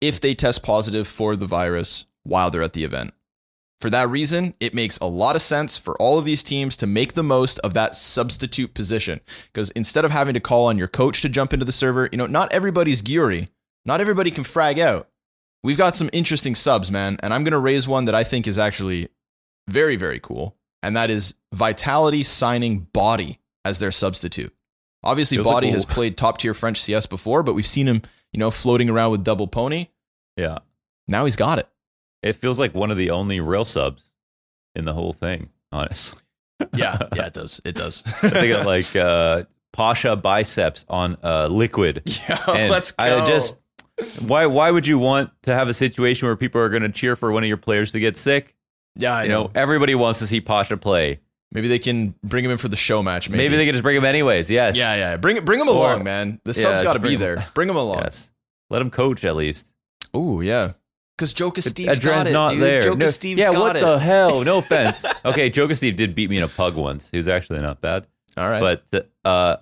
[0.00, 3.12] if they test positive for the virus while they're at the event.
[3.80, 6.86] For that reason, it makes a lot of sense for all of these teams to
[6.86, 9.20] make the most of that substitute position.
[9.52, 12.18] Because instead of having to call on your coach to jump into the server, you
[12.18, 13.48] know, not everybody's Geary.
[13.84, 15.08] Not everybody can frag out.
[15.62, 17.18] We've got some interesting subs, man.
[17.22, 19.08] And I'm going to raise one that I think is actually
[19.68, 20.56] very, very cool.
[20.82, 24.52] And that is Vitality signing Body as their substitute.
[25.04, 28.38] Obviously, Body we'll- has played top tier French CS before, but we've seen him, you
[28.40, 29.88] know, floating around with double pony.
[30.36, 30.58] Yeah.
[31.06, 31.68] Now he's got it.
[32.22, 34.12] It feels like one of the only real subs
[34.74, 36.20] in the whole thing, honestly.
[36.74, 37.60] Yeah, yeah, it does.
[37.64, 38.02] It does.
[38.22, 42.02] they got like uh, Pasha biceps on uh, liquid.
[42.28, 43.04] Yeah, And let's go.
[43.04, 43.56] I just
[44.20, 47.16] why why would you want to have a situation where people are going to cheer
[47.16, 48.54] for one of your players to get sick?
[48.96, 49.44] Yeah, I you know.
[49.44, 49.50] know.
[49.54, 51.20] everybody wants to see Pasha play.
[51.52, 53.30] Maybe they can bring him in for the show match.
[53.30, 54.50] Maybe, Maybe, they can just bring him anyways.
[54.50, 54.76] Yes.
[54.76, 55.16] Yeah, yeah.
[55.16, 56.40] Bring bring him Or- along, man.
[56.44, 57.46] The Yeah, sub's got to be him- there.
[57.54, 58.00] Bring him along.
[58.00, 58.30] Yes.
[58.70, 59.72] Let him coach at least.
[60.14, 60.72] Ooh, yeah.
[61.16, 62.60] Because Joker Steve's Adren's it, not dude.
[62.62, 62.82] there.
[62.82, 63.80] Joker No- Steve's yeah, what it.
[63.80, 64.44] the hell?
[64.44, 65.04] No offense.
[65.24, 67.10] okay, Joker Steve did beat me in a pug once.
[67.10, 68.06] He was actually not bad.
[68.36, 68.80] All right.
[68.90, 69.56] But uh,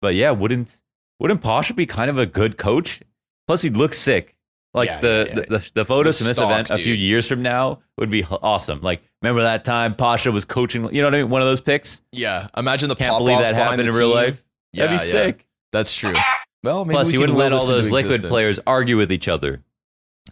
[0.00, 0.80] but yeah, wouldn't
[1.18, 3.00] wouldn't Pasha be kind of a good coach?
[3.48, 4.36] Plus, he'd look sick.
[4.74, 5.44] Like Yeah, the, yeah, yeah.
[5.48, 8.10] the the the photos The from this stock, event a few years from now would
[8.10, 8.80] be awesome.
[8.82, 10.82] Like, remember that time Pasha was coaching?
[10.94, 11.30] You know what I mean?
[11.30, 12.00] One of those picks.
[12.12, 14.10] yeah, imagine the Can't believe that happened in real team.
[14.16, 14.44] life.
[14.72, 15.48] Yeah, That'd be sick.
[15.72, 16.14] That's true.
[16.64, 18.30] Well, maybe Plus, we he wouldn't let all those liquid existence.
[18.32, 19.62] players argue with each other.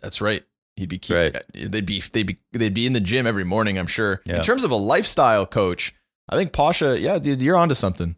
[0.02, 0.44] That's right.
[0.74, 1.36] He'd be keep, Right.
[1.54, 3.78] They'd be they'd be they'd be in the gym every morning.
[3.78, 4.22] I'm sure.
[4.26, 5.94] In terms of a lifestyle coach,
[6.28, 6.98] I think Pasha.
[6.98, 8.16] Yeah, dude, you're onto something.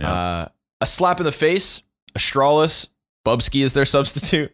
[0.00, 0.46] Uh,
[0.80, 1.82] a slap in the face.
[2.18, 2.88] Astralis,
[3.26, 4.50] Bubzkji is their substitute.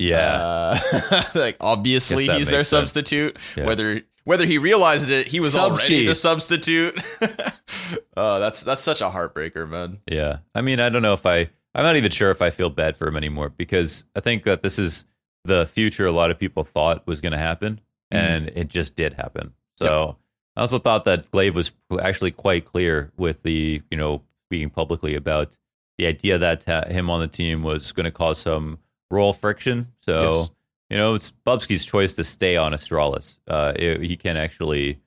[0.00, 0.78] Yeah.
[1.12, 2.68] Uh, like obviously he's their sense.
[2.68, 3.36] substitute.
[3.56, 3.66] Yeah.
[3.66, 6.06] Whether whether he realized it, he was already Subski.
[6.06, 7.02] the substitute.
[8.16, 9.98] uh, that's that's such a heartbreaker, man.
[10.10, 10.38] Yeah.
[10.54, 12.96] I mean, I don't know if I I'm not even sure if I feel bad
[12.96, 15.04] for him anymore because I think that this is
[15.44, 17.80] the future a lot of people thought was going to happen,
[18.12, 18.26] Mm-hmm.
[18.26, 19.52] and it just did happen.
[19.78, 20.16] So
[20.56, 21.70] I also thought that gla1ve was
[22.02, 25.56] actually quite clear with the you know speaking publicly about
[25.96, 28.78] the idea that uh, him on the team was going to cause some
[29.10, 29.92] role friction.
[30.02, 30.50] So Yes.
[30.90, 33.38] you know it's Bubzkji's choice to stay on Astralis.
[33.48, 35.00] Uh, it- he can actually.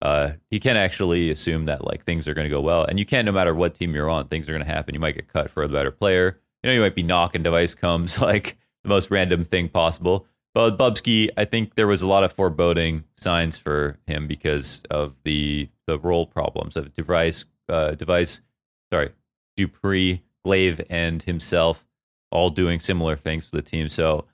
[0.00, 3.06] Uh, he can't actually assume that like things are going to go well, and you
[3.06, 3.24] can't.
[3.24, 4.94] No matter what team you're on, things are going to happen.
[4.94, 6.40] You might get cut for a better player.
[6.62, 10.26] You know, you might be knocking device comes like the most random thing possible.
[10.54, 15.14] But Bubzkji, I think there was a lot of foreboding signs for him because of
[15.22, 18.40] the the role problems of device, uh, device,
[18.92, 19.10] sorry,
[19.56, 21.86] dupreeh, gla1ve, and himself
[22.32, 23.88] all doing similar things for the team.
[23.88, 24.24] So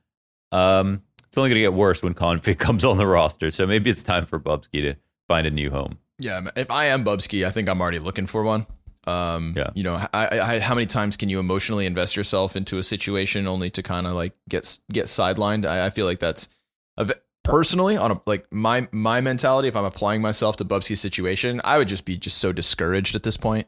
[0.53, 3.51] um, it's only going to get worse when k0nfig comes on the roster.
[3.51, 4.95] So maybe it's time for Bubzkji to
[5.27, 5.99] find a new home.
[6.19, 8.66] Yeah, if I am Bubzkji, I think I'm already looking for one.
[9.07, 9.70] Um, yeah.
[9.75, 13.47] You know, I, I, how many times can you emotionally invest yourself into a situation
[13.47, 15.66] only to kind of like get get sidelined?
[15.66, 16.49] I, I feel like that's
[16.97, 17.15] a
[17.45, 19.69] personally on a like my my mentality.
[19.69, 23.23] If I'm applying myself to Bubzkji's situation, I would just be just so discouraged at
[23.23, 23.66] this point.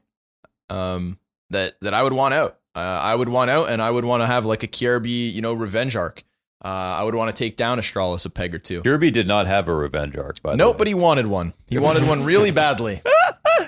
[0.68, 1.18] Um,
[1.50, 2.59] that that I would want out.
[2.74, 5.42] Uh, I would want out, and I would want to have like a Kjaerbye, you
[5.42, 6.24] know, revenge arc.
[6.62, 8.82] Uh, I would want to take down Astralis a peg or two.
[8.82, 11.54] Kjaerbye did not have a revenge arc, by the Nope, but he wanted one.
[11.68, 13.02] He wanted one really badly.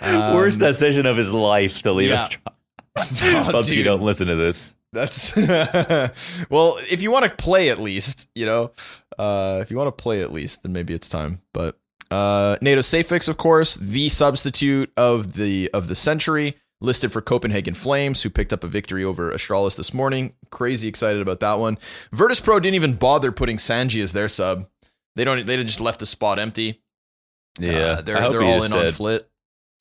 [0.01, 2.23] Um, Worst decision of his life to leave yeah.
[2.23, 2.37] us.
[3.55, 4.75] Oh, don't listen to this.
[4.93, 5.35] That's
[6.51, 8.73] well, if you want to play at least, you know,
[9.19, 11.41] uh, if you want to play at least, then maybe it's time.
[11.55, 11.79] But
[12.11, 17.21] uh, NATO Safe Fix, of course, the substitute of the of the century, listed for
[17.23, 20.35] Copenhagen Flames, who picked up a victory over Astralis this morning.
[20.51, 21.79] Crazy excited about that one.
[22.13, 24.67] Virtus Pro didn't even bother putting Sanji as their sub.
[25.17, 25.47] They don't.
[25.47, 26.83] They just left the spot empty.
[27.59, 29.23] Yeah, Uh, they're I hope they're he all in on said- FL1T.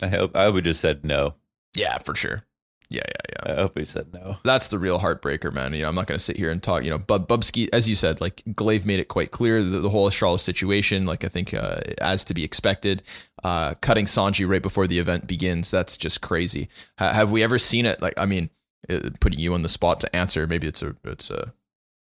[0.04, 1.36] I hope I would just said no.
[1.76, 2.44] Yeah, for sure.
[2.92, 3.54] Yeah, yeah, yeah.
[3.54, 4.38] I hope he said no.
[4.44, 5.74] That's the real heartbreaker, man.
[5.74, 6.84] You know, I'm not going to sit here and talk.
[6.84, 9.90] You know, Bub Bubzkji, as you said, like gla1ve made it quite clear the, the
[9.90, 11.06] whole Astralis situation.
[11.06, 13.02] Like I think, uh, as to be expected,
[13.44, 15.72] uh, cutting Sanji right before the event begins.
[15.72, 16.68] That's just crazy.
[17.00, 18.02] Ha- have we ever seen it?
[18.02, 18.50] Like, I mean,
[18.90, 20.46] uh, putting you on the spot to answer.
[20.46, 21.54] Maybe it's a it's a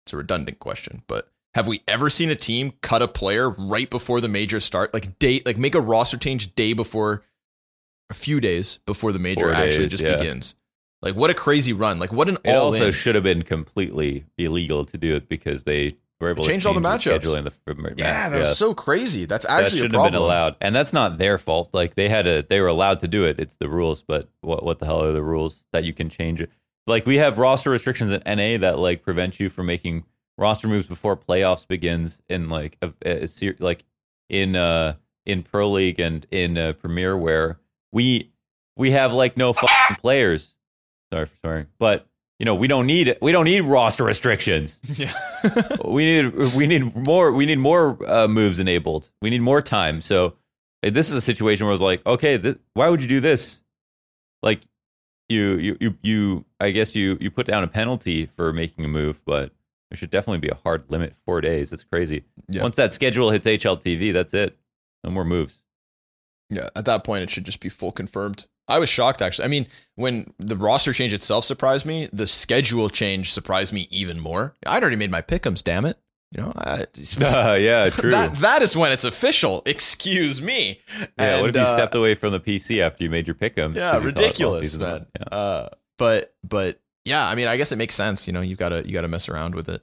[0.05, 3.89] it's a redundant question, but have we ever seen a team cut a player right
[3.89, 4.93] before the major start?
[4.93, 7.23] Like day, like make a roster change day before,
[8.11, 10.17] a few days before the major Four actually days, just yeah.
[10.17, 10.55] begins.
[11.03, 11.99] Like what a crazy run!
[11.99, 12.93] Like what an It all also in.
[12.93, 16.75] should have been completely illegal to do it because they were able Changed to all
[16.75, 17.23] the change matchups.
[17.67, 19.25] the Yeah, that was so crazy.
[19.25, 21.71] That's actually a shouldn't have been allowed, and that's not their fault.
[21.73, 23.41] Like they had a, they were allowed to do it.
[23.41, 26.41] It's the rules, but what what the hell are the rules that you can change
[26.41, 26.51] it?
[26.87, 30.05] Like we have roster restrictions in NA that like prevent you from making
[30.39, 33.85] roster moves before playoffs begins in like a, a, ser- like
[34.29, 34.95] in uh
[35.27, 37.59] in Pro League and in uh, Premier where
[37.93, 38.31] we
[38.77, 40.55] we have like no fucking players.
[41.13, 42.07] Sorry for swearing, but
[42.39, 44.81] you know we don't need we don't need roster restrictions.
[44.85, 45.13] Yeah.
[45.85, 49.11] we need we need more we need more uh, moves enabled.
[49.21, 50.01] We need more time.
[50.01, 50.35] So
[50.83, 53.61] this is a situation where I was like, okay, this, why would you do this?
[54.43, 54.63] Like
[55.29, 58.89] you you you you I guess you you put down a penalty for making a
[58.89, 59.53] move, but
[59.91, 61.15] there should definitely be a hard limit.
[61.27, 61.69] Four days.
[61.69, 62.25] That's crazy.
[62.49, 62.63] Yeah.
[62.63, 64.57] Once that schedule hits HLTV, that's it.
[65.05, 65.61] No more moves.
[66.49, 68.47] Yeah, at that point, it should just be full confirmed.
[68.73, 69.45] I was shocked, actually.
[69.45, 69.67] I mean,
[69.97, 74.55] when the roster change itself surprised me, the schedule change surprised me even more.
[74.67, 75.99] I'd already made my pickums, damn it.
[76.35, 76.87] You know, I,
[77.21, 78.11] Uh, yeah, true.
[78.11, 79.63] that that is when it's official.
[79.67, 80.81] Excuse me.
[81.19, 83.59] yeah, what if you uh, stepped away from the PC after you made your pick
[83.59, 83.75] 'em?
[83.75, 85.07] Yeah, thought, well, ridiculous, these man.
[85.21, 85.37] yeah.
[85.37, 85.69] Uh,
[85.99, 88.27] but but yeah, I mean, I guess it makes sense.
[88.27, 89.83] You know, you gotta you gotta mess around with it.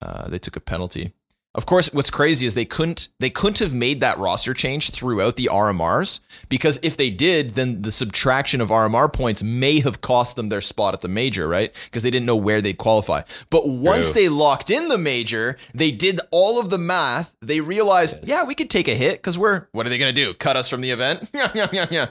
[0.00, 1.12] Uh, they took a penalty.
[1.52, 5.34] Of course, what's crazy is they couldn't they couldn't have made that roster change throughout
[5.34, 10.36] the RMRs because if they did, then the subtraction of RMR points may have cost
[10.36, 11.74] them their spot at the major, right?
[11.86, 13.22] Because they didn't know where they'd qualify.
[13.50, 14.22] But once True.
[14.22, 17.34] they locked in the major, they did all of the math.
[17.40, 20.32] They realized, yeah, we could take a hit because we're what are they gonna do?
[20.34, 21.28] Cut us from the event?
[21.40, 22.06] Yeah, yeah, yeah, yeah.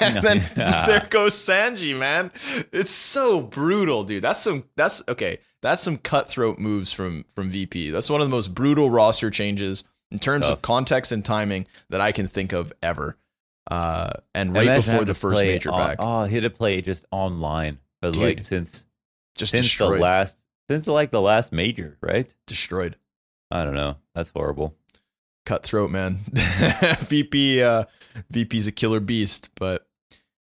[0.00, 2.30] And then there goes Sanji, man.
[2.72, 4.22] It's so brutal, dude.
[4.22, 5.38] That's some that's okay.
[5.62, 7.90] That's some cutthroat moves from from VP.
[7.90, 12.00] That's one of the most brutal roster changes in terms of context and timing that
[12.00, 13.16] I can think of ever.
[13.68, 16.80] Uh, and right Imagine before the first major on- back, Oh, he had to play
[16.82, 18.84] just online, but Dude, like since
[19.34, 19.98] just since destroyed.
[19.98, 20.38] the last
[20.70, 22.32] since like the last major, right?
[22.46, 22.96] destroyed.
[23.50, 23.96] I don't know.
[24.14, 24.76] That's horrible.
[25.46, 26.18] cutthroat man
[27.06, 27.84] vp uh
[28.32, 29.86] vp's a killer beast but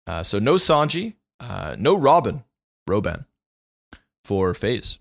[0.07, 2.43] uh so no sanji uh no robin
[2.89, 3.25] RobbaN
[4.25, 4.99] for FaZe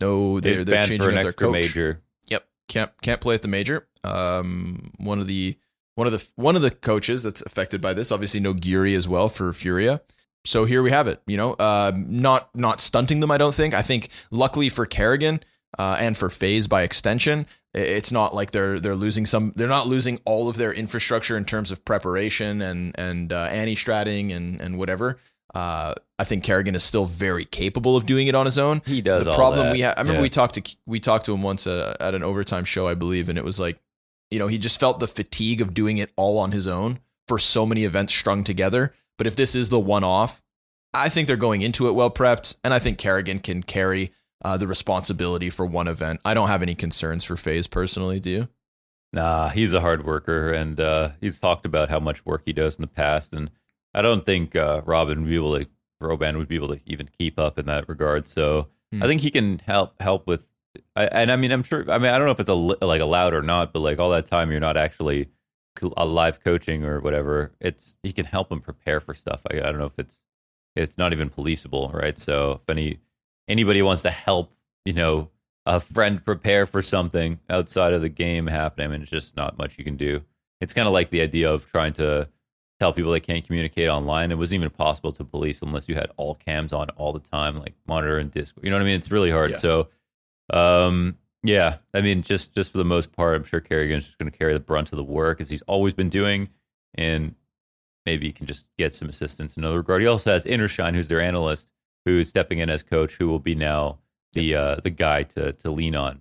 [0.00, 2.00] no they're, they're changing for an their extra coach major.
[2.28, 5.56] yep can't can't play at the major um one of the
[5.94, 9.08] one of the one of the coaches that's affected by this obviously no guerri as
[9.08, 10.00] well for furia
[10.44, 11.22] so here we have it.
[11.26, 13.30] You know, uh, not not stunting them.
[13.30, 13.74] I don't think.
[13.74, 15.42] I think luckily for karrigan
[15.78, 19.52] uh, and for FaZe by extension, it's not like they're they're losing some.
[19.56, 23.76] They're not losing all of their infrastructure in terms of preparation and and uh, anti
[23.76, 25.18] stratting and and whatever.
[25.54, 28.80] Uh, I think karrigan is still very capable of doing it on his own.
[28.86, 29.72] He does The problem that.
[29.72, 29.94] we have.
[29.96, 30.22] I remember Yeah.
[30.22, 33.28] we talked to we talked to him once uh, at an overtime show, I believe,
[33.28, 33.78] and it was like,
[34.30, 37.38] you know, he just felt the fatigue of doing it all on his own for
[37.38, 38.94] so many events strung together.
[39.18, 40.42] But if this is the one off,
[40.94, 44.12] I think they're going into it well prepped, and I think karrigan can carry
[44.44, 46.20] uh, the responsibility for one event.
[46.24, 48.20] I don't have any concerns for FaZe personally.
[48.20, 48.48] Do you?
[49.12, 52.76] Nah, he's a hard worker, and uh, he's talked about how much work he does
[52.76, 53.34] in the past.
[53.34, 53.50] And
[53.94, 55.66] I don't think uh, Robin would be able to,
[56.02, 58.26] RobbaN would be able to even keep up in that regard.
[58.26, 59.02] So Hmm.
[59.02, 60.46] I think he can help help with.
[60.96, 61.90] I, and I mean, I'm sure.
[61.90, 63.98] I mean, I don't know if it's a li- like allowed or not, but like
[63.98, 65.28] all that time, you're not actually
[65.96, 67.52] a live coaching or whatever.
[67.58, 69.40] It's he can help him prepare for stuff.
[69.50, 70.20] I, I don't know if it's
[70.76, 72.18] it's not even policeable, right?
[72.18, 72.98] So if any
[73.48, 74.52] anybody wants to help,
[74.84, 75.30] you know,
[75.64, 79.56] a friend prepare for something outside of the game happening, I mean, it's just not
[79.56, 80.22] much you can do.
[80.60, 82.28] It's kind of like the idea of trying to
[82.82, 84.32] tell people they can't communicate online.
[84.32, 87.60] It wasn't even possible to police unless you had all cams on all the time,
[87.60, 88.56] like monitor and disc.
[88.60, 88.96] You know what I mean?
[88.96, 89.52] It's really hard.
[89.52, 89.58] Yeah.
[89.58, 89.88] So,
[90.52, 94.30] um, yeah, I mean, just just for the most part, I'm sure karrigan's just going
[94.30, 96.48] to carry the brunt of the work as he's always been doing,
[96.94, 97.36] and
[98.04, 100.02] maybe he can just get some assistance in another regard.
[100.02, 101.70] He also has innersh1ne, who's their analyst,
[102.04, 103.98] who is stepping in as coach, who will be now
[104.32, 106.20] the uh, the guy to to lean on.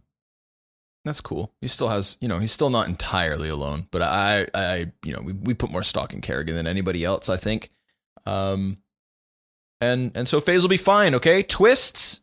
[1.03, 1.51] That's cool.
[1.61, 5.21] He still has, you know, he's still not entirely alone, but I, I, you know,
[5.21, 7.71] we, we put more stock in karrigan than anybody else, I think.
[8.27, 8.77] Um,
[9.79, 11.15] and and so FaZe will be fine.
[11.15, 12.19] Okay, Twistzz.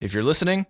[0.00, 0.66] If you're listening,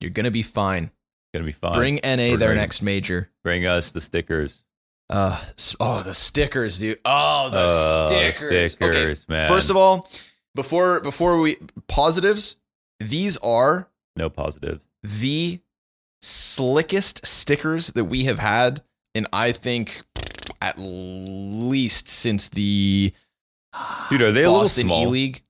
[0.00, 0.90] you're gonna be fine.
[1.32, 1.72] Gonna be fine.
[1.72, 3.30] Bring NA We're their bring- next major.
[3.42, 4.62] Bring us the stickers.
[5.08, 5.40] Uh,
[5.80, 6.98] oh, the stickers, dude.
[7.04, 8.72] Oh, the Oh, stickers.
[8.72, 9.48] stickers, okay, man.
[9.48, 10.10] First of all,
[10.54, 11.56] before before we
[11.88, 12.56] positives,
[13.00, 14.84] these are No positives.
[15.02, 15.60] the
[16.22, 18.82] slickest stickers that we have had
[19.14, 20.02] in I think
[20.60, 23.12] at least since the
[24.10, 25.02] Dude, are they a little small?
[25.02, 25.42] E League.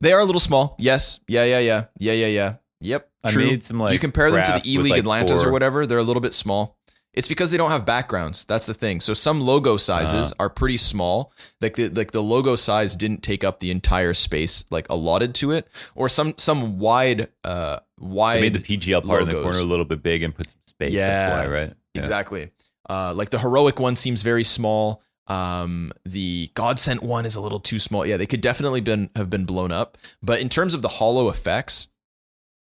[0.00, 0.76] They are a little small.
[0.78, 1.18] Yes.
[1.26, 1.84] Yeah, yeah, yeah.
[1.98, 2.54] Yeah, yeah, yeah.
[2.80, 3.10] Yep.
[3.24, 3.60] I True.
[3.60, 5.98] some, like, you compare them to the E League like, Atlantas four- or whatever, they're
[5.98, 6.76] a little bit small.
[7.14, 8.44] It's because they don't have backgrounds.
[8.44, 9.00] That's the thing.
[9.00, 10.44] So some logo sizes Uh-huh.
[10.44, 11.32] are pretty small.
[11.60, 15.50] Like the like the logo size didn't take up the entire space like allotted to
[15.50, 15.66] it,
[15.96, 19.84] or some some wide uh Wide made the PGL part in the corner a little
[19.84, 20.92] bit big and put some space.
[20.92, 21.72] Yeah, why, right?
[21.94, 22.00] Yeah.
[22.00, 22.50] Exactly.
[22.88, 25.02] Uh, like the heroic one seems very small.
[25.26, 28.06] Um, the GODSENT one is a little too small.
[28.06, 29.98] Yeah, they could definitely been have been blown up.
[30.22, 31.88] But in terms of the holo effects,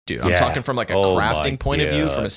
[0.06, 0.40] dude, I'm Yeah.
[0.40, 2.30] talking from like a Oh crafting point of view, from a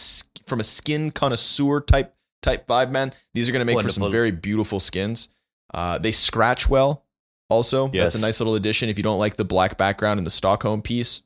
[0.46, 3.12] from a skin connoisseur type type vibe, man.
[3.34, 5.28] These are gonna make for some very beautiful skins.
[5.74, 7.04] Uh, they scratch well.
[7.48, 8.88] Also, that's a nice little addition.
[8.88, 11.22] If you don't like the black background and the Stockholm piece,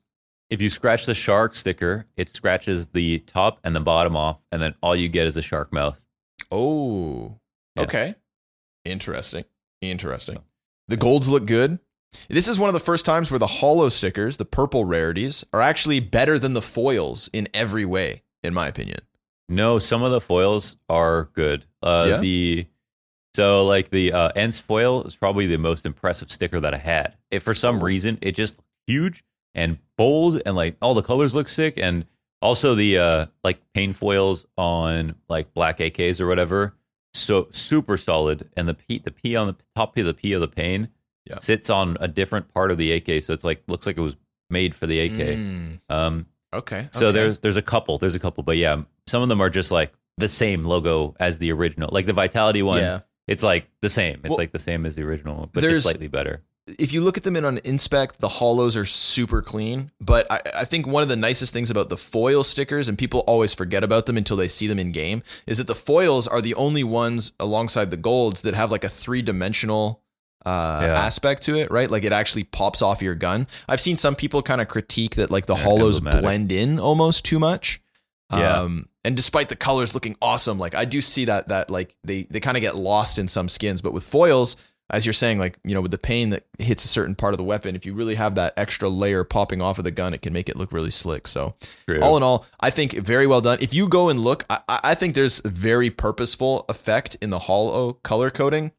[0.49, 4.61] If you scratch the shark sticker, it scratches the top and the bottom off, and
[4.61, 6.03] then all you get is a shark mouth.
[6.51, 7.39] Oh,
[7.75, 7.83] Yeah.
[7.83, 8.15] okay.
[8.83, 9.45] Interesting.
[9.81, 10.39] Interesting.
[10.87, 11.79] The golds look good.
[12.29, 15.61] This is one of the first times where the holo stickers, the purple rarities, are
[15.61, 18.99] actually better than the foils in every way, in my opinion.
[19.49, 21.65] No, some of the foils are good.
[21.81, 22.17] Uh, Yeah?
[22.19, 22.67] The
[23.35, 27.15] so like the uh, ENCE foil is probably the most impressive sticker that I had.
[27.31, 28.55] If for some reason it just
[28.87, 29.25] huge
[29.55, 32.05] and bold and like all the colors look sick and
[32.41, 36.73] also the uh like pain foils on like black AKs or whatever
[37.13, 40.33] so super solid and the P the P on the top P of the P
[40.33, 40.89] of the pain
[41.25, 41.39] Yeah.
[41.39, 44.15] sits on a different part of the AK so it's like looks like it was
[44.49, 45.11] made for the AK.
[45.37, 46.89] Mm, Um okay.
[46.91, 47.13] so okay.
[47.17, 49.93] there's there's a couple, there's a couple, but yeah, some of them are just like
[50.17, 51.89] the same logo as the original.
[51.91, 52.99] Like the Vitality one, Yeah.
[53.27, 54.19] it's like the same.
[54.23, 56.41] It's Well, like the same as the original, but just slightly better.
[56.79, 59.91] If you look at them in an inspect, the holos are super clean.
[60.01, 63.19] But I, I think one of the nicest things about the foil stickers, and people
[63.21, 66.41] always forget about them until they see them in game, is that the foils are
[66.41, 70.01] the only ones alongside the golds that have like a three dimensional
[70.43, 70.93] uh, Yeah.
[71.05, 71.89] aspect to it, right?
[71.89, 73.47] Like it actually pops off your gun.
[73.69, 77.37] I've seen some people kind of critique that like the holos blend in almost too
[77.39, 77.79] much.
[78.31, 78.61] Yeah.
[78.61, 82.23] Um, and despite the colors looking awesome, like I do see that that like they
[82.23, 84.55] they kind of get lost in some skins, but with foils,
[84.89, 87.37] as you're saying, like you know, with the pain that hits a certain part of
[87.37, 90.21] the weapon, if you really have that extra layer popping off of the gun, it
[90.21, 91.27] can make it look really slick.
[91.27, 91.55] So,
[91.87, 92.01] True.
[92.01, 93.57] all in all, I think very well done.
[93.61, 97.39] If you go and look, I, I think there's a very purposeful effect in the
[97.39, 98.71] holo color coding.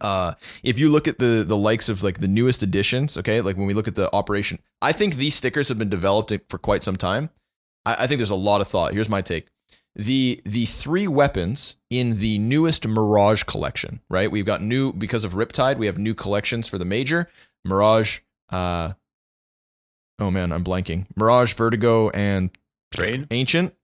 [0.00, 3.56] Uh, if you look at the the likes of like the newest editions, okay, like
[3.56, 6.82] when we look at the operation, I think these stickers have been developed for quite
[6.82, 7.30] some time.
[7.86, 8.92] I, I think there's a lot of thought.
[8.92, 9.48] Here's my take.
[9.94, 14.30] The the three weapons in the newest Mirage collection, right?
[14.30, 17.28] We've got new because of Riptide, we have new collections for the major
[17.64, 18.20] Mirage.
[18.50, 18.92] Uh,
[20.18, 21.06] oh man, I'm blanking.
[21.16, 22.50] Mirage, Vertigo, and?
[23.30, 23.74] Ancient.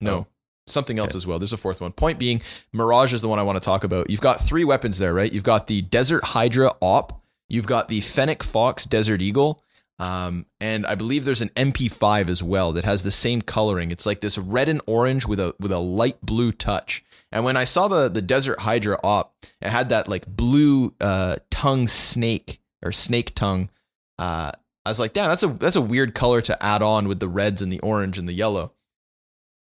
[0.00, 0.26] No, Oh.
[0.66, 1.38] something else as well.
[1.38, 1.92] There's a fourth one.
[1.92, 4.08] Point being, Mirage is the one I want to talk about.
[4.10, 5.30] You've got three weapons there, right?
[5.32, 7.22] You've got the Desert Hydra Op.
[7.48, 9.62] You've got the Fennec Fox Desert Eagle.
[10.00, 13.90] Um, and I believe there's an MP5 as well that has the same coloring.
[13.90, 17.04] It's like this red and orange with a with a light blue touch.
[17.30, 21.36] And when I saw the the Desert Hydra op, it had that like blue uh,
[21.50, 23.68] tongue snake or snake tongue.
[24.18, 24.52] Uh,
[24.86, 27.28] I was like, damn, that's a that's a weird color to add on with the
[27.28, 28.72] reds and the orange and the yellow.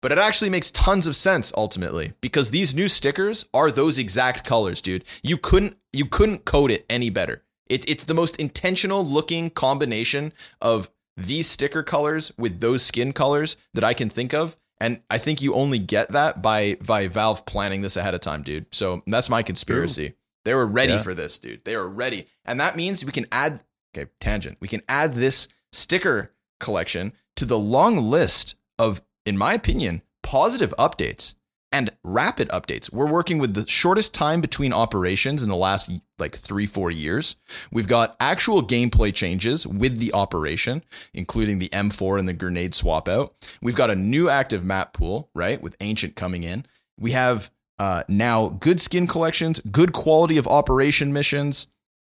[0.03, 4.45] But it actually makes tons of sense ultimately because these new stickers are those exact
[4.45, 5.05] colors, dude.
[5.23, 7.45] You couldn't you couldn't code it any better.
[7.69, 13.57] It, it's the most intentional looking combination of these sticker colors with those skin colors
[13.75, 14.57] that I can think of.
[14.81, 18.43] And I think you only get that by by Valve planning this ahead of time,
[18.43, 18.67] dude.
[18.73, 20.15] So that's my conspiracy.
[20.45, 21.03] They were ready Yeah.
[21.03, 21.65] for this, dude.
[21.65, 22.27] They were ready.
[22.45, 23.61] And that means we can add
[23.97, 24.59] okay, tangent.
[24.61, 26.31] We can add this sticker
[26.61, 31.35] collection to the long list of, in my opinion, positive updates
[31.71, 32.93] and rapid updates.
[32.93, 37.37] We're working with the shortest time between operations in the last like three, four years.
[37.71, 43.09] We've got actual gameplay changes with the operation, including the M4 and the grenade swap
[43.09, 43.35] out.
[43.61, 46.67] We've got a new active map pool, right, with Ancient coming in.
[46.99, 51.69] We have uh, now good skin collections, good quality of operation missions.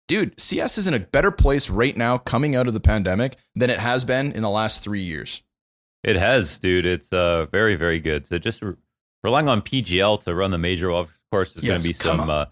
[0.08, 3.70] Dude, CS is in a better place right now coming out of the pandemic than
[3.70, 5.42] it has been in the last three years.
[6.04, 6.86] It has, dude.
[6.86, 8.26] It's uh, very, very good.
[8.26, 8.74] So just re-
[9.24, 12.30] relying on PGL to run the major, well, of course, there's going to be some.
[12.30, 12.46] Uh,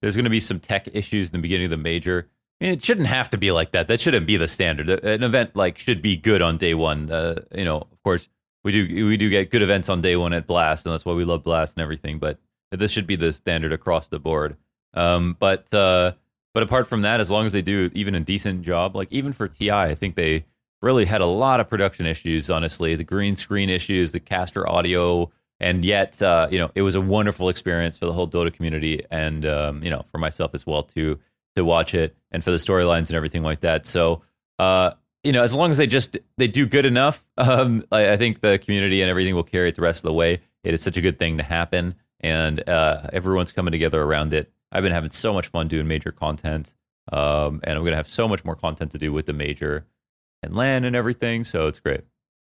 [0.00, 2.28] there's going to be some tech issues in the beginning of the major.
[2.60, 3.88] I mean, it shouldn't have to be like that.
[3.88, 4.88] That shouldn't be the standard.
[4.90, 7.10] An event like should be good on day one.
[7.10, 8.28] Uh, you know, of course,
[8.64, 11.12] we do we do get good events on day one at Blast, and that's why
[11.12, 12.18] we love Blast and everything.
[12.18, 12.38] But
[12.70, 14.56] this should be the standard across the board.
[14.94, 16.12] Um, but uh,
[16.52, 19.32] but apart from that, as long as they do even a decent job, like even
[19.32, 20.44] for TI, I think they
[20.82, 22.50] really had a lot of production issues.
[22.50, 25.30] Honestly, the green screen issues, the caster audio,
[25.60, 29.04] and yet uh, you know it was a wonderful experience for the whole Dota community,
[29.10, 31.18] and um, you know for myself as well to
[31.56, 33.86] to watch it, and for the storylines and everything like that.
[33.86, 34.22] So.
[34.58, 34.92] Uh,
[35.24, 38.40] you know, as long as they just they do good enough, um, I, I think
[38.40, 40.40] the community and everything will carry it the rest of the way.
[40.64, 44.52] It is such a good thing to happen, and uh, everyone's coming together around it.
[44.72, 46.74] I've been having so much fun doing major content,
[47.12, 49.86] um, and I'm gonna have so much more content to do with the major
[50.42, 51.44] and LAN and everything.
[51.44, 52.02] So it's great.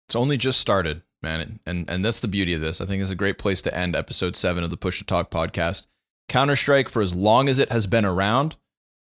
[0.09, 2.81] It's only just started, man, and and that's the beauty of this.
[2.81, 5.31] I think it's a great place to end episode seven of the Push to Talk
[5.31, 5.87] podcast.
[6.29, 8.57] Counter Strike, for as long as it has been around,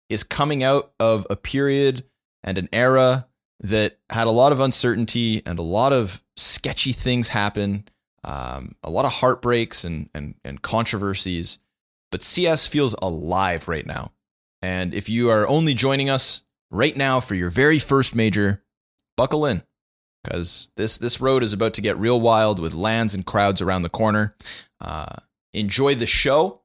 [0.09, 2.05] is coming out of a period
[2.43, 3.27] and an era
[3.61, 7.89] that had a lot of uncertainty and a lot of sketchy things happen,
[8.24, 11.59] um, a lot of heartbreaks and and and controversies.
[12.11, 14.12] But CS feels alive right now.
[14.62, 18.62] And if you are only joining us right now for your very first major,
[19.16, 19.62] buckle in
[20.23, 23.82] because this this road is about to get real wild with lands and crowds around
[23.82, 24.35] the corner.
[24.81, 25.16] Uh,
[25.55, 26.62] enjoy the show,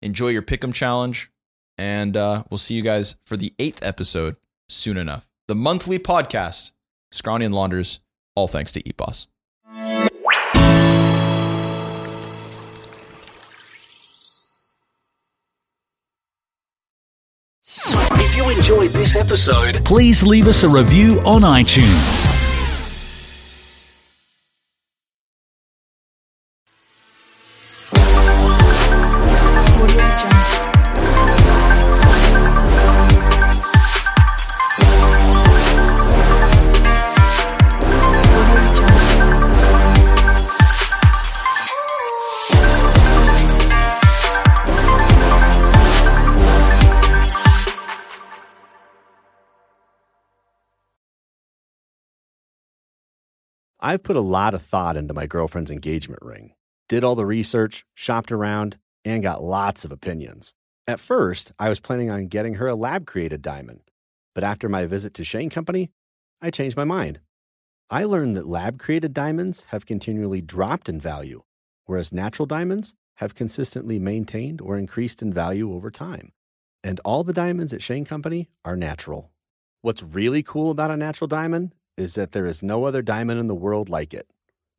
[0.00, 1.30] enjoy your pick'em challenge,
[1.78, 4.36] and uh, we'll see you guys for the eighth episode
[4.68, 5.28] soon enough.
[5.48, 6.70] The monthly podcast,
[7.10, 7.98] Scrawny and Launders,
[8.34, 9.26] all thanks to EPOS.
[18.14, 22.31] If you enjoyed this episode, please leave us a review on iTunes.
[53.84, 56.52] I've put a lot of thought into my girlfriend's engagement ring,
[56.88, 60.54] did all the research, shopped around, and got lots of opinions.
[60.86, 63.80] At first, I was planning on getting her a lab created diamond,
[64.36, 65.90] but after my visit to Shane Company,
[66.40, 67.18] I changed my mind.
[67.90, 71.42] I learned that lab created diamonds have continually dropped in value,
[71.86, 76.30] whereas natural diamonds have consistently maintained or increased in value over time.
[76.84, 79.32] And all the diamonds at Shane Company are natural.
[79.80, 83.46] What's really cool about a natural diamond is that there is no other diamond in
[83.46, 84.28] the world like it.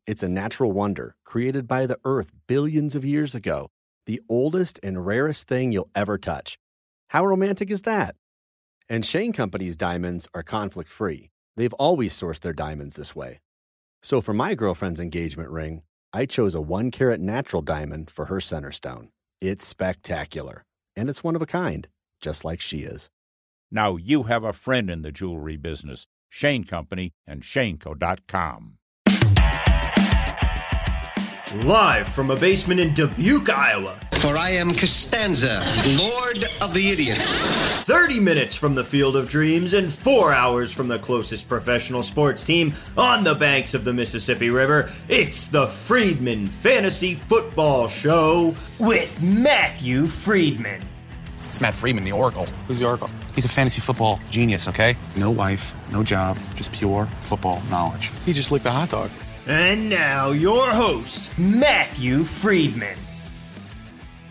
[0.05, 3.71] It's a natural wonder created by the earth billions of years ago,
[4.05, 6.59] the oldest and rarest thing you'll ever touch.
[7.07, 8.15] How romantic is that?
[8.89, 11.31] And Shane Company's diamonds are conflict free.
[11.55, 13.39] They've always sourced their diamonds this way.
[14.01, 18.41] So for my girlfriend's engagement ring, I chose a one carat natural diamond for her
[18.41, 19.09] center stone.
[19.39, 21.87] It's spectacular, and it's one of a kind,
[22.21, 23.09] just like she is.
[23.71, 26.05] Now you have a friend in the jewelry business.
[26.33, 28.79] Shane Company and ShaneCo.com.
[31.63, 33.95] Live from a basement in Dubuque, Iowa.
[34.13, 35.61] For I am Costanza,
[35.95, 37.83] Lord of the Idiots.
[37.83, 42.43] 30 minutes from the Field of Dreams and 4 hours from the closest professional sports
[42.43, 44.91] team on the banks of the Mississippi River.
[45.07, 50.81] It's the Freedman Fantasy Football Show with Matthew Freedman.
[51.53, 52.47] It's Matt Freedman, the Oracle.
[52.65, 53.11] Who's the Oracle?
[53.35, 54.97] He's a fantasy football genius, okay?
[55.15, 58.09] No wife, no job, just pure football knowledge.
[58.25, 59.11] He just licked a hot dog.
[59.45, 62.97] And now, your host, Matthew Freedman.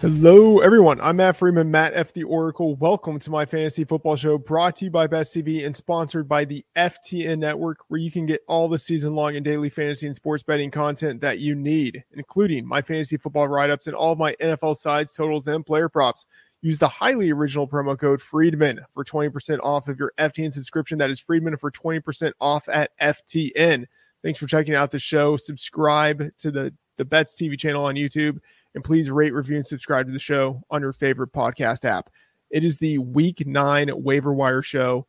[0.00, 1.00] Hello, everyone.
[1.00, 2.12] I'm Matt Freedman, Matt F.
[2.12, 2.74] The Oracle.
[2.74, 6.44] Welcome to my fantasy football show brought to you by Best TV and sponsored by
[6.44, 10.16] the FTN Network, where you can get all the season long and daily fantasy and
[10.16, 14.18] sports betting content that you need, including my fantasy football write ups and all of
[14.18, 16.26] my NFL sides, totals, and player props.
[16.62, 20.98] Use the highly original promo code Freedman for 20% off of your FTN subscription.
[20.98, 23.86] That is Freedman for 20% off at FTN.
[24.22, 25.36] Thanks for checking out the show.
[25.36, 28.39] Subscribe to the, the Bets TV channel on YouTube
[28.74, 32.10] and please rate, review, and subscribe to the show on your favorite podcast app.
[32.51, 35.06] It is the week nine waiver wire show,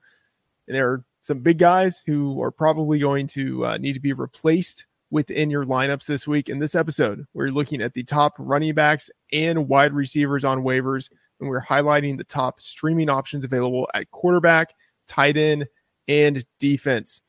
[0.68, 4.14] and there are some big guys who are probably going to uh, need to be
[4.14, 6.50] replaced within your lineups this week.
[6.50, 11.10] In this episode, we're looking at the top running backs and wide receivers on waivers,
[11.40, 14.74] and we're highlighting the top streaming options available at quarterback,
[15.08, 15.68] tight end,
[16.08, 17.22] and defense.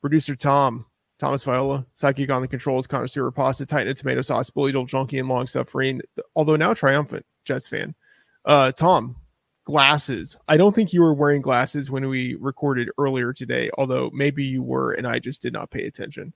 [0.00, 0.86] Producer Tom,
[1.18, 5.28] Thomas Viola, Psychic on the controls, connoisseur pasta, Titan tomato sauce, Billy Joel junkie, and
[5.28, 6.00] long suffering,
[6.34, 7.94] although now triumphant Jets fan.
[8.46, 9.16] Uh, Tom,
[9.64, 10.36] glasses.
[10.48, 14.62] I don't think you were wearing glasses when we recorded earlier today, although maybe you
[14.62, 16.32] were, and I just did not pay attention.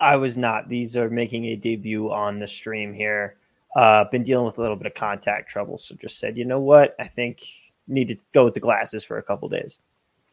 [0.00, 0.68] I was not.
[0.68, 3.36] These are making a debut on the stream here.
[3.74, 6.60] Uh, been dealing with a little bit of contact trouble, so just said, you know
[6.60, 6.94] what?
[6.98, 7.42] I think
[7.88, 9.78] need to go with the glasses for a couple days.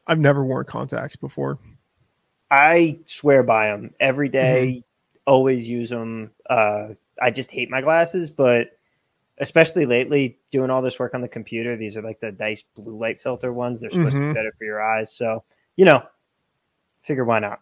[0.07, 1.57] I've never worn contacts before.
[2.49, 4.87] I swear by them every day, mm-hmm.
[5.27, 6.31] Always use them.
[6.49, 6.89] Uh,
[7.21, 8.71] I just hate my glasses, but
[9.37, 12.97] especially lately, doing all this work on the computer, these are like the nice blue
[12.97, 13.81] light filter ones.
[13.81, 14.29] They're supposed mm-hmm.
[14.29, 15.15] to be better for your eyes.
[15.15, 15.43] So,
[15.77, 16.03] you know,
[17.03, 17.61] figure why not.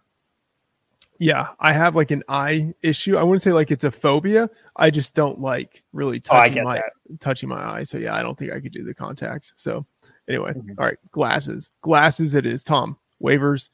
[1.20, 3.18] Yeah, I have like an eye issue.
[3.18, 4.50] I wouldn't say like it's a phobia.
[4.78, 7.20] I just don't like really touching oh, my that.
[7.20, 7.84] touching my eye.
[7.84, 9.52] So yeah, I don't think I could do the contacts.
[9.58, 9.86] So
[10.30, 10.72] anyway, mm-hmm.
[10.78, 11.72] all right, glasses.
[11.82, 12.64] Glasses it is.
[12.64, 13.70] Tom, waivers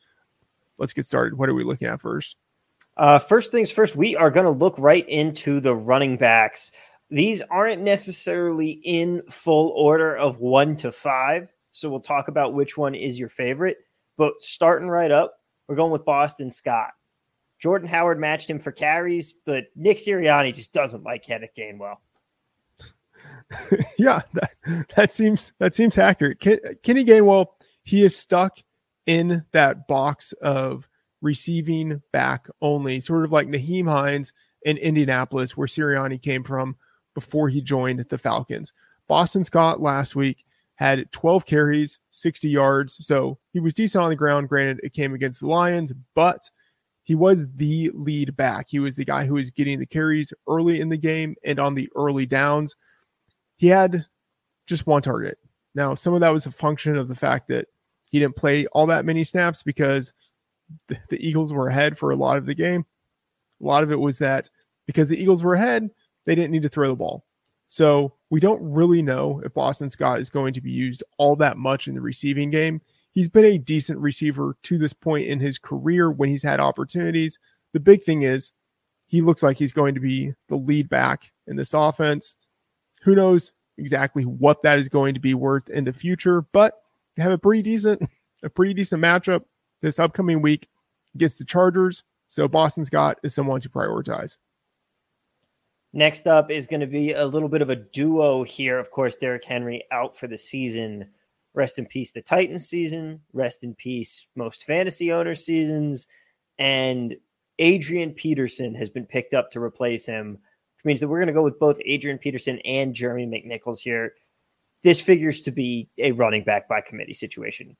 [0.78, 1.38] let's get started.
[1.38, 2.36] What are we looking at first?
[2.98, 6.72] Uh, first things first, we are going to look right into the running backs.
[7.10, 11.50] These aren't necessarily in full order of one to five.
[11.72, 13.78] So we'll talk about which one is your favorite.
[14.18, 15.36] But starting right up,
[15.68, 16.92] we're going with Boston Scott.
[17.60, 21.98] Jordan Howard matched him for carries, but Nick Sirianni just doesn't like Kenneth Gainwell.
[23.98, 24.52] yeah, that,
[24.95, 26.40] that seems that seems accurate.
[26.40, 27.48] Ken, Kenny Gainwell,
[27.84, 28.60] he is stuck
[29.06, 30.90] in that box of
[31.22, 34.34] receiving back only, sort of like Nyheim Hines
[34.64, 36.76] in Indianapolis, where Sirianni came from
[37.14, 38.73] before he joined the Falcons.
[39.07, 40.45] Boston Scott last week
[40.76, 43.06] had 12 carries, 60 yards.
[43.06, 44.49] So he was decent on the ground.
[44.49, 46.49] Granted, it came against the Lions, but
[47.06, 48.65] he was the lead back.
[48.68, 51.76] He was the guy who was getting the carries early in the game and on
[51.76, 52.76] the early downs.
[53.57, 54.06] He had
[54.65, 55.38] just one target.
[55.76, 57.68] Now, some of that was a function of the fact that
[58.10, 60.14] he didn't play all that many snaps because
[60.88, 62.84] the, the Eagles were ahead for a lot of the game.
[63.61, 64.49] A lot of it was that
[64.88, 65.91] because the Eagles were ahead,
[66.26, 67.23] they didn't need to throw the ball.
[67.68, 71.57] So we don't really know if Boston Scott is going to be used all that
[71.57, 72.82] much in the receiving game.
[73.16, 77.40] He's been a decent receiver to this point in his career when he's had opportunities.
[77.72, 78.52] The big thing is
[79.08, 82.36] he looks like he's going to be the lead back in this offense.
[83.04, 86.82] Who knows exactly what that is going to be worth in the future, but
[87.16, 88.02] they have a pretty decent,
[88.44, 89.46] a pretty decent matchup
[89.82, 90.68] this upcoming week
[91.16, 92.04] against the Chargers.
[92.28, 94.38] So Boston Scott is someone to prioritize.
[95.94, 98.78] Next up is going to be a little bit of a duo here.
[98.78, 101.08] Of course, Derrick Henry out for the season.
[101.56, 103.22] Rest in peace, the Titans season.
[103.34, 106.07] Rest in peace, most fantasy owner seasons.
[106.60, 107.15] And
[107.60, 111.34] Adrian Peterson has been picked up to replace him, which means that we're going to
[111.34, 114.14] go with both Adrian Peterson and Jeremy McNichols here
[114.86, 117.76] this figures to be a running back by committee situation.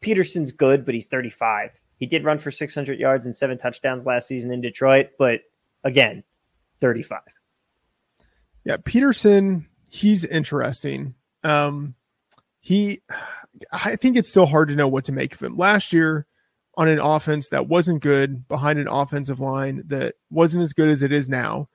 [0.00, 1.70] Peterson's good, but he's 35.
[1.98, 5.42] He did run for 600 yards and seven touchdowns last season in Detroit, but
[5.84, 6.24] again,
[6.80, 7.20] 35.
[8.64, 11.14] Yeah, Peterson, he's interesting.
[11.44, 11.94] Um,
[12.66, 13.00] he,
[13.70, 15.56] I think it's still hard to know what to make of him.
[15.56, 16.26] Last year,
[16.76, 21.00] on an offense that wasn't good, behind an offensive line that wasn't as good as
[21.04, 21.68] it is now,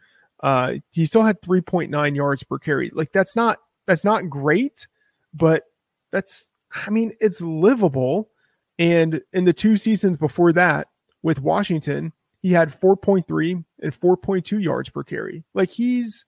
[0.43, 2.89] Uh, he still had 3.9 yards per carry.
[2.93, 4.87] Like that's not that's not great,
[5.33, 5.63] but
[6.11, 6.49] that's
[6.85, 8.29] I mean it's livable.
[8.77, 10.87] And in the two seasons before that
[11.23, 12.11] with Washington,
[12.41, 15.45] he had 4.3 and 4.2 yards per carry.
[15.53, 16.25] Like he's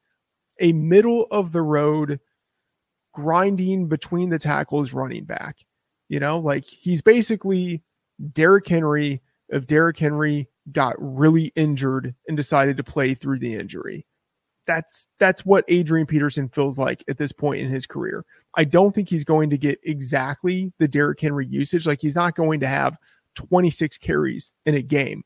[0.62, 2.20] a middle of the road
[3.14, 5.58] grinding between the tackles running back.
[6.10, 7.82] You know, like he's basically
[8.34, 14.06] Derrick Henry if Derrick Henry got really injured and decided to play through the injury.
[14.66, 18.26] That's that's what Adrian Peterson feels like at this point in his career.
[18.56, 21.86] I don't think he's going to get exactly the Derrick Henry usage.
[21.86, 22.98] Like he's not going to have
[23.36, 25.24] 26 carries in a game,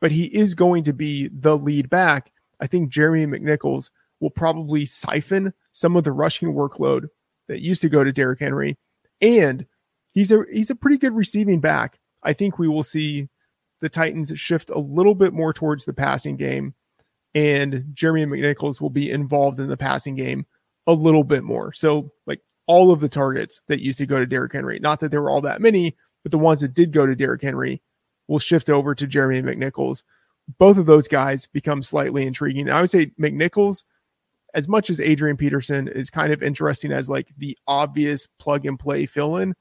[0.00, 2.32] but he is going to be the lead back.
[2.60, 3.90] I think Jeremy McNichols
[4.20, 7.08] will probably siphon some of the rushing workload
[7.48, 8.76] that used to go to Derrick Henry,
[9.20, 9.66] and
[10.12, 11.98] he's a he's a pretty good receiving back.
[12.22, 13.28] I think we will see
[13.80, 16.74] the Titans shift a little bit more towards the passing game,
[17.34, 20.46] and Jeremy McNichols will be involved in the passing game
[20.86, 21.72] a little bit more.
[21.72, 25.10] So, like all of the targets that used to go to Derrick Henry, not that
[25.10, 27.80] there were all that many, but the ones that did go to Derrick Henry
[28.26, 30.02] will shift over to Jeremy McNichols.
[30.58, 32.70] Both of those guys become slightly intriguing.
[32.70, 33.84] I would say McNichols,
[34.54, 38.78] as much as Adrian Peterson is kind of interesting as like the obvious plug and
[38.78, 39.54] play fill in,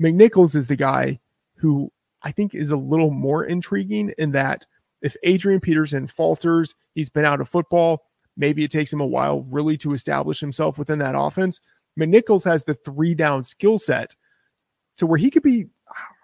[0.00, 1.20] McNichols is the guy
[1.56, 1.92] who
[2.22, 4.66] I think is a little more intriguing in that
[5.00, 8.04] if Adrian Peterson falters, he's been out of football.
[8.36, 11.60] Maybe it takes him a while really to establish himself within that offense.
[11.98, 14.14] McNichols has the three down skill set
[14.96, 15.66] to where he could be,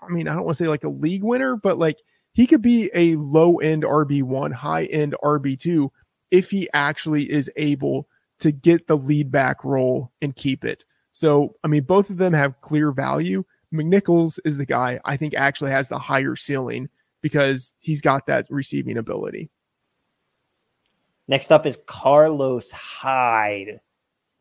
[0.03, 1.99] I mean, I don't want to say like a league winner, but like
[2.33, 5.91] he could be a low end RB1, high end RB2
[6.31, 8.09] if he actually is able
[8.41, 10.85] to get the lead back role and keep it.
[11.13, 13.45] So, I mean, both of them have clear value.
[13.73, 16.89] McNichols is the guy I think actually has the higher ceiling
[17.21, 19.51] because he's got that receiving ability.
[21.27, 23.81] Next up is Carlos Hyde.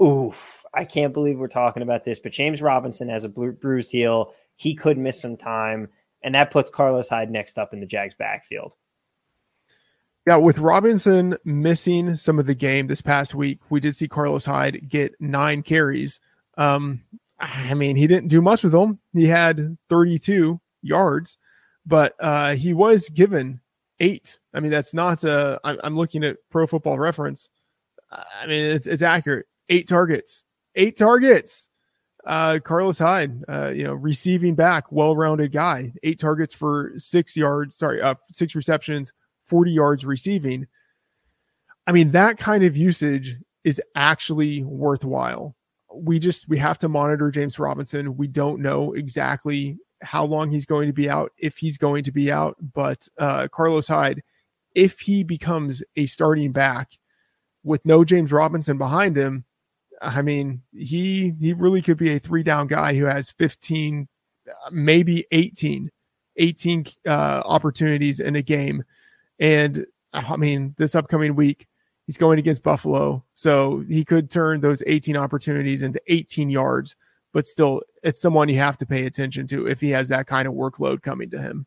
[0.02, 0.64] Oof.
[0.74, 4.34] I can't believe we're talking about this, but James Robinson has a bruised heel.
[4.56, 5.90] He could miss some time,
[6.22, 8.76] and that puts Carlos Hyde next up in the Jags backfield.
[10.28, 14.44] Yeah, with Robinson missing some of the game this past week, we did see Carlos
[14.44, 16.20] Hyde get nine carries.
[16.58, 17.02] Um,
[17.40, 19.00] I mean, he didn't do much with them.
[19.14, 21.38] He had 32 yards,
[21.86, 23.62] but uh, he was given
[24.02, 24.40] eight.
[24.54, 25.24] I mean, that's not.
[25.24, 27.50] Uh, I'm, I'm looking at Pro Football Reference.
[28.12, 29.46] I mean, it's it's accurate.
[29.70, 30.44] Eight targets.
[30.76, 31.70] Eight targets.
[32.26, 35.94] Uh, Carlos Hyde, uh, you know, receiving back, well-rounded guy.
[36.04, 37.78] Eight targets for six yards.
[37.78, 39.14] Sorry, uh, six receptions,
[39.48, 40.68] 40 yards receiving.
[41.86, 45.58] I mean, that kind of usage is actually worthwhile
[46.02, 48.18] we just we have to monitor James Robinson.
[48.18, 52.12] We don't know exactly how long he's going to be out, if he's going to
[52.12, 52.56] be out.
[52.74, 54.22] But uh, Carlos Hyde,
[54.76, 56.92] if he becomes a starting back
[57.64, 59.46] with no James Robinson behind him,
[60.02, 64.08] I mean, he he really could be a three down guy who has 15,
[64.72, 65.90] maybe 18,
[66.36, 68.84] 18 uh, opportunities in a game.
[69.40, 71.68] And I mean, this upcoming week,
[72.08, 76.96] He's going against Buffalo, so he could turn those 18 opportunities into 18 yards.
[77.34, 80.48] But still, it's someone you have to pay attention to if he has that kind
[80.48, 81.66] of workload coming to him.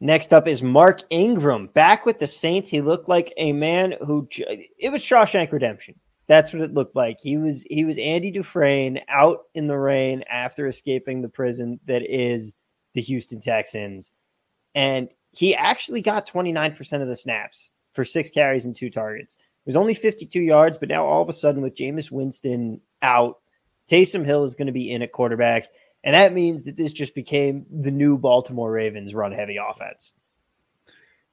[0.00, 2.70] Next up is Mark Ingram back with the Saints.
[2.70, 5.94] He looked like a man who it was Shawshank Redemption.
[6.26, 7.18] That's what it looked like.
[7.20, 12.02] He was he was Andy Dufresne out in the rain after escaping the prison that
[12.02, 12.56] is
[12.94, 14.10] the Houston Texans,
[14.74, 19.34] and he actually got 29% of the snaps for six carries and two targets.
[19.34, 23.38] It was only 52 yards, but now all of a sudden, with Jameis Winston out,
[23.90, 25.68] Taysom Hill is going to be in at quarterback.
[26.04, 30.12] And that means that this just became the new Baltimore Ravens run heavy offense.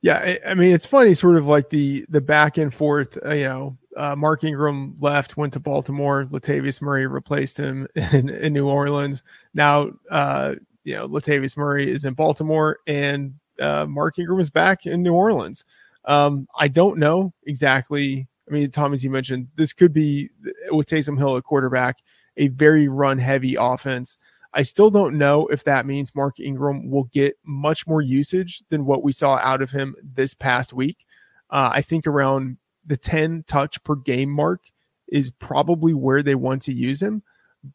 [0.01, 3.17] Yeah, I mean it's funny, sort of like the the back and forth.
[3.25, 6.25] Uh, you know, uh, Mark Ingram left, went to Baltimore.
[6.25, 9.23] Latavius Murray replaced him in, in New Orleans.
[9.55, 14.85] Now, uh, you know, Latavius Murray is in Baltimore, and uh, Mark Ingram is back
[14.85, 15.65] in New Orleans.
[16.05, 18.27] Um, I don't know exactly.
[18.47, 20.29] I mean, Tom, as you mentioned, this could be
[20.69, 21.97] with Taysom Hill at quarterback,
[22.37, 24.17] a very run heavy offense.
[24.53, 28.85] I still don't know if that means Mark Ingram will get much more usage than
[28.85, 31.05] what we saw out of him this past week.
[31.49, 34.61] Uh, I think around the 10 touch per game mark
[35.09, 37.21] is probably where they want to use him.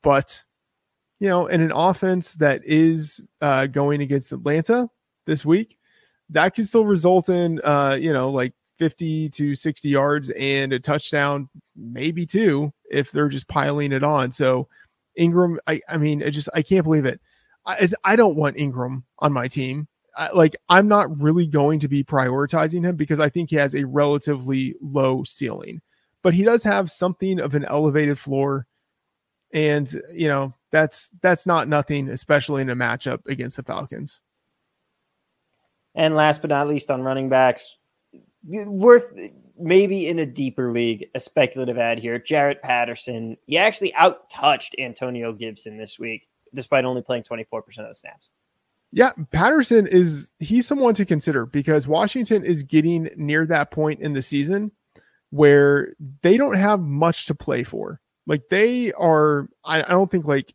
[0.03, 0.43] But,
[1.19, 4.89] you know, in an offense that is uh, going against Atlanta
[5.27, 5.79] this week,
[6.31, 10.81] that could still result in uh, you know, like 50 to 60 yards and a
[10.81, 14.31] touchdown, maybe two, if they're just piling it on.
[14.31, 14.69] So
[15.17, 17.21] Ingram, I, I mean, I just I can't believe it.
[17.67, 19.87] I, I don't want Ingram on my team.
[20.17, 23.75] I, like I'm not really going to be prioritizing him because I think he has
[23.75, 25.81] a relatively low ceiling,
[26.23, 28.67] but he does have something of an elevated floor,
[29.53, 34.23] and you know that's that's not nothing, especially in a matchup against the Falcons.
[35.95, 37.77] And last but not least, on running backs,
[38.45, 39.13] worth
[39.59, 42.19] maybe in a deeper league, a speculative ad here.
[42.19, 47.95] Jaret Patterson, he actually outtouched Antonio Gibson this week, despite only playing 24% of the
[47.95, 48.31] snaps.
[48.93, 54.15] Yeah, Patterson is he's someone to consider because Washington is getting near that point in
[54.15, 54.73] the season
[55.31, 58.01] where they don't have much to play for.
[58.27, 60.55] Like they are, I, I don't think like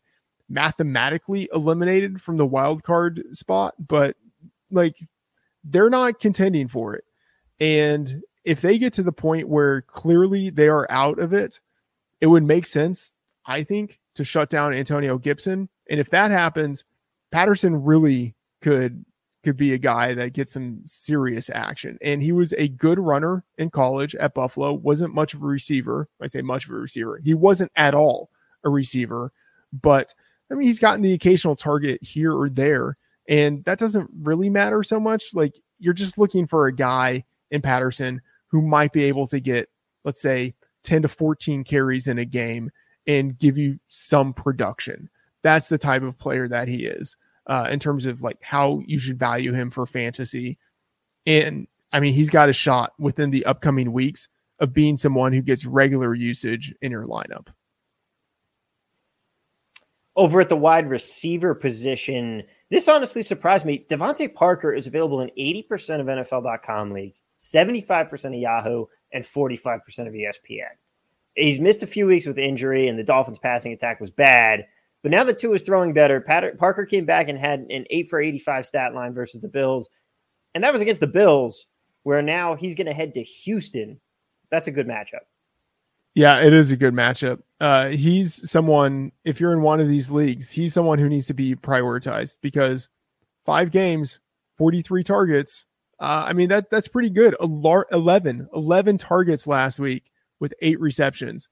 [0.50, 4.16] mathematically eliminated from the wild card spot, but
[4.70, 4.96] like
[5.68, 7.04] they're not contending for it.
[7.60, 11.60] And if they get to the point where clearly they are out of it,
[12.20, 13.14] it would make sense,
[13.44, 15.68] I think, to shut down Antonio Gibson.
[15.90, 16.84] And if that happens,
[17.30, 19.04] Patterson really could
[19.42, 21.96] could be a guy that gets some serious action.
[22.02, 26.08] And he was a good runner in college at Buffalo, wasn't much of a receiver.
[26.20, 27.20] I say much of a receiver.
[27.22, 28.30] He wasn't at all
[28.64, 29.32] a receiver,
[29.72, 30.12] but
[30.50, 32.96] I mean he's gotten the occasional target here or there,
[33.28, 35.34] and that doesn't really matter so much.
[35.34, 39.68] Like you're just looking for a guy in Patterson who might be able to get,
[40.04, 40.54] let's say,
[40.84, 42.70] 10 to 14 carries in a game
[43.06, 45.08] and give you some production.
[45.42, 47.16] That's the type of player that he is
[47.46, 50.58] uh, in terms of like how you should value him for fantasy.
[51.24, 54.28] And I mean, he's got a shot within the upcoming weeks
[54.58, 57.48] of being someone who gets regular usage in your lineup.
[60.14, 63.86] Over at the wide receiver position, this honestly surprised me.
[63.88, 70.12] DeVante Parker is available in 80% of NFL.com leagues, 75% of Yahoo, and 45% of
[70.12, 70.64] ESPN.
[71.34, 74.66] He's missed a few weeks with injury, and the Dolphins' passing attack was bad.
[75.02, 78.20] But now that Tua is throwing better, Parker came back and had an 8 for
[78.20, 79.88] 85 stat line versus the Bills.
[80.54, 81.66] And that was against the Bills,
[82.02, 84.00] where now he's going to head to Houston.
[84.50, 85.26] That's a good matchup.
[86.16, 87.42] Yeah, it is a good matchup.
[87.60, 91.34] Uh, he's someone, if you're in one of these leagues, he's someone who needs to
[91.34, 92.88] be prioritized because
[93.44, 94.18] five games,
[94.56, 95.66] 43 targets.
[96.00, 97.36] Uh, I mean, that that's pretty good.
[97.38, 97.44] A
[97.92, 100.10] 11, 11 targets last week
[100.40, 101.50] with eight receptions.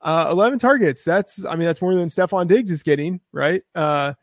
[0.00, 1.04] Uh, 11 targets.
[1.04, 3.62] That's, I mean, that's more than Stefon Diggs is getting, right?
[3.74, 4.14] Uh,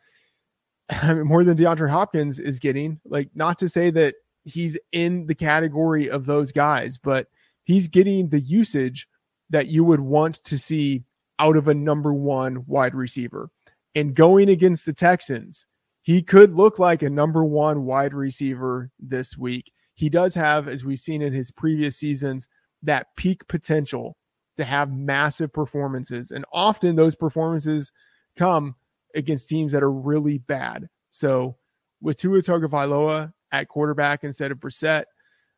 [0.90, 3.00] I mean, more than DeAndre Hopkins is getting.
[3.06, 7.28] Like, not to say that he's in the category of those guys, but
[7.66, 9.08] he's getting the usage
[9.50, 11.04] that you would want to see
[11.40, 13.50] out of a number one wide receiver.
[13.94, 15.66] And going against the Texans,
[16.02, 19.72] he could look like a number one wide receiver this week.
[19.96, 22.48] He does have, as we've seen in his previous seasons,
[22.84, 24.18] that peak potential
[24.58, 26.32] to have massive performances.
[26.32, 27.92] And often those performances
[28.38, 28.76] come
[29.16, 30.88] against teams that are really bad.
[31.12, 31.58] So
[32.02, 35.06] with Tua Tagovailoa at quarterback instead of Brissett,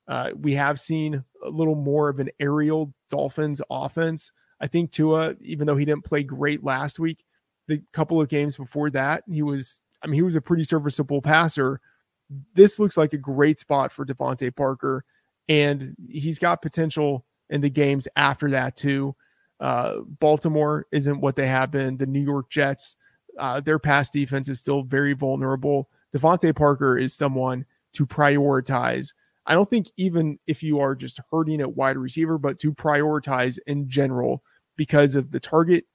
[0.08, 4.32] uh, we have seen a little more of an aerial Dolphins offense.
[4.60, 7.24] I think Tua, even though he didn't play great last week,
[7.68, 11.22] the couple of games before that, he was, I mean, he was a pretty serviceable
[11.22, 11.82] passer.
[12.54, 15.04] This looks like a great spot for DeVante Parker,
[15.50, 19.16] and he's got potential in the games after that, too.
[19.60, 21.98] Uh, Baltimore isn't what they have been.
[21.98, 22.96] The New York Jets,
[23.38, 25.90] uh, their pass defense is still very vulnerable.
[26.14, 29.14] DeVante Parker is someone to prioritize
[29.48, 33.58] I don't think even if you are just hurting at wide receiver, but to prioritize
[33.66, 34.44] in general
[34.76, 35.86] because of the target,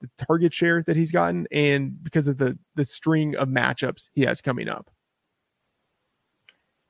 [0.00, 4.22] the target share that he's gotten, and because of the the string of matchups he
[4.22, 4.88] has coming up.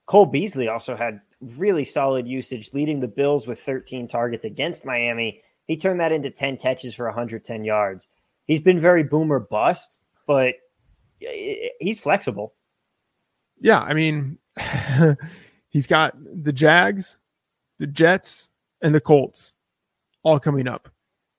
[0.07, 5.41] Cole Beasley also had really solid usage, leading the Bills with 13 targets against Miami.
[5.67, 8.09] He turned that into 10 catches for 110 yards.
[8.47, 10.55] He's been very boomer bust, but
[11.27, 12.55] eh, he's flexible.
[13.59, 14.39] Yeah, I mean,
[15.73, 17.17] He's got the Jags,
[17.79, 18.51] the Jets,
[18.83, 19.55] and the Colts
[20.23, 20.91] all coming up.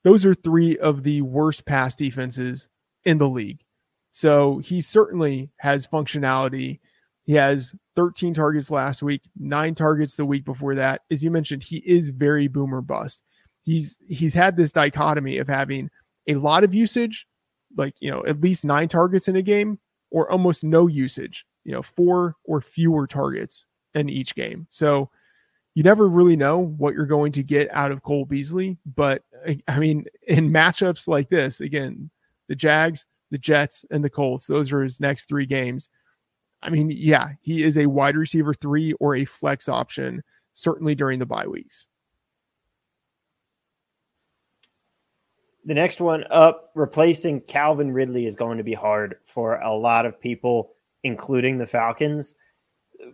[0.03, 2.67] Those are three of the worst pass defenses
[3.05, 3.61] in the league.
[4.09, 6.79] So he certainly has functionality.
[7.25, 11.01] He has 13 targets last week, nine targets the week before that.
[11.11, 13.23] As you mentioned, he is very boomer bust.
[13.61, 15.89] He's he's had this dichotomy of having
[16.27, 17.27] a lot of usage,
[17.77, 19.79] like you know, at least nine targets in a game,
[20.11, 24.67] or almost no usage, you know, four or fewer targets in each game.
[24.69, 25.09] So
[25.75, 28.77] you never really know what you're going to get out of Cole Beasley.
[28.85, 32.09] But eh, I mean, in matchups like this, again,
[32.47, 35.89] the Jags, the Jets, and the Colts, those are his next three games.
[36.61, 41.19] I mean, yeah, he is a wide receiver three or a flex option, certainly during
[41.19, 41.87] the bye weeks.
[45.65, 50.05] The next one up, replacing Calvin Ridley, is going to be hard for a lot
[50.05, 52.35] of people, including the Falcons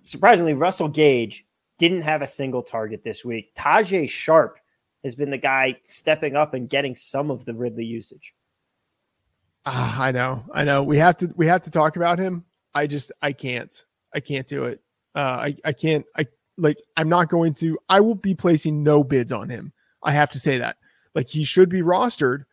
[0.04, 1.46] surprisingly, Russell Gage
[1.78, 3.54] didn't have a single target this week.
[3.56, 4.60] Tajae Sharpe
[5.04, 8.34] has been the guy stepping up and getting some of the Ridley usage.
[9.66, 10.84] Ah, I know, I know.
[10.84, 12.44] We have to we have to talk about him.
[12.74, 13.86] I just I can't.
[14.14, 14.82] I can't do it.
[15.16, 16.06] Uh, I I can't.
[16.18, 16.78] I like.
[16.98, 17.78] I'm not going to.
[17.88, 19.74] I will be placing no bids on him.
[20.04, 20.78] I have to say that.
[21.14, 22.46] Like he should be rostered,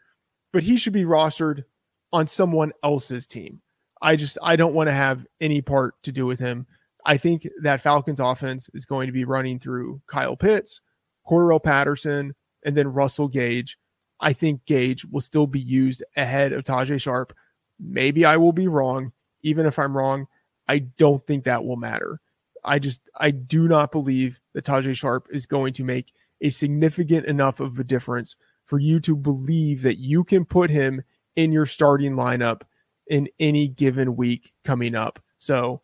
[0.53, 1.65] but he should be rostered
[2.13, 3.61] on someone else's team.
[4.03, 6.67] I just I don't want to have any part to do with him.
[7.07, 10.81] I think that Falcons offense is going to be running through Kyle Pitts,
[11.24, 12.35] Cordarrelle Patterson,
[12.65, 13.78] and then Russell Gage.
[14.19, 17.33] I think Gage will still be used ahead of Tajae Sharpe.
[17.78, 19.12] Maybe I will be wrong.
[19.43, 20.27] Even if I'm wrong,
[20.66, 22.20] I don't think that will matter.
[22.65, 27.27] I just I do not believe that Tajae Sharpe is going to make a significant
[27.27, 28.35] enough of a difference
[28.65, 31.05] for you to believe that you can put him
[31.37, 32.62] in your starting lineup
[33.07, 35.20] in any given week coming up.
[35.39, 35.83] So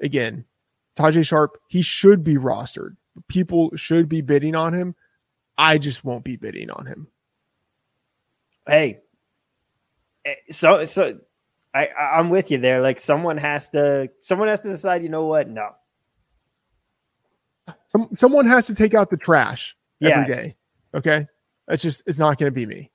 [0.00, 0.44] again,
[0.96, 2.96] Tajae Sharpe, he should be rostered.
[3.28, 4.94] People should be bidding on him.
[5.58, 7.08] I just won't be bidding on him.
[8.66, 9.00] Hey,
[10.24, 11.18] eh, so so
[11.74, 12.80] I I'm with you there.
[12.80, 15.02] Like someone has to someone has to decide.
[15.02, 15.48] You know what?
[15.48, 15.70] No.
[17.88, 20.20] Some someone has to take out the trash Yeah.
[20.20, 20.56] every day.
[20.94, 21.26] Okay,
[21.66, 22.90] that's just it's not going to be me.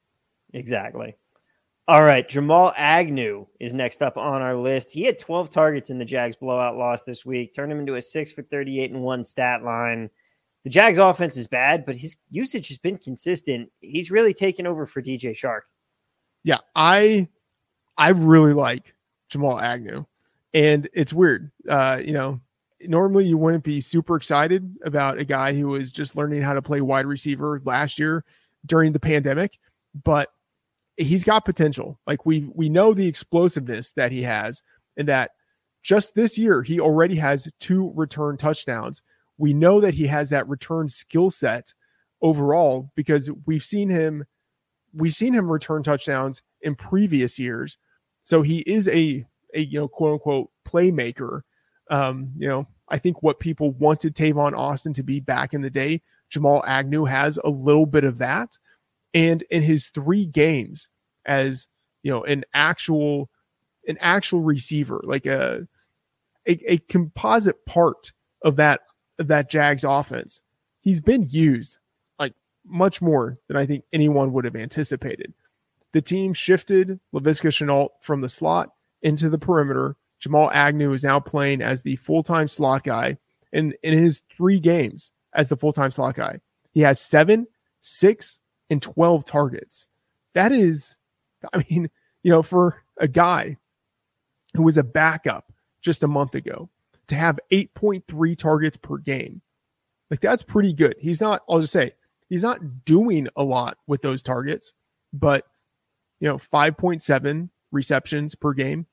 [0.53, 1.15] Exactly.
[1.91, 4.93] All right, Jamal Agnew is next up on our list.
[4.93, 8.01] He had 12 targets in the Jags blowout loss this week, turned him into a
[8.01, 10.09] 6 for 38 and 1 stat line.
[10.63, 13.69] The Jags offense is bad, but his usage has been consistent.
[13.81, 15.63] He's really taken over for DJ Chark.
[16.45, 17.27] Yeah, I
[17.97, 18.95] I really like
[19.27, 20.05] Jamal Agnew,
[20.53, 21.51] and it's weird.
[21.67, 22.39] Uh, you know,
[22.79, 26.61] normally you wouldn't be super excited about a guy who was just learning how to
[26.61, 28.23] play wide receiver last year
[28.65, 29.59] during the pandemic,
[30.05, 30.29] but
[30.97, 31.99] he's got potential.
[32.07, 34.61] Like we we know the explosiveness that he has,
[34.97, 35.31] and that
[35.83, 39.01] just this year he already has two return touchdowns.
[39.37, 41.73] We know that he has that return skill set
[42.21, 44.25] overall because we've seen him
[44.93, 47.77] we've seen him return touchdowns in previous years.
[48.23, 51.41] So he is a a you know quote unquote playmaker.
[51.89, 55.69] Um, you know, I think what people wanted Tavon Austin to be back in the
[55.69, 58.57] day, Jamal Agnew has a little bit of that.
[59.13, 60.87] And in his three games
[61.25, 61.67] as
[62.03, 63.29] you know, an actual
[63.87, 65.67] an actual receiver, like a
[66.47, 68.11] a, a composite part
[68.41, 68.81] of that
[69.19, 70.41] of that Jags offense,
[70.81, 71.77] he's been used
[72.19, 72.33] like
[72.65, 75.33] much more than I think anyone would have anticipated.
[75.93, 78.71] The team shifted Laviska Shenault from the slot
[79.01, 79.95] into the perimeter.
[80.19, 83.17] Jamal Agnew is now playing as the full time slot guy.
[83.53, 86.39] And in his three games as the full time slot guy,
[86.73, 87.47] he has seven,
[87.81, 88.39] six,
[88.71, 89.87] and 12 targets.
[90.33, 90.95] That is,
[91.53, 91.89] I mean,
[92.23, 93.57] you know, for a guy
[94.55, 96.69] who was a backup just a month ago
[97.07, 99.41] to have 8.3 targets per game,
[100.09, 100.95] like that's pretty good.
[100.99, 101.91] He's not, I'll just say,
[102.29, 104.73] he's not doing a lot with those targets,
[105.11, 105.45] but
[106.21, 108.85] you know, 5.7 receptions per game,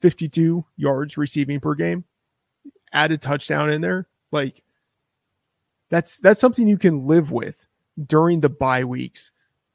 [0.00, 2.04] 52 yards receiving per game,
[2.92, 4.08] add a touchdown in there.
[4.32, 4.64] Like
[5.90, 7.68] that's that's something you can live with
[8.06, 9.30] during the bye weeks,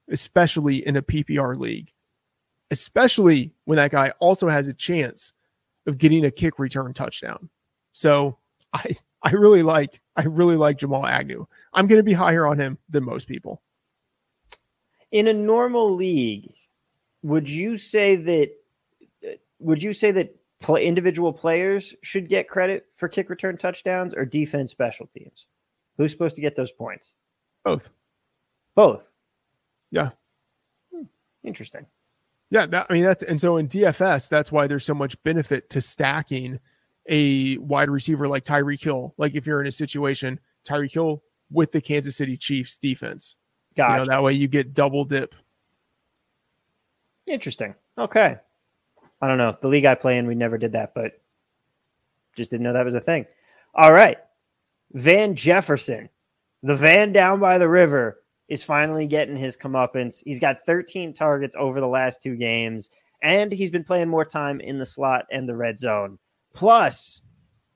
[0.10, 1.92] especially in a PPR league.
[2.72, 5.34] Especially when that guy also has a chance
[5.88, 7.50] of getting a kick return touchdown.
[7.94, 8.38] So
[8.74, 11.46] I I really like I really like Jamal Agnew.
[11.74, 13.62] I'm going to be higher on him than most people.
[15.12, 16.54] In a normal league,
[17.24, 18.52] would you say that
[19.60, 24.26] would you say that play, individual players should get credit for kick return touchdowns or
[24.26, 25.48] defense special teams?
[25.98, 27.14] Who's supposed to get those points?
[27.66, 27.90] Both.
[28.80, 29.12] Both.
[29.92, 30.12] Yeah.
[30.96, 31.04] Hmm.
[31.44, 31.86] Interesting.
[32.50, 35.70] Yeah, that, I mean that's and so in DFS, that's why there's so much benefit
[35.72, 36.62] to stacking
[37.10, 39.14] a wide receiver like Tyreek Hill.
[39.18, 43.36] Like if you're in a situation, Tyreek Hill with the Kansas City Chiefs defense.
[43.76, 45.36] You know, that way you get double dip.
[47.28, 47.76] Interesting.
[47.98, 48.38] Okay.
[49.22, 49.58] I don't know.
[49.60, 51.20] The league I play in, we never did that, but
[52.38, 53.26] just didn't know that was a thing.
[53.76, 54.20] All right.
[54.94, 56.08] Van Jefferson,
[56.64, 58.19] the van down by the river,
[58.50, 60.22] is finally getting his comeuppance.
[60.26, 62.90] He's got 13 targets over the last two games,
[63.22, 66.18] and he's been playing more time in the slot and the red zone.
[66.54, 67.22] Plus,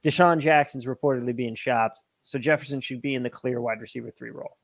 [0.03, 4.31] DeSean Jackson's reportedly being shopped, so Jefferson should be in the clear wide receiver three
[4.31, 4.57] role.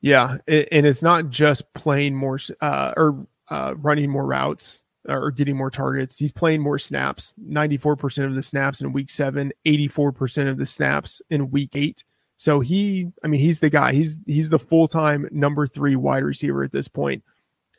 [0.00, 5.56] Yeah, and it's not just playing more uh, or uh, running more routes or getting
[5.56, 6.16] more targets.
[6.16, 7.34] He's playing more snaps.
[7.36, 11.70] Ninety-four percent of the snaps in week seven, 84 percent of the snaps in week
[11.74, 12.04] eight.
[12.38, 13.92] So he, I mean, he's the guy.
[13.92, 17.24] He's he's the full-time number three wide receiver at this point,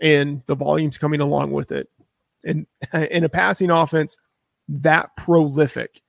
[0.02, 1.90] and the volume's coming along with it.
[2.44, 4.18] And in a passing offense
[4.68, 6.02] that prolific,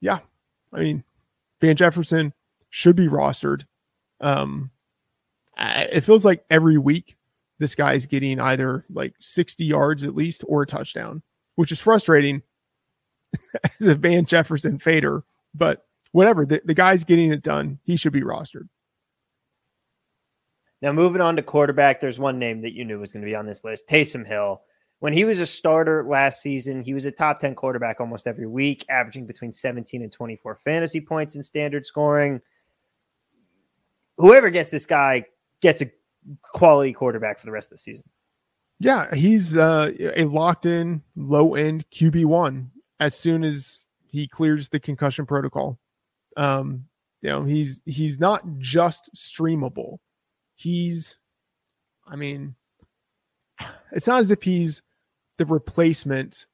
[0.00, 0.18] yeah,
[0.72, 1.04] I mean,
[1.60, 2.32] Van Jefferson
[2.68, 3.64] should be rostered.
[4.20, 4.70] Um,
[5.56, 7.16] it feels like every week
[7.60, 11.22] this guy's getting either like 60 yards at least or a touchdown,
[11.54, 12.42] which is frustrating
[13.80, 15.22] as a Van Jefferson fader.
[15.54, 17.78] But whatever, the, the guy's getting it done.
[17.82, 18.68] He should be rostered.
[20.80, 23.36] Now, moving on to quarterback, there's one name that you knew was going to be
[23.36, 24.62] on this list Taysom Hill.
[24.98, 28.46] When he was a starter last season, he was a top 10 quarterback almost every
[28.46, 32.40] week, averaging between 17 and 24 fantasy points in standard scoring.
[34.18, 35.24] Whoever gets this guy
[35.60, 35.90] gets a
[36.42, 38.04] quality quarterback for the rest of the season.
[38.78, 42.68] Yeah, he's uh, a locked in low end QB1
[43.00, 45.78] as soon as he clears the concussion protocol.
[46.36, 46.86] Um,
[47.20, 49.98] you know, he's he's not just streamable.
[50.54, 51.16] He's
[52.06, 52.54] I mean,
[53.92, 54.82] it's not as if he's
[55.38, 56.46] the replacement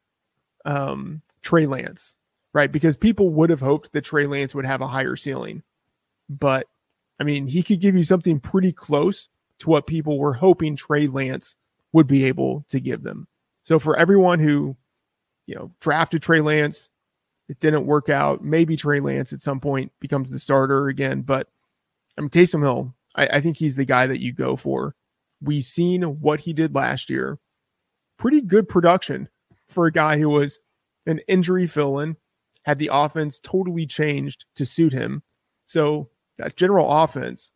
[0.65, 2.17] um Trey Lance,
[2.53, 2.71] right?
[2.71, 5.63] Because people would have hoped that Trey Lance would have a higher ceiling.
[6.29, 6.67] But
[7.19, 9.29] I mean, he could give you something pretty close
[9.61, 11.57] to what people were hoping Trey Lance
[11.93, 13.27] would be able to give them.
[13.63, 14.77] So for everyone who,
[15.47, 16.91] you know, drafted Trey Lance,
[17.49, 18.45] it didn't work out.
[18.45, 21.23] Maybe Trey Lance at some point becomes the starter again.
[21.23, 21.49] But
[22.17, 24.95] I mean, Taysom Hill, I, I think he's the guy that you go for.
[25.41, 27.39] We've seen what he did last year.
[28.19, 29.29] Pretty good production
[29.69, 30.59] for a guy who was
[31.07, 32.17] an injury fill in,
[32.63, 35.23] had the offense totally changed to suit him.
[35.67, 36.09] So
[36.39, 37.53] that general offense,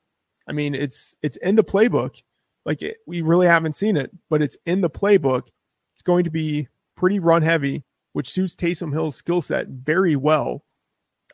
[0.49, 2.23] I mean, it's it's in the playbook.
[2.65, 5.49] Like it, we really haven't seen it, but it's in the playbook.
[5.95, 7.83] It's going to be pretty run heavy,
[8.13, 10.65] which suits Taysom Hill's skill set very well.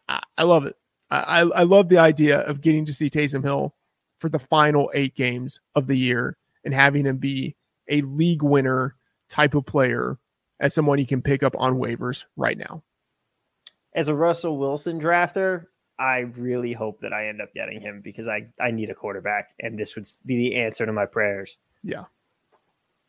[0.09, 0.77] I, I love it.
[1.11, 3.75] I, I love the idea of getting to see Taysom Hill
[4.19, 7.57] for the final eight games of the year and having him be
[7.89, 8.95] a league winner
[9.31, 10.19] type of player
[10.61, 12.83] as someone you can pick up on waivers right now.
[13.95, 15.67] As a Russell Wilson drafter,
[15.99, 19.51] I really hope that I end up getting him because I, I need a quarterback,
[19.59, 21.57] and this would be the answer to my prayers.
[21.83, 22.05] Yeah.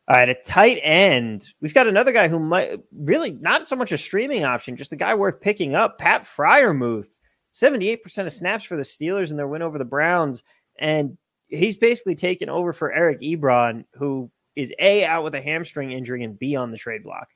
[0.10, 1.53] All right, a tight end.
[1.61, 4.95] We've got another guy who might really not so much a streaming option, just a
[4.95, 5.99] guy worth picking up.
[5.99, 7.10] Pat Freiermuth,
[7.53, 10.41] 78% of snaps for the Steelers in their win over the Browns.
[10.80, 11.15] And
[11.48, 16.23] he's basically taken over for Eric Ebron, who is A, out with a hamstring injury,
[16.23, 17.30] and B, on the trade block.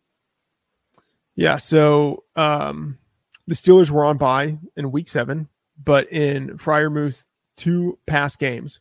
[1.36, 1.58] Yeah.
[1.58, 2.98] So um,
[3.46, 5.48] the Steelers were on bye in week seven,
[5.84, 8.80] but in Freiermuth's two past games,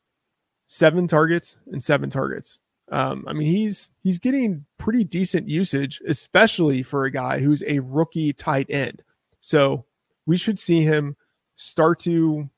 [0.66, 2.58] seven targets and seven targets.
[2.92, 7.78] Um, I mean, he's he's getting pretty decent usage, especially for a guy who's a
[7.78, 9.02] rookie tight end.
[9.40, 9.86] So
[10.26, 11.16] we should see him
[11.56, 12.48] start to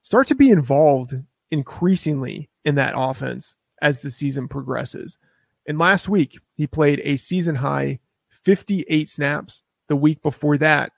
[0.00, 1.14] start to be involved
[1.50, 5.18] increasingly in that offense as the season progresses.
[5.66, 8.00] And last week, he played a season high
[8.30, 9.62] 58 snaps.
[9.88, 10.92] The week before that,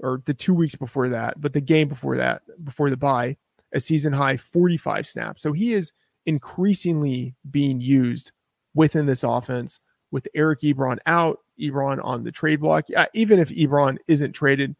[0.00, 3.38] or the two weeks before that, but the game before that, before the bye,
[3.72, 5.42] a season high 45 snaps.
[5.42, 5.92] So he is
[6.26, 8.32] increasingly being used
[8.74, 9.80] within this offense
[10.10, 12.86] with Eric Ebron out, Ebron on the trade block.
[13.14, 14.76] Even if Ebron isn't traded,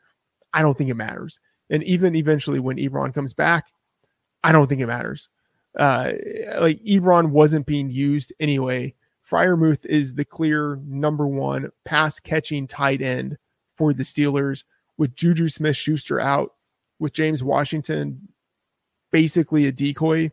[0.52, 1.40] I don't think it matters.
[1.70, 3.66] And even eventually when Ebron comes back,
[4.42, 5.28] I don't think it matters.
[5.76, 6.12] Uh,
[6.58, 8.94] like Ebron wasn't being used anyway.
[9.28, 13.38] Freiermuth is the clear number one pass catching tight end
[13.76, 14.64] for the Steelers
[14.98, 16.52] with Juju Smith Schuster out,
[16.98, 18.28] with James Washington
[19.10, 20.30] basically a decoy.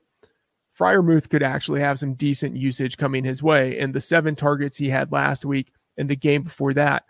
[0.81, 3.77] Freiermuth could actually have some decent usage coming his way.
[3.77, 7.05] And the seven targets he had last week and the game before that,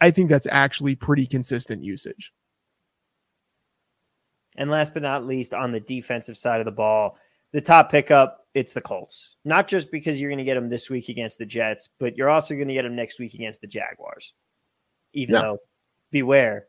[0.00, 2.32] I think that's actually pretty consistent usage.
[4.56, 7.18] And last but not least, on the defensive side of the ball,
[7.52, 9.36] the top pickup, it's the Colts.
[9.44, 12.30] Not just because you're going to get them this week against the Jets, but you're
[12.30, 14.32] also going to get them next week against the Jaguars.
[15.12, 15.42] Even Yeah.
[15.42, 15.58] though,
[16.10, 16.66] beware,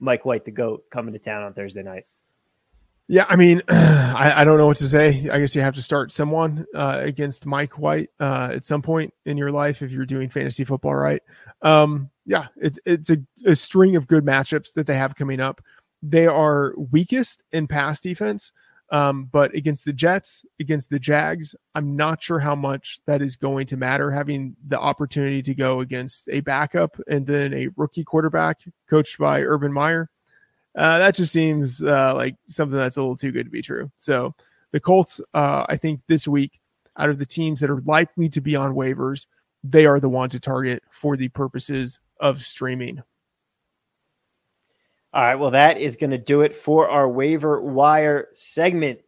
[0.00, 2.04] Mike White, the GOAT, coming to town on Thursday night.
[3.10, 5.28] Yeah, I mean, I, I don't know what to say.
[5.30, 9.12] I guess you have to start someone uh, against Mike White uh, at some point
[9.24, 11.20] in your life if you're doing fantasy football, right?
[11.60, 15.60] Um, yeah, it's it's a, a string of good matchups that they have coming up.
[16.04, 18.52] They are weakest in pass defense,
[18.92, 23.34] um, but against the Jets, against the Jags, I'm not sure how much that is
[23.34, 24.12] going to matter.
[24.12, 29.42] Having the opportunity to go against a backup and then a rookie quarterback coached by
[29.42, 30.10] Urban Meyer
[30.80, 33.90] uh, that just seems uh, like something that's a little too good to be true.
[33.98, 34.34] So
[34.72, 36.58] the Colts, uh, I think this week,
[36.96, 39.26] out of the teams that are likely to be on waivers,
[39.62, 43.02] they are the one to target for the purposes of streaming.
[45.12, 45.34] All right.
[45.34, 49.00] Well, that is going to do it for our waiver wire segment.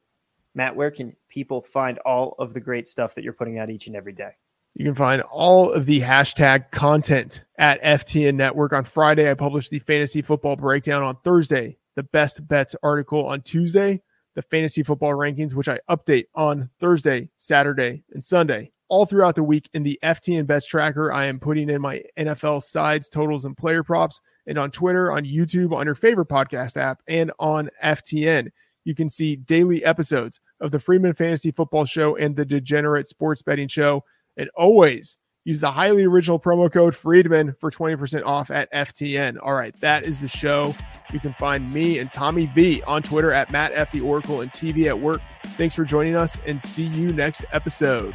[0.54, 3.86] Matt, where can people find all of the great stuff that you're putting out each
[3.86, 4.32] and every day?
[4.74, 8.72] You can find all of the hashtag content at FTN Network.
[8.72, 11.02] On Friday, I published the fantasy football breakdown.
[11.02, 14.00] On Thursday, the best bets article on Tuesday,
[14.34, 18.72] the fantasy football rankings, which I update on Thursday, Saturday, and Sunday.
[18.88, 22.62] All throughout the week in the FTN Bets Tracker, I am putting in my NFL
[22.62, 24.20] sides, totals, and player props.
[24.46, 28.48] And on Twitter, on YouTube, on your favorite podcast app, and on FTN,
[28.84, 33.42] you can see daily episodes of the Freedman Fantasy Football Show and the Degenerate Sports
[33.42, 34.04] Betting Show.
[34.36, 39.38] And always use the highly original promo code Freedman for 20% off at FTN.
[39.42, 40.74] All right, that is the show.
[41.12, 43.92] You can find me and Tommy V on Twitter at Matt F.
[43.92, 45.20] The Oracle and TV at Work.
[45.56, 48.14] Thanks for joining us and see you next episode.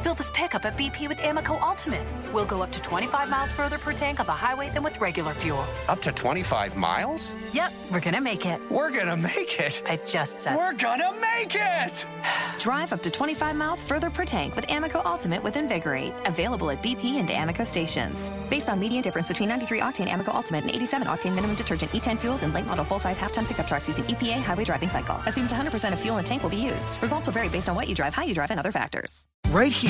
[0.00, 2.06] I filled this pickup at BP with Amoco Ultimate.
[2.32, 5.34] We'll go up to 25 miles further per tank on the highway than with regular
[5.34, 5.62] fuel.
[5.88, 7.36] Up to 25 miles?
[7.52, 8.58] Yep, we're gonna make it.
[8.70, 9.82] We're gonna make it.
[9.84, 10.56] I just said.
[10.56, 12.06] We're gonna make it!
[12.58, 16.14] Drive up to 25 miles further per tank with Amoco Ultimate with Invigorate.
[16.26, 18.30] Available at BP and Amoco stations.
[18.48, 22.18] Based on median difference between 93 octane Amoco Ultimate and 87 octane minimum detergent E10
[22.18, 25.16] fuels and late model full size half ton pickup trucks using EPA highway driving cycle.
[25.26, 27.02] Assumes 100% of fuel and tank will be used.
[27.02, 29.26] Results will vary based on what you drive, how you drive, and other factors.
[29.50, 29.89] Right here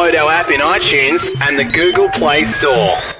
[0.00, 3.19] Download our app in iTunes and the Google Play Store.